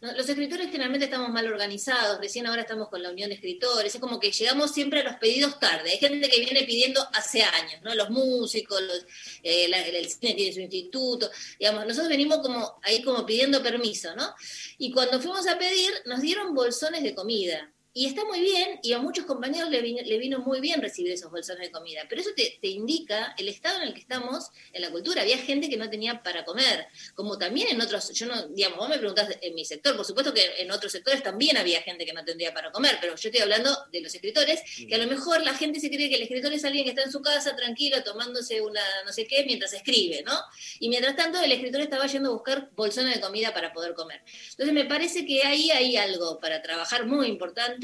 [0.00, 4.00] Los escritores generalmente estamos mal organizados, recién ahora estamos con la Unión de Escritores, es
[4.00, 5.92] como que llegamos siempre a los pedidos tarde.
[5.92, 7.94] Hay gente que viene pidiendo hace años, ¿no?
[7.94, 9.06] Los músicos, los,
[9.42, 14.34] eh, el cine tiene su instituto, digamos, nosotros venimos como ahí como pidiendo permiso, ¿no?
[14.76, 18.92] Y cuando fuimos a pedir, nos dieron bolsones de comida y está muy bien, y
[18.92, 22.58] a muchos compañeros le vino, muy bien recibir esos bolsones de comida, pero eso te,
[22.66, 25.22] indica el estado en el que estamos en la cultura.
[25.22, 28.88] Había gente que no tenía para comer, como también en otros, yo no, digamos, vos
[28.88, 32.12] me preguntás en mi sector, por supuesto que en otros sectores también había gente que
[32.12, 35.44] no tendría para comer, pero yo estoy hablando de los escritores, que a lo mejor
[35.44, 38.02] la gente se cree que el escritor es alguien que está en su casa tranquilo
[38.02, 40.36] tomándose una no sé qué mientras escribe, ¿no?
[40.80, 44.20] Y mientras tanto el escritor estaba yendo a buscar bolsones de comida para poder comer.
[44.50, 47.83] Entonces me parece que ahí hay algo para trabajar muy importante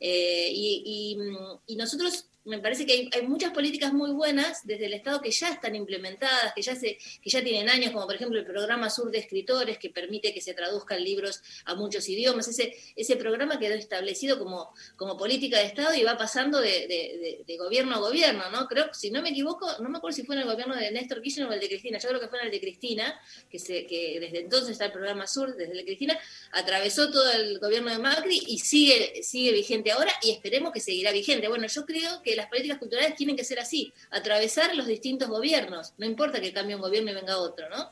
[0.00, 5.30] eh, y, nosotros me parece que hay, muchas políticas muy buenas desde el Estado que
[5.30, 8.90] ya están implementadas, que ya, se, que ya tienen años, como por ejemplo el programa
[8.90, 12.46] Sur de Escritores, que permite que se traduzcan libros a muchos idiomas.
[12.48, 17.94] Ese, ese programa quedó establecido como, como política de Estado y va pasando de, gobierno
[17.94, 18.66] a gobierno, ¿no?
[18.66, 21.22] Creo, si no me equivoco, no me acuerdo si fue en el gobierno de Néstor
[21.22, 23.18] Kirchner o el de Cristina, yo creo que fue en el de Cristina,
[23.48, 26.18] que, se, que desde entonces está el programa Sur, desde el de Cristina,
[26.52, 31.12] atravesó todo el gobierno de Macri y sigue, sigue vigente ahora y esperemos que seguirá
[31.12, 31.48] vigente.
[31.48, 35.94] Bueno, yo creo que las políticas culturales tienen que ser así, atravesar los distintos gobiernos,
[35.98, 37.90] no importa que cambie un gobierno y venga otro, ¿no?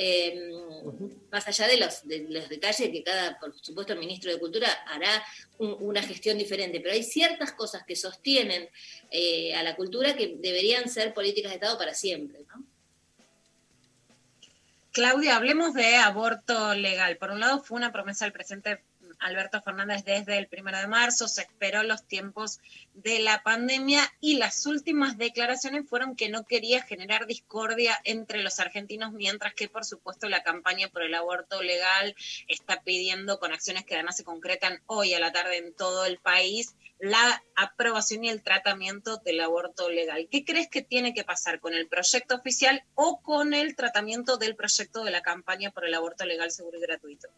[0.00, 0.52] Eh,
[1.32, 5.24] más allá de los, detalles que cada, por supuesto, el ministro de Cultura hará
[5.58, 8.68] una gestión diferente, pero hay ciertas cosas que sostienen
[9.10, 12.64] eh, a la cultura que deberían ser políticas de Estado para siempre, ¿no?
[14.92, 17.16] Claudia, hablemos de aborto legal.
[17.18, 18.82] Por un lado, fue una promesa del presidente
[19.20, 22.60] Alberto Fernández desde el primero de marzo, se esperó los tiempos
[22.94, 28.60] de la pandemia y las últimas declaraciones fueron que no quería generar discordia entre los
[28.60, 32.14] argentinos, mientras que por supuesto la campaña por el aborto legal
[32.46, 36.18] está pidiendo con acciones que además se concretan hoy a la tarde en todo el
[36.18, 40.28] país la aprobación y el tratamiento del aborto legal.
[40.30, 44.56] ¿Qué crees que tiene que pasar con el proyecto oficial o con el tratamiento del
[44.56, 47.28] proyecto de la campaña por el aborto legal, seguro y gratuito?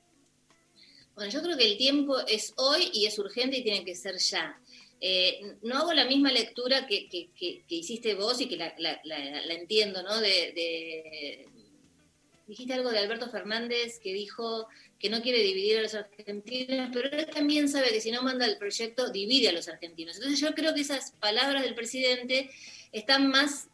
[1.20, 4.16] Bueno, yo creo que el tiempo es hoy y es urgente y tiene que ser
[4.16, 4.59] ya.
[5.02, 7.28] Eh, no hago la misma lectura que,
[7.68, 8.72] hiciste vos y que la,
[9.51, 10.18] entiendo, ¿no?
[12.47, 14.66] dijiste algo de Alberto Fernández que dijo
[14.98, 18.47] que no quiere dividir a los argentinos, pero él también sabe que si no manda
[18.47, 20.16] el proyecto, divide a los argentinos.
[20.16, 22.51] Entonces yo creo que esas palabras del presidente
[22.92, 23.68] están más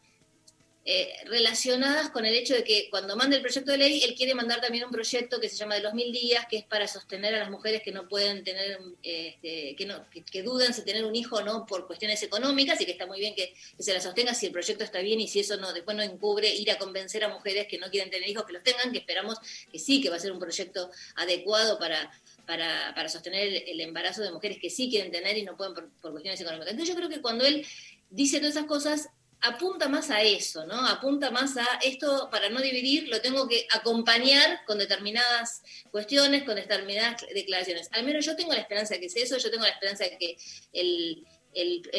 [0.89, 4.33] eh, relacionadas con el hecho de que cuando manda el proyecto de ley, él quiere
[4.33, 7.35] mandar también un proyecto que se llama de los mil días, que es para sostener
[7.35, 11.13] a las mujeres que no pueden tener, este, que, no, que, dudan si tener un
[11.13, 14.33] hijo o no por cuestiones económicas y que está muy bien que, se la sostenga
[14.33, 17.21] si el proyecto está bien y si eso no después no encubre ir a convencer
[17.25, 19.39] a mujeres que no quieren tener hijos que los tengan, que esperamos
[19.69, 22.09] que sí, que va a ser un proyecto adecuado para,
[22.45, 26.39] para, sostener el, embarazo de mujeres que sí quieren tener y no pueden por cuestiones
[26.39, 26.71] económicas.
[26.71, 27.65] Entonces yo creo que cuando él
[28.09, 29.09] dice todas esas cosas,
[29.41, 30.87] apunta más a eso, ¿no?
[30.87, 35.61] Apunta más a esto, para no dividir, lo tengo que acompañar con determinadas
[35.91, 37.89] cuestiones, con determinadas declaraciones.
[37.91, 40.17] Al menos yo tengo la esperanza de que sea eso, yo tengo la esperanza de
[40.17, 40.37] que
[40.73, 41.25] el,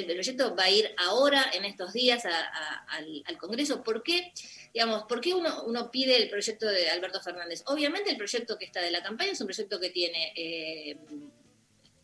[0.07, 3.83] proyecto va a ir ahora, en estos días, al, Congreso.
[3.83, 4.33] ¿Por qué?
[4.75, 7.63] Digamos, ¿por qué uno, uno, pide el proyecto de Alberto Fernández?
[7.67, 10.33] Obviamente el proyecto que está de la campaña es un proyecto que tiene...
[10.37, 10.97] Eh,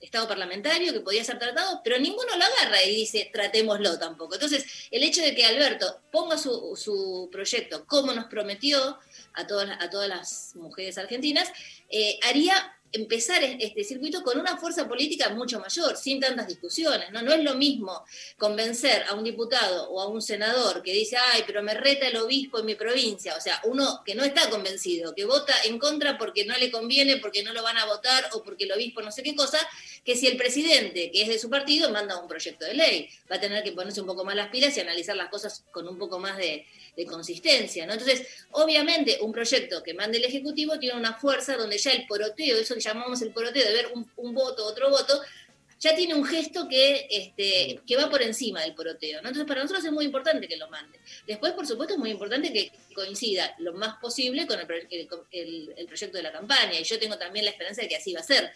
[0.00, 4.34] Estado parlamentario que podía ser tratado, pero ninguno lo agarra y dice tratémoslo tampoco.
[4.34, 8.98] Entonces, el hecho de que Alberto ponga su, su proyecto como nos prometió
[9.34, 11.50] a todas, a todas las mujeres argentinas,
[11.88, 17.10] eh, haría empezar este circuito con una fuerza política mucho mayor, sin tantas discusiones.
[17.10, 17.22] ¿no?
[17.22, 18.04] no es lo mismo
[18.38, 22.16] convencer a un diputado o a un senador que dice, ay, pero me reta el
[22.16, 26.16] obispo en mi provincia, o sea, uno que no está convencido, que vota en contra
[26.16, 29.10] porque no le conviene, porque no lo van a votar o porque el obispo no
[29.10, 29.58] sé qué cosa,
[30.04, 33.36] que si el presidente, que es de su partido, manda un proyecto de ley, va
[33.36, 35.98] a tener que ponerse un poco más las pilas y analizar las cosas con un
[35.98, 36.64] poco más de,
[36.96, 37.94] de consistencia, ¿no?
[37.94, 42.56] Entonces, obviamente, un proyecto que mande el Ejecutivo tiene una fuerza donde ya el poroteo,
[42.56, 45.20] eso llamamos el poroteo de ver un, voto, otro voto,
[45.80, 49.20] ya tiene un gesto que, este, que va por encima del poroteo.
[49.22, 49.28] ¿no?
[49.28, 50.98] Entonces, para nosotros es muy importante que lo mande.
[51.26, 56.16] Después, por supuesto, es muy importante que coincida lo más posible con el, el proyecto
[56.16, 56.78] de la campaña.
[56.78, 58.52] Y yo tengo también la esperanza de que así va a ser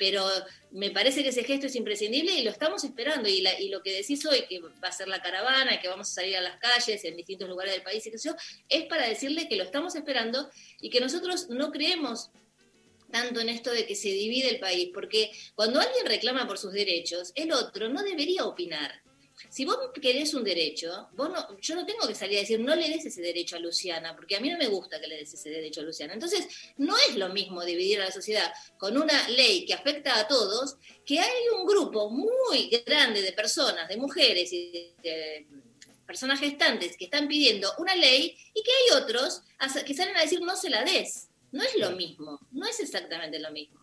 [0.00, 0.24] pero
[0.70, 3.28] me parece que ese gesto es imprescindible y lo estamos esperando.
[3.28, 6.38] Y, lo que decís hoy, que va a ser la caravana que vamos a salir
[6.38, 8.34] a las calles en distintos lugares del país y sé yo,
[8.70, 10.48] es para decirle que lo estamos esperando
[10.80, 12.30] y que nosotros no creemos
[13.10, 16.72] tanto en esto de que se divide el país, porque cuando alguien reclama por sus
[16.72, 19.02] derechos, el otro no debería opinar
[19.48, 22.74] si vos querés un derecho, vos no, yo no tengo que salir a decir, no
[22.74, 25.32] le des ese derecho a Luciana, porque a mí no me gusta que le des
[25.32, 26.12] ese derecho a Luciana.
[26.12, 26.46] Entonces,
[26.76, 30.76] no es lo mismo dividir a la sociedad con una ley que afecta a todos,
[31.06, 35.46] que hay un grupo muy grande de personas, de mujeres y de,
[36.06, 39.42] personas gestantes que están pidiendo una ley y que hay otros
[39.86, 41.29] que salen a decir no se la des.
[41.52, 43.80] No es lo mismo, no es exactamente lo mismo.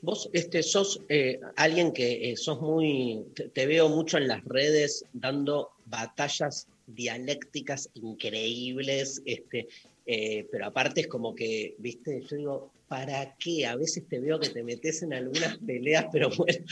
[0.00, 5.04] Vos este, sos eh, alguien que eh, sos muy, te, veo mucho en las redes
[5.12, 9.68] dando batallas dialécticas increíbles, este,
[10.06, 13.66] eh, pero aparte es como que, viste, yo digo, ¿para qué?
[13.66, 16.64] A veces te veo que te metes en algunas peleas, pero bueno,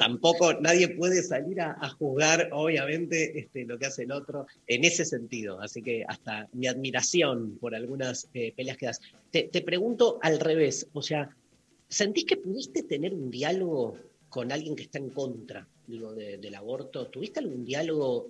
[0.00, 5.04] tampoco nadie puede salir a, juzgar, obviamente, este, lo que hace el otro en ese
[5.04, 5.60] sentido.
[5.60, 9.00] Así que hasta mi admiración por algunas peleas que das.
[9.30, 11.36] Te, te pregunto al revés, o sea,
[11.90, 13.98] ¿Sentís que pudiste tener un diálogo
[14.28, 17.08] con alguien que está en contra del aborto?
[17.08, 18.28] ¿Tuviste algún diálogo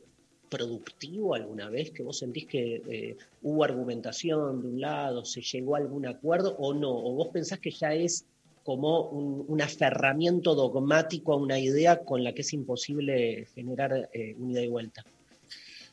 [0.48, 5.76] productivo alguna vez que vos sentís que eh, hubo argumentación de un lado, se llegó
[5.76, 6.90] a algún acuerdo o no?
[6.90, 8.24] ¿O vos pensás que ya es
[8.70, 14.62] como un, aferramiento dogmático a una idea con la que es imposible generar eh, unidad
[14.62, 15.04] y vuelta?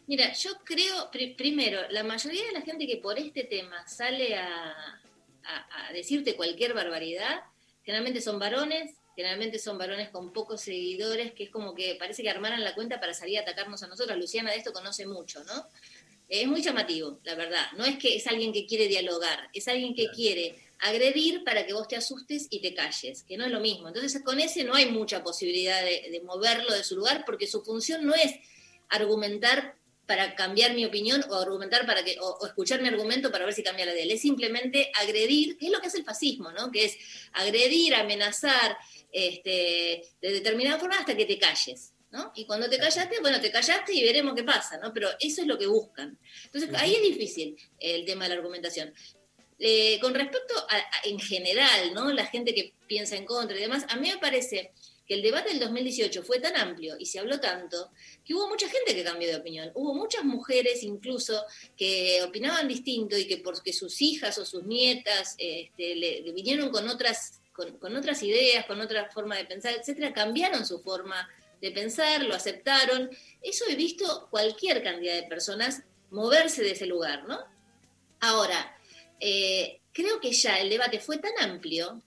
[0.05, 4.73] Mira, yo creo, primero, la mayoría de la gente que por este tema sale a
[5.93, 7.41] decirte cualquier barbaridad,
[7.87, 12.29] Generalmente son varones, generalmente son varones con pocos seguidores, que es como que parece que
[12.29, 14.17] armaran la cuenta para salir a atacarnos a nosotros.
[14.17, 15.67] Luciana de esto conoce mucho, ¿no?
[16.27, 17.65] Es muy llamativo, la verdad.
[17.77, 21.73] No es que es alguien que quiere dialogar, es alguien que quiere agredir para que
[21.73, 23.87] vos te asustes y te calles, que no es lo mismo.
[23.87, 27.63] Entonces con ese no hay mucha posibilidad de, de moverlo de su lugar porque su
[27.63, 28.33] función no es
[28.89, 29.75] argumentar
[30.07, 33.61] para cambiar mi opinión o argumentar para que, o, escuchar mi argumento para ver si
[33.61, 34.11] cambia la de él.
[34.11, 36.71] Es simplemente agredir, que es lo que hace el fascismo, ¿no?
[36.71, 36.97] Que es
[37.33, 38.77] agredir, amenazar
[39.11, 41.93] este, de determinada forma hasta que te calles.
[42.09, 42.31] ¿no?
[42.35, 44.93] Y cuando te callaste, bueno, te callaste y veremos qué pasa, ¿no?
[44.93, 46.17] Pero eso es lo que buscan.
[46.45, 48.93] Entonces, ahí es difícil el tema de la argumentación.
[49.59, 52.11] Eh, con respecto a, en general, ¿no?
[52.11, 54.71] La gente que piensa en contra y demás, a mí me parece
[55.07, 57.91] que el debate del 2018 fue tan amplio y se habló tanto
[58.25, 59.71] que hubo mucha gente que cambió de opinión.
[59.73, 61.43] Hubo muchas mujeres incluso
[61.77, 66.87] que opinaban distinto y que porque sus hijas o sus nietas este, le, vinieron con
[66.89, 71.27] otras, con, otras ideas, con otra forma de pensar, etcétera, cambiaron su forma
[71.61, 73.09] de pensar, lo aceptaron.
[73.41, 77.39] Eso he visto cualquier cantidad de personas moverse de ese lugar, ¿no?
[78.19, 78.76] Ahora,
[79.19, 82.01] eh, creo que ya el debate fue tan amplio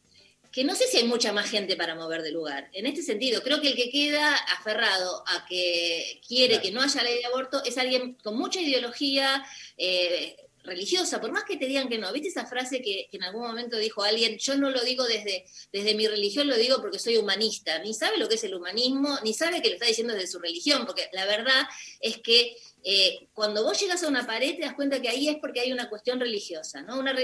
[0.53, 2.69] que no sé si hay mucha más gente para mover de lugar.
[2.73, 7.03] En este sentido, creo que el que queda aferrado a que quiere que no haya
[7.05, 9.45] ley de aborto es alguien con mucha ideología
[9.77, 12.13] eh, religiosa, por más que te digan que no.
[12.13, 14.39] ¿Viste esa frase que, en algún momento dijo alguien?
[14.39, 17.79] Yo no lo digo desde, desde mi religión, lo digo porque soy humanista.
[17.79, 20.41] Ni sabe lo que es el humanismo, ni sabe que lo está diciendo desde su
[20.41, 21.63] religión, porque la verdad
[22.01, 25.37] es que eh, cuando vos llegas a una pared te das cuenta que ahí es
[25.39, 26.99] porque hay una cuestión religiosa, ¿no?
[26.99, 27.15] Una,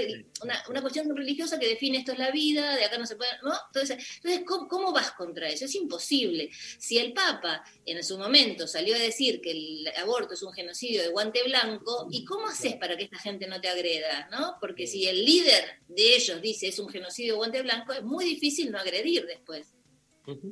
[0.69, 3.53] una, cuestión religiosa que define esto es la vida, de acá no se puede, ¿no?
[3.67, 5.65] Entonces, entonces ¿cómo, vas contra eso?
[5.65, 6.49] Es imposible.
[6.77, 11.01] Si el Papa en su momento salió a decir que el aborto es un genocidio
[11.01, 14.57] de guante blanco, ¿y cómo haces para que esta gente no te agreda, ¿no?
[14.61, 18.25] Porque si el líder de ellos dice es un genocidio de guante blanco, es muy
[18.25, 19.73] difícil no agredir después.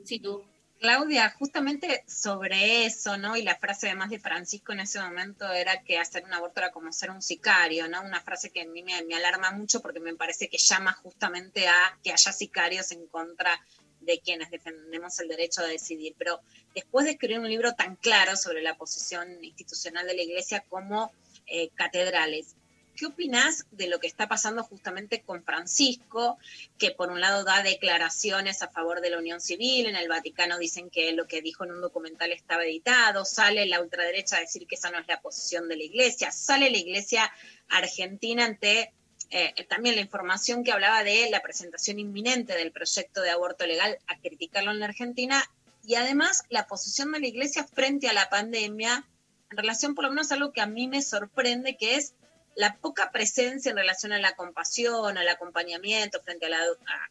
[0.03, 0.43] Sí, tú.
[0.79, 3.35] Claudia, justamente sobre eso, ¿no?
[3.37, 6.71] Y la frase además de Francisco en ese momento era que hacer un aborto era
[6.71, 8.01] como ser un sicario, ¿no?
[8.01, 11.97] Una frase que a mí me, alarma mucho porque me parece que llama justamente a
[12.03, 13.59] que haya sicarios en contra
[14.01, 16.13] de quienes defendemos el derecho a decidir.
[16.17, 16.41] Pero
[16.75, 21.11] después de escribir un libro tan claro sobre la posición institucional de la Iglesia como
[21.47, 22.55] eh, catedrales,
[22.95, 26.37] ¿Qué opinás de lo que está pasando justamente con Francisco,
[26.77, 30.57] que por un lado da declaraciones a favor de la unión civil, en el Vaticano
[30.57, 34.65] dicen que lo que dijo en un documental estaba editado, sale la ultraderecha a decir
[34.65, 37.31] que esa no es la posición de la iglesia, sale la iglesia
[37.69, 38.93] argentina ante
[39.31, 43.97] eh, también la información que hablaba de la presentación inminente del proyecto de aborto legal
[44.07, 45.43] a criticarlo en la Argentina.
[45.83, 49.05] Y además la posición de la iglesia frente a la pandemia
[49.49, 52.13] en relación por lo menos a algo que a mí me sorprende, que es
[52.55, 56.59] la poca presencia en relación a la compasión, al acompañamiento frente a la,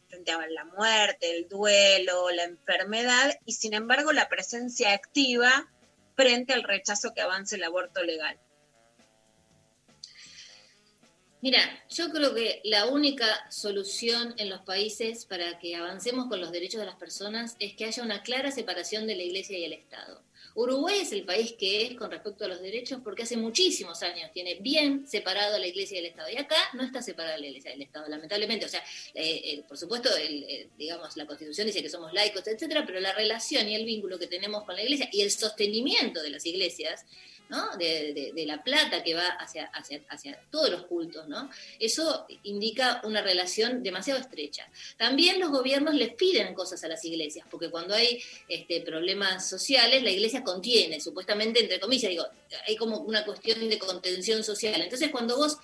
[0.07, 5.69] frente a la muerte, el duelo, la enfermedad, y sin embargo la presencia activa
[6.15, 8.39] frente al rechazo que avance el aborto legal.
[11.41, 11.59] Mira,
[11.91, 16.79] yo creo que la única solución en los países para que avancemos con los derechos
[16.79, 20.23] de las personas es que haya una clara separación de la Iglesia y el Estado.
[20.55, 24.31] Uruguay es el país que es con respecto a los derechos porque hace muchísimos años
[24.31, 26.29] tiene bien separado la Iglesia y el Estado.
[26.29, 28.65] Y acá no está separada la Iglesia y el Estado, lamentablemente.
[28.65, 28.79] O sea,
[29.13, 33.13] eh, eh, por supuesto, eh, digamos, la Constitución dice que somos laicos, etcétera, pero la
[33.13, 37.05] relación y el vínculo que tenemos con la Iglesia y el sostenimiento de las iglesias
[37.77, 41.49] de, la plata que va hacia, hacia, hacia, todos los cultos, ¿no?
[41.79, 44.69] Eso indica una relación demasiado estrecha.
[44.97, 50.03] También los gobiernos les piden cosas a las iglesias, porque cuando hay este, problemas sociales,
[50.03, 52.25] la iglesia contiene, supuestamente, entre comillas, digo,
[52.67, 54.81] hay como una cuestión de contención social.
[54.81, 55.57] Entonces, cuando vos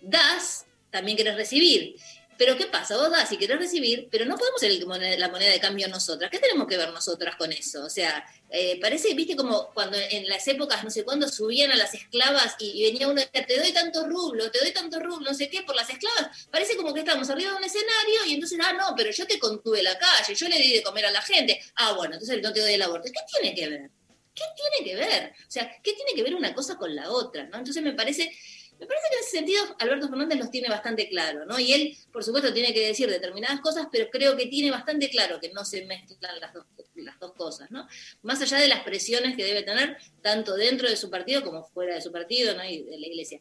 [0.00, 1.96] das, también querés recibir.
[2.38, 2.96] Pero ¿qué pasa?
[2.96, 4.70] Vos das y querés recibir, pero no podemos ser
[5.18, 6.30] la moneda de cambio nosotras.
[6.30, 7.84] ¿Qué tenemos que ver nosotras con eso?
[7.84, 11.74] O sea, eh, parece, viste, como cuando en las épocas, no sé cuándo, subían a
[11.74, 15.22] las esclavas y, venía uno y decía, te doy tantos rublos, te doy tantos rublos,
[15.22, 16.46] no sé qué, por las esclavas.
[16.52, 19.40] Parece como que estamos arriba de un escenario y entonces, ah, no, pero yo te
[19.40, 21.60] contuve la calle, yo le di de comer a la gente.
[21.74, 23.10] Ah, bueno, entonces no te doy el aborto.
[23.12, 23.90] ¿Qué tiene que ver?
[24.32, 25.32] ¿Qué tiene que ver?
[25.40, 27.48] O sea, ¿qué tiene que ver una cosa con la otra?
[27.48, 27.58] ¿no?
[27.58, 28.32] Entonces me parece
[28.78, 31.58] me parece que en ese sentido Alberto Fernández los tiene bastante claro, ¿no?
[31.58, 35.40] Y él, por supuesto, tiene que decir determinadas cosas, pero creo que tiene bastante claro
[35.40, 37.88] que no se mezclan las dos, las dos cosas, ¿no?
[38.22, 41.94] Más allá de las presiones que debe tener, tanto dentro de su partido como fuera
[41.94, 42.64] de su partido, ¿no?
[42.64, 43.40] Y de la iglesia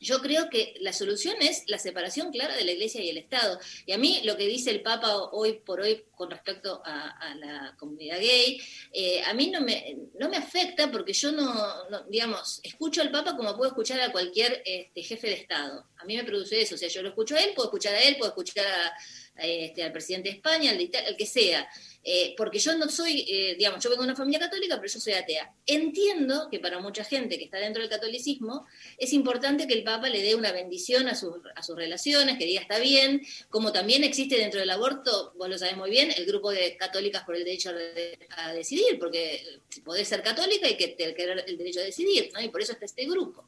[0.00, 3.60] yo creo que la solución es la separación clara de la Iglesia y el Estado.
[3.84, 7.74] Y a mí lo que dice el Papa hoy por hoy con respecto a, la
[7.78, 8.60] comunidad gay,
[8.92, 13.36] eh, a mí no me, no me afecta porque yo no, digamos, escucho al Papa
[13.36, 15.86] como puedo escuchar a cualquier este, jefe de Estado.
[15.98, 18.02] A mí me produce eso, o sea, yo lo escucho a él, puedo escuchar a
[18.02, 21.68] él, puedo escuchar a, este, al presidente de España, al, al que sea.
[22.02, 24.98] Eh, porque yo no soy, eh, digamos, yo vengo de una familia católica, pero yo
[24.98, 25.52] soy atea.
[25.66, 28.66] Entiendo que para mucha gente que está dentro del catolicismo
[28.96, 32.46] es importante que el Papa le dé una bendición a, sus- a sus relaciones, que
[32.46, 33.20] diga está bien,
[33.50, 37.22] como también existe dentro del aborto, vos lo sabés muy bien, el grupo de católicas
[37.24, 39.44] por el derecho de- a decidir, porque
[39.84, 42.40] podés ser católica y que tener el derecho a decidir, ¿no?
[42.40, 43.44] Y por eso está este grupo.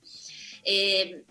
[0.64, 1.22] Eh,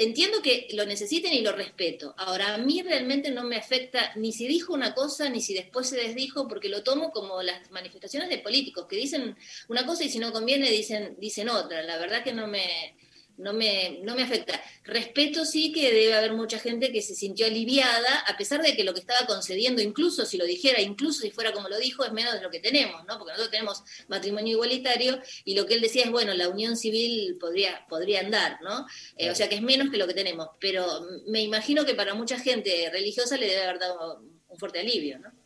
[0.00, 2.14] entiendo que lo necesiten y lo respeto.
[2.16, 5.88] Ahora, a mí realmente no me afecta ni si dijo una cosa ni si después
[5.88, 9.36] se desdijo, porque lo tomo como las manifestaciones de políticos que dicen
[9.68, 11.82] una cosa y si no conviene dicen, dicen otra.
[11.82, 12.94] La verdad que no me,
[13.40, 14.60] no me, no me afecta.
[14.84, 18.84] Respeto sí que debe haber mucha gente que se sintió aliviada, a pesar de que
[18.84, 22.12] lo que estaba concediendo, incluso si lo dijera, incluso si fuera como lo dijo, es
[22.12, 23.18] menos de lo que tenemos, ¿no?
[23.18, 27.36] Porque nosotros tenemos matrimonio igualitario y lo que él decía es, bueno, la unión civil
[27.40, 28.86] podría, podría andar, ¿no?
[29.16, 32.14] Eh, o sea que es menos que lo que tenemos, pero me imagino que para
[32.14, 35.39] mucha gente religiosa le debe haber dado un fuerte alivio, ¿no?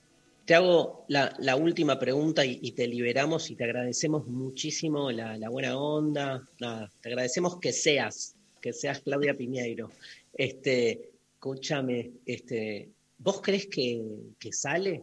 [0.44, 5.38] Te hago la, la última pregunta y, y te liberamos y te agradecemos muchísimo la,
[5.38, 6.46] la buena onda.
[6.60, 9.90] Nada, te agradecemos que seas, que seas Claudia Piñeiro.
[10.34, 14.02] Este, escúchame, este, ¿vos crees que,
[14.38, 15.02] que sale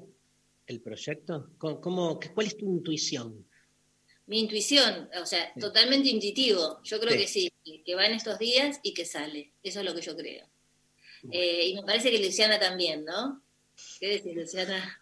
[0.67, 1.49] el proyecto?
[1.57, 3.45] ¿Cómo, ¿Cuál es tu intuición?
[4.27, 6.79] Mi intuición, o sea, totalmente intuitivo.
[6.83, 7.17] Yo creo Sí.
[7.17, 7.51] que sí,
[7.83, 9.51] que va en estos días y que sale.
[9.63, 10.45] Eso es lo que yo creo.
[11.31, 13.41] Eh, y me parece que Luciana también, ¿no?
[13.99, 15.00] ¿Qué decís, Luciana?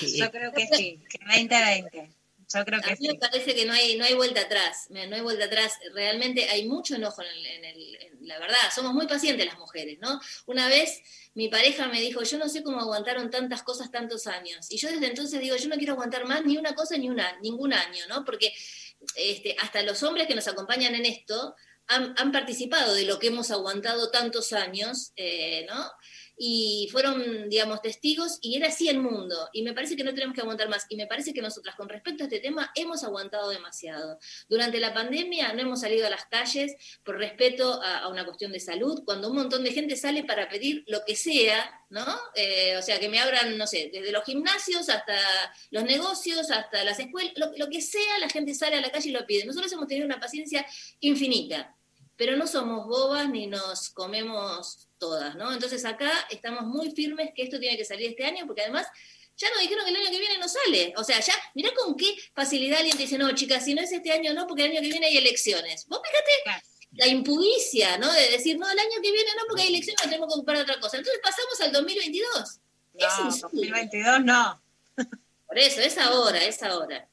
[0.00, 2.10] Yo creo que sí, que 2020.
[2.54, 3.08] Yo creo A que mí sí.
[3.08, 5.72] me parece que no hay, no hay vuelta atrás, no hay vuelta atrás.
[5.94, 8.58] Realmente hay mucho enojo en, el- en el- en la verdad.
[8.74, 10.20] Somos muy pacientes las mujeres, ¿no?
[10.46, 11.00] Una vez
[11.34, 14.70] mi pareja me dijo, yo no sé cómo aguantaron tantas cosas tantos años.
[14.70, 17.38] Y yo desde entonces digo, yo no quiero aguantar más ni una cosa ni una,
[17.40, 18.22] ningún año, ¿no?
[18.24, 18.52] Porque
[19.16, 21.54] este, hasta los hombres que nos acompañan en esto
[21.86, 25.90] han, han participado de lo que hemos aguantado tantos años, eh, ¿no?
[26.36, 29.48] Y fueron, digamos, testigos y era así el mundo.
[29.52, 30.86] Y me parece que no tenemos que aguantar más.
[30.88, 34.18] Y me parece que nosotras, con respecto a este tema, hemos aguantado demasiado.
[34.48, 38.60] Durante la pandemia no hemos salido a las calles por respeto a, una cuestión de
[38.60, 42.04] salud, cuando un montón de gente sale para pedir lo que sea, ¿no?
[42.34, 45.16] Eh, o sea, que me abran, no sé, desde los gimnasios hasta
[45.70, 49.10] los negocios, hasta las escuelas, lo, lo que sea, la gente sale a la calle
[49.10, 49.44] y lo pide.
[49.44, 50.66] Nosotros hemos tenido una paciencia
[51.00, 51.76] infinita,
[52.16, 55.52] pero no somos bobas ni nos comemos todas, ¿no?
[55.52, 58.86] Entonces acá estamos muy firmes que esto tiene que salir este año, porque además
[59.36, 60.94] ya nos dijeron que el año que viene no sale.
[60.96, 63.90] O sea, ya, mirá con qué facilidad alguien te dice, no, chicas, si no es
[63.90, 65.88] este año, no, porque el año que viene hay elecciones.
[65.88, 68.12] Vos fíjate la impudicia, ¿no?
[68.12, 70.78] De decir, no, el año que viene no, porque hay elecciones, tenemos que ocupar otra
[70.78, 70.98] cosa.
[70.98, 72.60] Entonces pasamos al 2022.
[72.94, 73.56] es No, insólito.
[73.56, 74.62] 2022 no.
[75.48, 77.08] Por eso, es ahora, es ahora.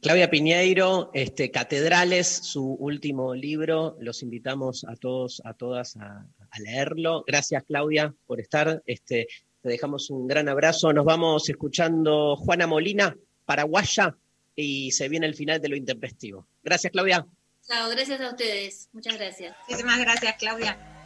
[0.00, 6.24] Claudia Piñeiro, este, Catedrales, su último libro, los invitamos a todos, a todas a,
[6.58, 7.24] a leerlo.
[7.26, 8.82] Gracias, Claudia, por estar.
[8.86, 9.26] Este,
[9.62, 10.92] te dejamos un gran abrazo.
[10.92, 14.16] Nos vamos escuchando Juana Molina, paraguaya,
[14.54, 16.46] y se viene el final de lo intempestivo.
[16.62, 17.26] Gracias, Claudia.
[17.66, 18.88] Chao, gracias a ustedes.
[18.92, 19.56] Muchas gracias.
[19.68, 21.02] Muchísimas gracias, Claudia.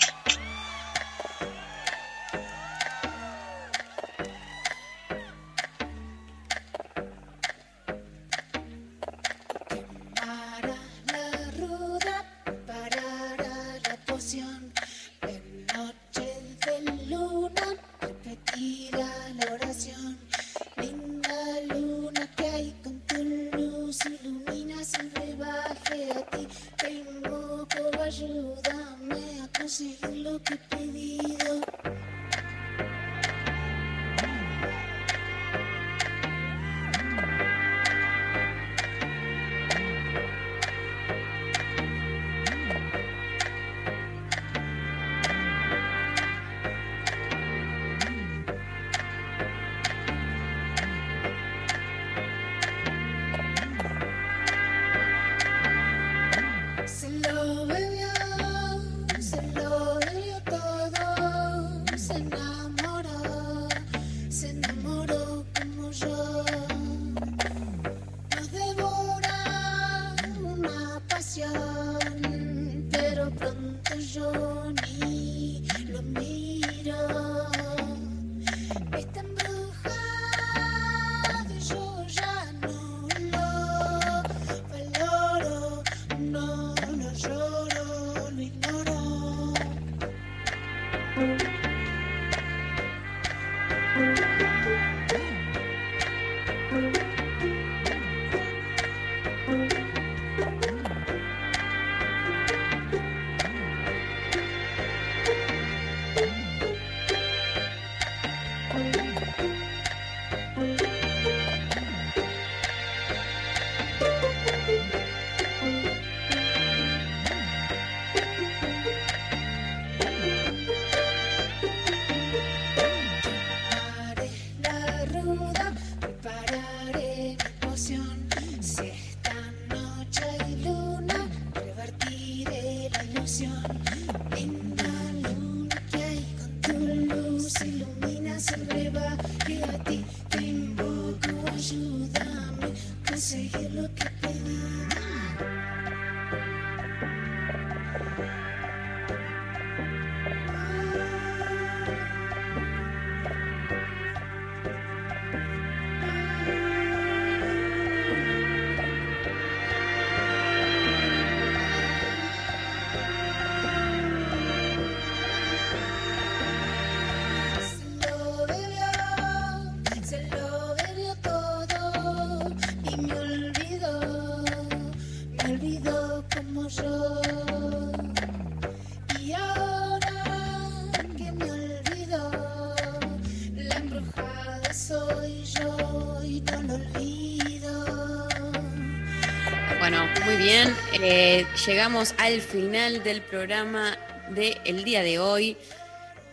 [191.66, 193.97] Llegamos al final del programa
[194.30, 195.56] del día de hoy.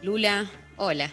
[0.02, 1.12] Lula, hola.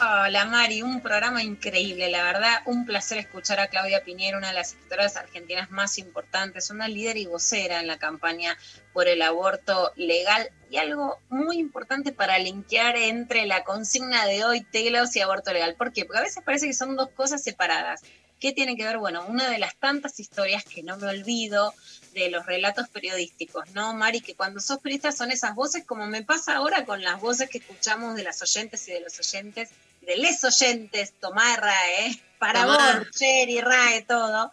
[0.00, 4.54] Hola Mari, un programa increíble, la verdad, un placer escuchar a Claudia Piñero, una de
[4.54, 8.56] las escritoras argentinas más importantes, una líder y vocera en la campaña
[8.92, 14.62] por el aborto legal y algo muy importante para linkear entre la consigna de hoy,
[14.62, 15.76] telos y aborto legal.
[15.76, 16.04] ¿Por qué?
[16.04, 18.02] Porque a veces parece que son dos cosas separadas.
[18.40, 18.98] ¿Qué tiene que ver?
[18.98, 21.72] Bueno, una de las tantas historias que no me olvido
[22.14, 24.20] de los relatos periodísticos, ¿no, Mari?
[24.20, 27.58] Que cuando sos periodista son esas voces, como me pasa ahora con las voces que
[27.58, 29.70] escuchamos de las oyentes y de los oyentes,
[30.00, 32.98] de les oyentes, Tomá RAE, para Tomá.
[32.98, 34.50] vos, Cherry, RAE, todo,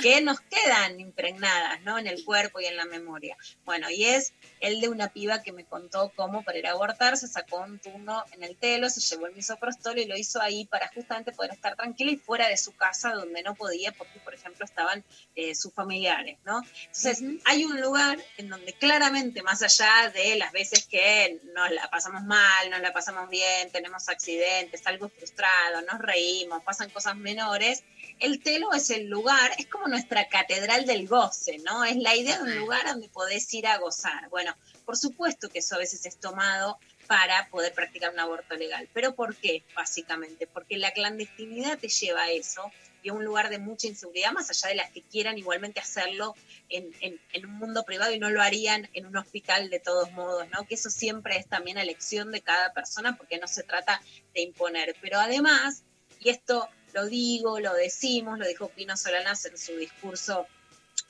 [0.00, 1.98] que nos quedan impregnadas, ¿no?
[1.98, 3.36] En el cuerpo y en la memoria.
[3.64, 7.16] Bueno, y es el de una piba que me contó cómo para ir a abortar
[7.16, 10.66] se sacó un turno en el telo, se llevó el misoprostol y lo hizo ahí
[10.66, 14.34] para justamente poder estar tranquila y fuera de su casa donde no podía porque, por
[14.34, 15.04] ejemplo, estaban
[15.34, 16.62] eh, sus familiares, ¿no?
[16.86, 21.90] Entonces, hay un lugar en donde claramente, más allá de las veces que nos la
[21.90, 27.84] pasamos mal, nos la pasamos bien, tenemos accidentes, algo frustrado, nos reímos, pasan cosas menores,
[28.20, 31.84] el telo es el lugar, es como nuestra catedral del goce, ¿no?
[31.84, 34.28] Es la idea de un lugar donde podés ir a gozar.
[34.30, 38.88] Bueno, por supuesto que eso a veces es tomado para poder practicar un aborto legal.
[38.94, 40.46] ¿Pero por qué, básicamente?
[40.46, 42.70] Porque la clandestinidad te lleva a eso
[43.02, 46.36] y a un lugar de mucha inseguridad, más allá de las que quieran igualmente hacerlo
[46.68, 50.12] en, en- en un mundo privado y no lo harían en un hospital de todos
[50.12, 50.64] modos, ¿no?
[50.66, 54.00] Que eso siempre es también elección de cada persona porque no se trata
[54.34, 54.94] de imponer.
[55.00, 55.82] Pero además,
[56.20, 60.46] y esto lo digo, lo decimos, lo dijo Pino Solanas en su discurso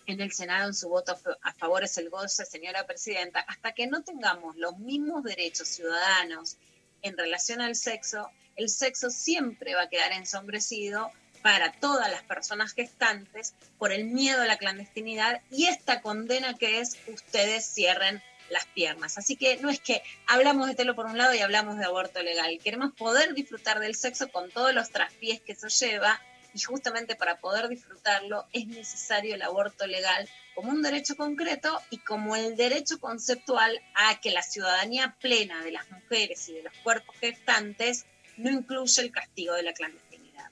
[0.07, 3.41] en el Senado, en su voto a fa- a favor es el goce, señora presidenta,
[3.41, 6.57] hasta que no tengamos los mismos derechos ciudadanos
[7.03, 11.11] en relación al sexo, el sexo siempre va a quedar ensombrecido
[11.43, 16.81] para todas las personas gestantes por el miedo a la clandestinidad y esta condena que
[16.81, 18.23] es ustedes cierren
[18.53, 19.19] las piernas.
[19.19, 22.23] Así que no es que hablamos de telo por un lado y hablamos de aborto
[22.23, 22.59] legal.
[22.63, 26.21] Queremos poder disfrutar del sexo con todos los traspiés que eso lleva
[26.55, 31.99] y justamente para poder disfrutarlo es necesario el aborto legal como un derecho concreto y
[31.99, 36.75] como el derecho conceptual a que la ciudadanía plena de las mujeres y de los
[36.83, 38.07] cuerpos gestantes
[38.37, 40.51] no incluye el castigo de la clandestinidad.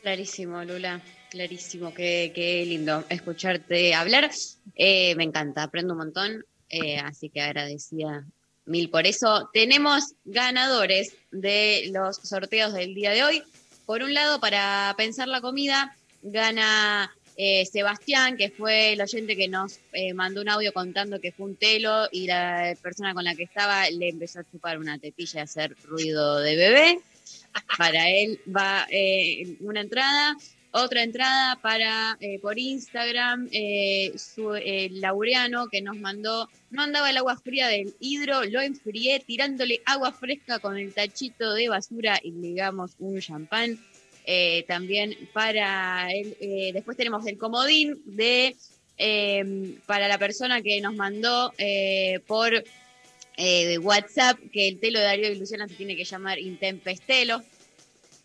[0.00, 4.30] Clarísimo, Lula, clarísimo, qué, qué lindo escucharte hablar.
[4.74, 8.26] Eh, me encanta, aprendo un montón, eh, así que agradecida
[8.64, 9.50] mil por eso.
[9.52, 13.42] Tenemos ganadores de los sorteos del día de hoy.
[13.86, 19.48] Por un lado, para pensar la comida, gana eh, Sebastián, que fue el oyente que
[19.48, 23.34] nos eh, mandó un audio contando que fue un telo y la persona con la
[23.34, 27.00] que estaba le empezó a chupar una tetilla y hacer ruido de bebé.
[27.78, 30.36] Para él va eh, una entrada.
[30.72, 37.10] Otra entrada para eh, por Instagram, eh, su, eh, Laureano que nos mandó, no andaba
[37.10, 42.20] el agua fría del hidro, lo enfrié tirándole agua fresca con el tachito de basura
[42.22, 43.80] y ligamos un champán.
[44.26, 46.36] Eh, también para él,
[46.72, 48.54] después tenemos el comodín de
[48.96, 51.52] eh, para la persona que nos mandó
[52.28, 52.62] por
[53.80, 57.42] WhatsApp que el telo de Darío y Luciana se tiene que llamar Intempestelo.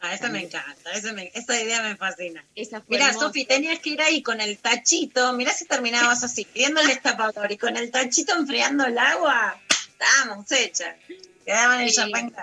[0.02, 2.44] Ah, esa me encanta, esa, me- esa idea me fascina.
[2.88, 3.14] Mira.
[3.14, 5.34] Sofi, tenías que ir ahí con el tachito.
[5.34, 9.60] Mirá si terminabas así, pidiéndole destapador y con el tachito enfriando el agua.
[9.70, 10.96] Estábamos hechas.
[11.46, 11.96] Quedaban el Sí.
[11.96, 12.34] champán.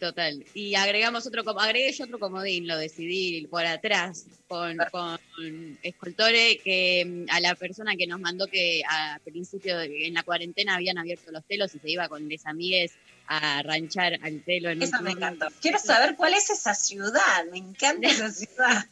[0.00, 0.44] Total.
[0.54, 7.24] Y agregamos otro, agregué yo otro comodín, lo decidí por atrás, con, con Escoltore, que
[7.28, 11.30] a la persona que nos mandó que a principio, de- en la cuarentena habían abierto
[11.30, 12.90] los telos y se iba con les amigues
[13.26, 15.46] a ranchar al telo en un me encantó.
[15.60, 17.44] Quiero saber cuál es esa ciudad.
[17.50, 18.84] Me encanta esa ciudad.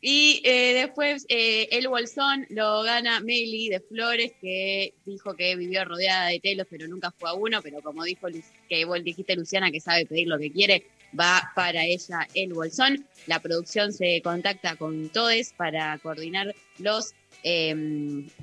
[0.00, 5.84] Y eh, después eh, el bolsón lo gana Meli de Flores, que dijo que vivió
[5.84, 9.34] rodeada de telos, pero nunca fue a uno, pero como dijo Lu- que vos dijiste
[9.34, 10.86] Luciana que sabe pedir lo que quiere,
[11.18, 13.04] va para ella el bolsón.
[13.26, 17.74] La producción se contacta con todos para coordinar los eh,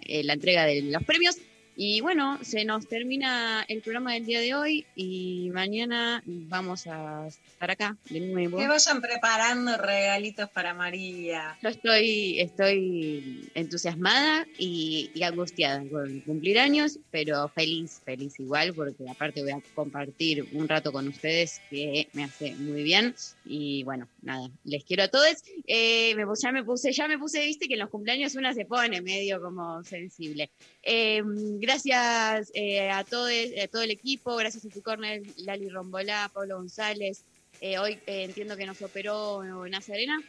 [0.02, 1.38] eh, la entrega de los premios.
[1.80, 7.28] Y bueno, se nos termina el programa del día de hoy y mañana vamos a
[7.28, 8.58] estar acá de nuevo.
[8.58, 11.56] Que vayan preparando regalitos para María.
[11.62, 19.08] Yo estoy, estoy entusiasmada y, y angustiada con cumplir años, pero feliz, feliz igual, porque
[19.08, 23.14] aparte voy a compartir un rato con ustedes que me hace muy bien.
[23.46, 25.44] Y bueno, nada, les quiero a todos.
[25.68, 28.66] Eh, me, ya me puse, ya me puse, viste que en los cumpleaños una se
[28.66, 30.50] pone medio como sensible.
[30.82, 31.22] Eh,
[31.68, 37.26] gracias eh, a, a todo el equipo, gracias a Cornel, Lali Rombolá, Pablo González.
[37.60, 40.22] Eh, hoy eh, entiendo que nos operó Nazarena.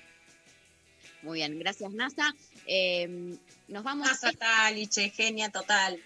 [1.22, 2.34] Muy bien, gracias NASA.
[2.66, 3.36] Eh,
[3.68, 4.08] nos vamos.
[4.08, 4.32] NASA
[5.14, 6.00] genia total.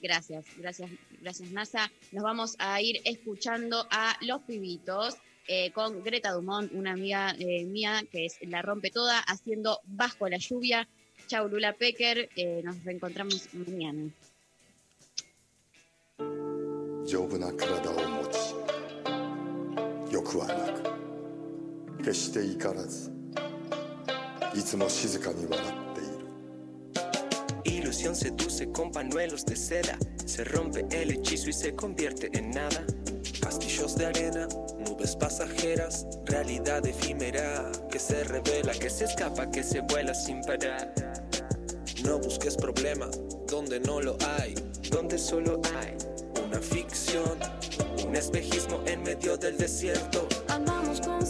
[0.00, 0.90] Gracias, gracias,
[1.20, 1.92] gracias NASA.
[2.10, 5.18] Nos vamos a ir escuchando a Los Pibitos
[5.48, 10.30] eh, con Greta Dumont, una amiga eh, mía que es La Rompe Toda, haciendo Bajo
[10.30, 10.88] la Lluvia.
[11.26, 14.10] Chau Lula Pecker, eh, nos reencontramos mañana.
[17.05, 18.55] 丈夫な体を持ち
[20.11, 20.97] 欲はなく
[21.99, 23.11] 決して怒らず
[24.53, 32.85] いつも静かに笑っている Ilusión seduce con pañuelos de seda, se rompe el hechizo y se convierte en nada.
[33.41, 34.47] Castillos de arena,
[34.79, 40.93] nubes pasajeras, realidad efímera que se revela, que se escapa, que se vuela sin parar.
[42.03, 43.09] No busques problema
[43.47, 44.55] donde no lo hay,
[44.89, 45.95] donde solo hay
[46.52, 47.38] una ficción,
[48.06, 50.28] un espejismo en medio del desierto.
[50.48, 51.24] Andamos con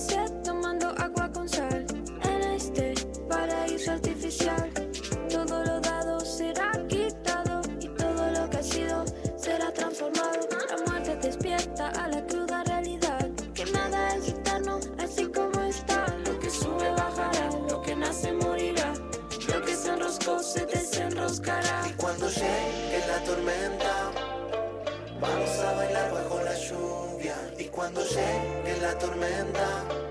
[28.14, 30.01] cuando llegue la tormenta,